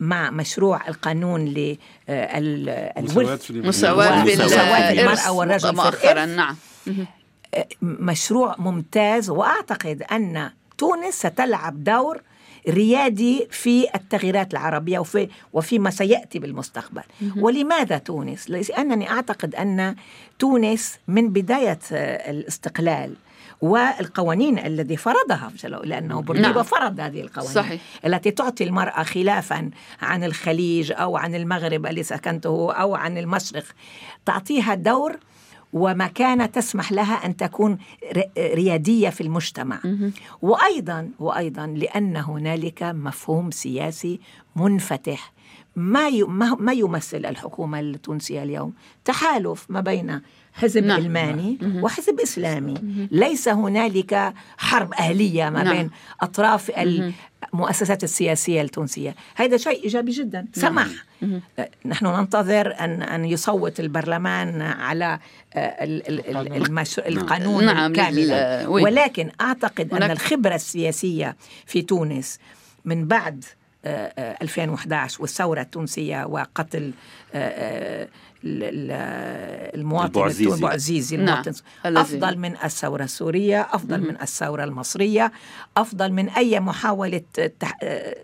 مع 0.00 0.30
مشروع 0.30 0.88
القانون 0.88 1.44
للورث 1.44 3.50
مساواة 3.50 4.22
المرأة 4.92 5.32
والرجل 5.32 5.76
مؤخرا 5.76 6.26
نعم. 6.26 6.56
آه، 7.54 7.66
مشروع 7.82 8.54
ممتاز 8.58 9.30
وأعتقد 9.30 10.02
أن 10.02 10.50
تونس 10.78 11.14
ستلعب 11.14 11.84
دور 11.84 12.20
ريادي 12.68 13.48
في 13.50 13.86
التغييرات 13.94 14.52
العربية 14.52 14.98
وفي 14.98 15.28
وفيما 15.52 15.90
سيأتي 15.90 16.38
بالمستقبل. 16.38 17.02
ولماذا 17.36 17.98
تونس؟ 17.98 18.50
لأنني 18.50 19.10
أعتقد 19.10 19.54
أن 19.54 19.94
تونس 20.38 20.98
من 21.08 21.28
بداية 21.28 21.78
الاستقلال 21.90 23.14
والقوانين 23.62 24.58
الذي 24.58 24.96
فرضها 24.96 25.52
لأنه 25.84 26.20
بورقيبة 26.22 26.48
نعم. 26.48 26.62
فرض 26.62 27.00
هذه 27.00 27.20
القوانين 27.20 27.54
صحيح. 27.54 27.80
التي 28.06 28.30
تعطي 28.30 28.64
المرأة 28.64 29.02
خلافا 29.02 29.70
عن 30.02 30.24
الخليج 30.24 30.92
أو 30.92 31.16
عن 31.16 31.34
المغرب 31.34 31.86
اللي 31.86 32.02
سكنته 32.02 32.72
أو 32.72 32.94
عن 32.94 33.18
المشرق 33.18 33.64
تعطيها 34.26 34.74
دور 34.74 35.16
ومكانة 35.72 36.46
تسمح 36.46 36.92
لها 36.92 37.26
أن 37.26 37.36
تكون 37.36 37.78
ريادية 38.38 39.08
في 39.08 39.20
المجتمع 39.20 39.80
وأيضا 40.42 41.10
وأيضا 41.18 41.66
لأن 41.66 42.16
هنالك 42.16 42.82
مفهوم 42.82 43.50
سياسي 43.50 44.20
منفتح 44.56 45.33
ما 45.76 46.10
ما 46.58 46.72
يمثل 46.72 47.26
الحكومة 47.26 47.80
التونسية 47.80 48.42
اليوم 48.42 48.72
تحالف 49.04 49.66
ما 49.68 49.80
بين 49.80 50.20
حزب 50.52 50.84
نعم. 50.84 50.96
علماني 51.00 51.58
نعم. 51.62 51.84
وحزب 51.84 52.20
إسلامي 52.20 53.08
ليس 53.10 53.48
هنالك 53.48 54.34
حرب 54.58 54.92
أهلية 54.94 55.50
ما 55.50 55.62
نعم. 55.62 55.74
بين 55.74 55.90
أطراف 56.20 56.70
المؤسسات 57.52 58.04
السياسية 58.04 58.62
التونسية 58.62 59.14
هذا 59.34 59.56
شيء 59.56 59.84
إيجابي 59.84 60.10
جدا 60.12 60.40
نعم. 60.40 60.48
سمح 60.52 60.86
نحن 61.86 62.06
ننتظر 62.06 62.74
أن 62.80 63.02
أن 63.02 63.24
يصوت 63.24 63.80
البرلمان 63.80 64.62
على 64.62 65.18
آه،. 65.54 65.86
نعم. 66.32 66.84
القانون 66.98 67.64
نعم. 67.64 67.90
الكامل 67.90 68.66
ولكن 68.66 69.30
أعتقد 69.40 69.94
أن 69.94 70.10
الخبرة 70.10 70.54
السياسية 70.54 71.36
في 71.66 71.82
تونس 71.82 72.38
من 72.84 73.06
بعد 73.06 73.44
2011 73.86 75.22
والثورة 75.22 75.60
التونسية 75.60 76.24
وقتل 76.24 76.92
المواطن 79.74 80.30
البوعزيزي 80.40 81.16
المواطن 81.16 81.52
نعم. 81.84 81.96
أفضل 81.96 82.38
من 82.38 82.56
الثورة 82.64 83.04
السورية 83.04 83.60
أفضل 83.72 84.00
من 84.00 84.20
الثورة 84.22 84.64
المصرية 84.64 85.32
أفضل 85.76 86.12
من 86.12 86.28
أي 86.28 86.60
محاولة 86.60 87.22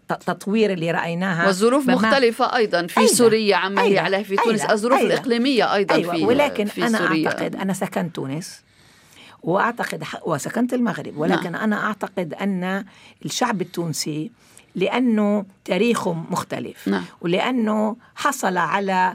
تطوير 0.09 0.73
اللي 0.73 0.91
رأيناها 0.91 1.47
والظروف 1.47 1.89
مختلفة 1.89 2.57
أيضا 2.57 2.87
في 2.87 3.01
أيضا. 3.01 3.13
سوريا 3.13 3.57
عما 3.57 3.83
هي 3.83 3.99
عليه 3.99 4.23
في 4.23 4.37
تونس 4.37 4.61
أيضا. 4.61 4.73
الظروف 4.73 4.99
أيضا. 4.99 5.15
الإقليمية 5.15 5.75
أيضا 5.75 5.95
أيوة. 5.95 6.15
في 6.15 6.25
ولكن 6.25 6.65
في 6.65 6.87
أنا 6.87 6.99
سوريا. 6.99 7.29
أعتقد 7.29 7.57
أنا 7.57 7.73
سكنت 7.73 8.15
تونس 8.15 8.61
وأعتقد 9.43 10.05
وسكنت 10.27 10.75
المغرب 10.75 11.17
ولكن 11.17 11.53
نعم. 11.53 11.63
أنا 11.63 11.87
أعتقد 11.87 12.35
أن 12.35 12.85
الشعب 13.25 13.61
التونسي 13.61 14.31
لأنه 14.75 15.45
تاريخه 15.65 16.13
مختلف. 16.31 16.89
نعم. 16.89 17.05
ولأنه 17.21 17.97
حصل 18.15 18.57
على 18.57 19.15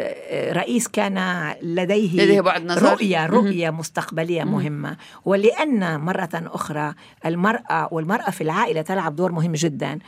آه، 0.00 0.52
رئيس 0.52 0.88
كان 0.88 1.48
لديه, 1.62 2.24
لديه 2.24 2.40
بعد 2.40 2.64
نظر. 2.64 2.92
رؤية 2.92 3.26
رؤية 3.26 3.70
مستقبلية 3.70 4.44
مهمة. 4.44 4.96
ولأن 5.24 6.00
مرة 6.00 6.30
أخرى 6.34 6.94
المرأة 7.26 7.88
والمرأة 7.90 8.30
في 8.30 8.40
العائلة 8.40 8.82
تلعب 8.82 9.16
دور 9.16 9.32
مهم 9.32 9.52
جدا. 9.52 9.98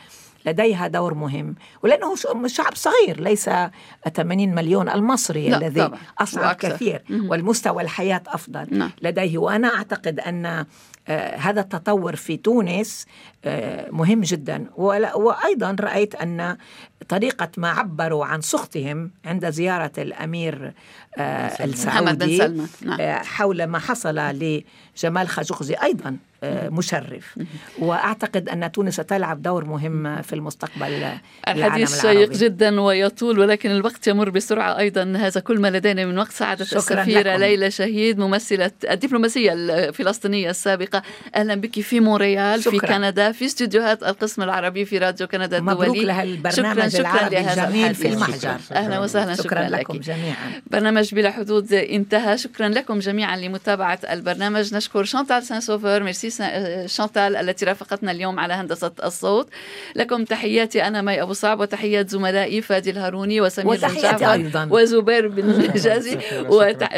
لديها 0.45 0.87
دور 0.87 1.13
مهم 1.13 1.55
ولأنه 1.83 2.15
شعب 2.47 2.75
صغير 2.75 3.19
ليس 3.19 3.49
80 4.15 4.55
مليون 4.55 4.89
المصري 4.89 5.55
الذي 5.55 5.89
أصعب 6.19 6.55
كثير 6.55 7.03
والمستوى 7.09 7.83
الحياة 7.83 8.21
أفضل. 8.27 8.67
نعم. 8.71 8.91
لديه 9.01 9.37
وأنا 9.37 9.75
أعتقد 9.75 10.19
أن 10.19 10.65
آه 11.07 11.35
هذا 11.35 11.61
التطور 11.61 12.15
في 12.15 12.37
تونس 12.37 13.05
آه 13.45 13.91
مهم 13.91 14.21
جدا. 14.21 14.65
وأيضا 14.75 15.75
رأيت 15.79 16.15
أن 16.15 16.57
طريقة 17.09 17.49
ما 17.57 17.69
عبروا 17.69 18.25
عن 18.25 18.41
سخطهم 18.41 19.11
عند 19.25 19.49
زيارة 19.49 19.91
الأمير 19.97 20.73
السعودي 21.17 22.37
نعم. 22.81 23.01
آه 23.01 23.15
حول 23.17 23.63
ما 23.63 23.79
حصل 23.79 24.15
لجمال 24.15 25.27
خاشقجي 25.27 25.83
أيضا 25.83 26.17
آه، 26.43 26.69
مشرف. 26.69 27.39
وأعتقد 27.79 28.49
أن 28.49 28.71
تونس 28.71 28.93
ستلعب 28.93 29.41
دور 29.41 29.65
مهم 29.65 30.21
في 30.21 30.33
المستقبل 30.33 31.09
الحديث 31.47 32.01
شيق 32.01 32.31
جدا 32.31 32.81
ويطول 32.81 33.39
ولكن 33.39 33.71
الوقت 33.71 34.07
يمر 34.07 34.29
بسرعة 34.29 34.77
أيضا. 34.77 35.13
هذا 35.17 35.39
كل 35.39 35.59
ما 35.59 35.71
لدينا 35.71 36.05
من 36.05 36.17
وقت 36.17 36.31
سعادة 36.31 36.61
السفيرة 36.61 37.31
لكم. 37.31 37.39
ليلى 37.41 37.71
شهيد 37.71 38.19
ممثلة 38.19 38.71
الدبلوماسية 38.89 39.53
الفلسطينية 39.53 40.49
السابقة. 40.49 41.01
أهلا 41.35 41.55
بك 41.55 41.79
في 41.79 41.99
مونريال 41.99 42.61
في 42.61 42.79
كندا 42.79 43.31
في 43.31 43.45
استديوهات 43.45 44.03
القسم 44.03 44.41
العربي 44.41 44.85
في 44.85 44.97
راديو 44.97 45.27
كندا 45.27 45.57
الدولي. 45.57 45.75
مبروك 45.75 45.97
لها 45.97 46.23
البرنامج 46.23 46.87
شكرا 46.87 46.89
شكرا 46.89 47.29
لهذا 47.29 47.63
الجميل 47.63 47.95
في 47.95 48.07
المهجر. 48.07 48.57
أهلا 48.71 48.99
وسهلا 48.99 49.35
شكرا, 49.35 49.67
شكرا 49.67 49.77
لكم 49.79 49.93
لك. 49.93 50.01
جميعا. 50.01 50.61
برنامج 50.71 51.04
بلا 51.13 51.31
حدود 51.31 51.73
انتهى. 51.73 52.37
شكرا 52.37 52.69
لكم 52.69 52.99
جميعا 52.99 53.37
لمتابعة 53.37 53.99
البرنامج. 54.09 54.75
نشكر 54.75 55.03
شانتال 55.03 55.43
سان 55.43 55.61
سوفر 55.61 56.03
ميرسي 56.03 56.29
شانتال 56.87 57.35
التي 57.35 57.65
رافقتنا 57.65 58.11
اليوم 58.11 58.39
على 58.39 58.53
هندسة 58.53 58.91
الصوت. 59.03 59.49
لكم 59.95 60.25
تحياتي 60.25 60.87
أنا 60.87 61.01
مي 61.01 61.21
أبو 61.21 61.33
صعب 61.33 61.59
وتحيات 61.59 62.09
زملائي 62.09 62.61
فادي 62.61 62.89
الهاروني 62.89 63.41
وسمير 63.41 63.77
بن 63.77 63.95
جعفر 64.01 64.67
وزبير 64.71 65.27
بن 65.27 65.71
جازي 65.85 66.19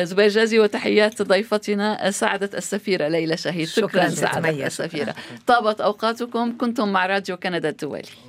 زبير 0.04 0.28
جازي 0.28 0.60
وتحيات 0.60 1.22
ضيفتنا 1.22 2.12
سعدة 2.12 2.50
السفيرة 2.58 3.08
ليلى 3.08 3.38
شهيد. 3.38 3.68
شكرا, 3.68 3.88
شكرا 3.88 4.10
سعادة 4.10 4.68
السفيرة. 4.68 5.16
طابت 5.48 5.82
أوقاتكم. 5.82 6.58
كنتم 6.58 6.94
مع 6.94 7.06
راديو 7.06 7.38
كندا 7.38 7.70
الدولي. 7.70 8.27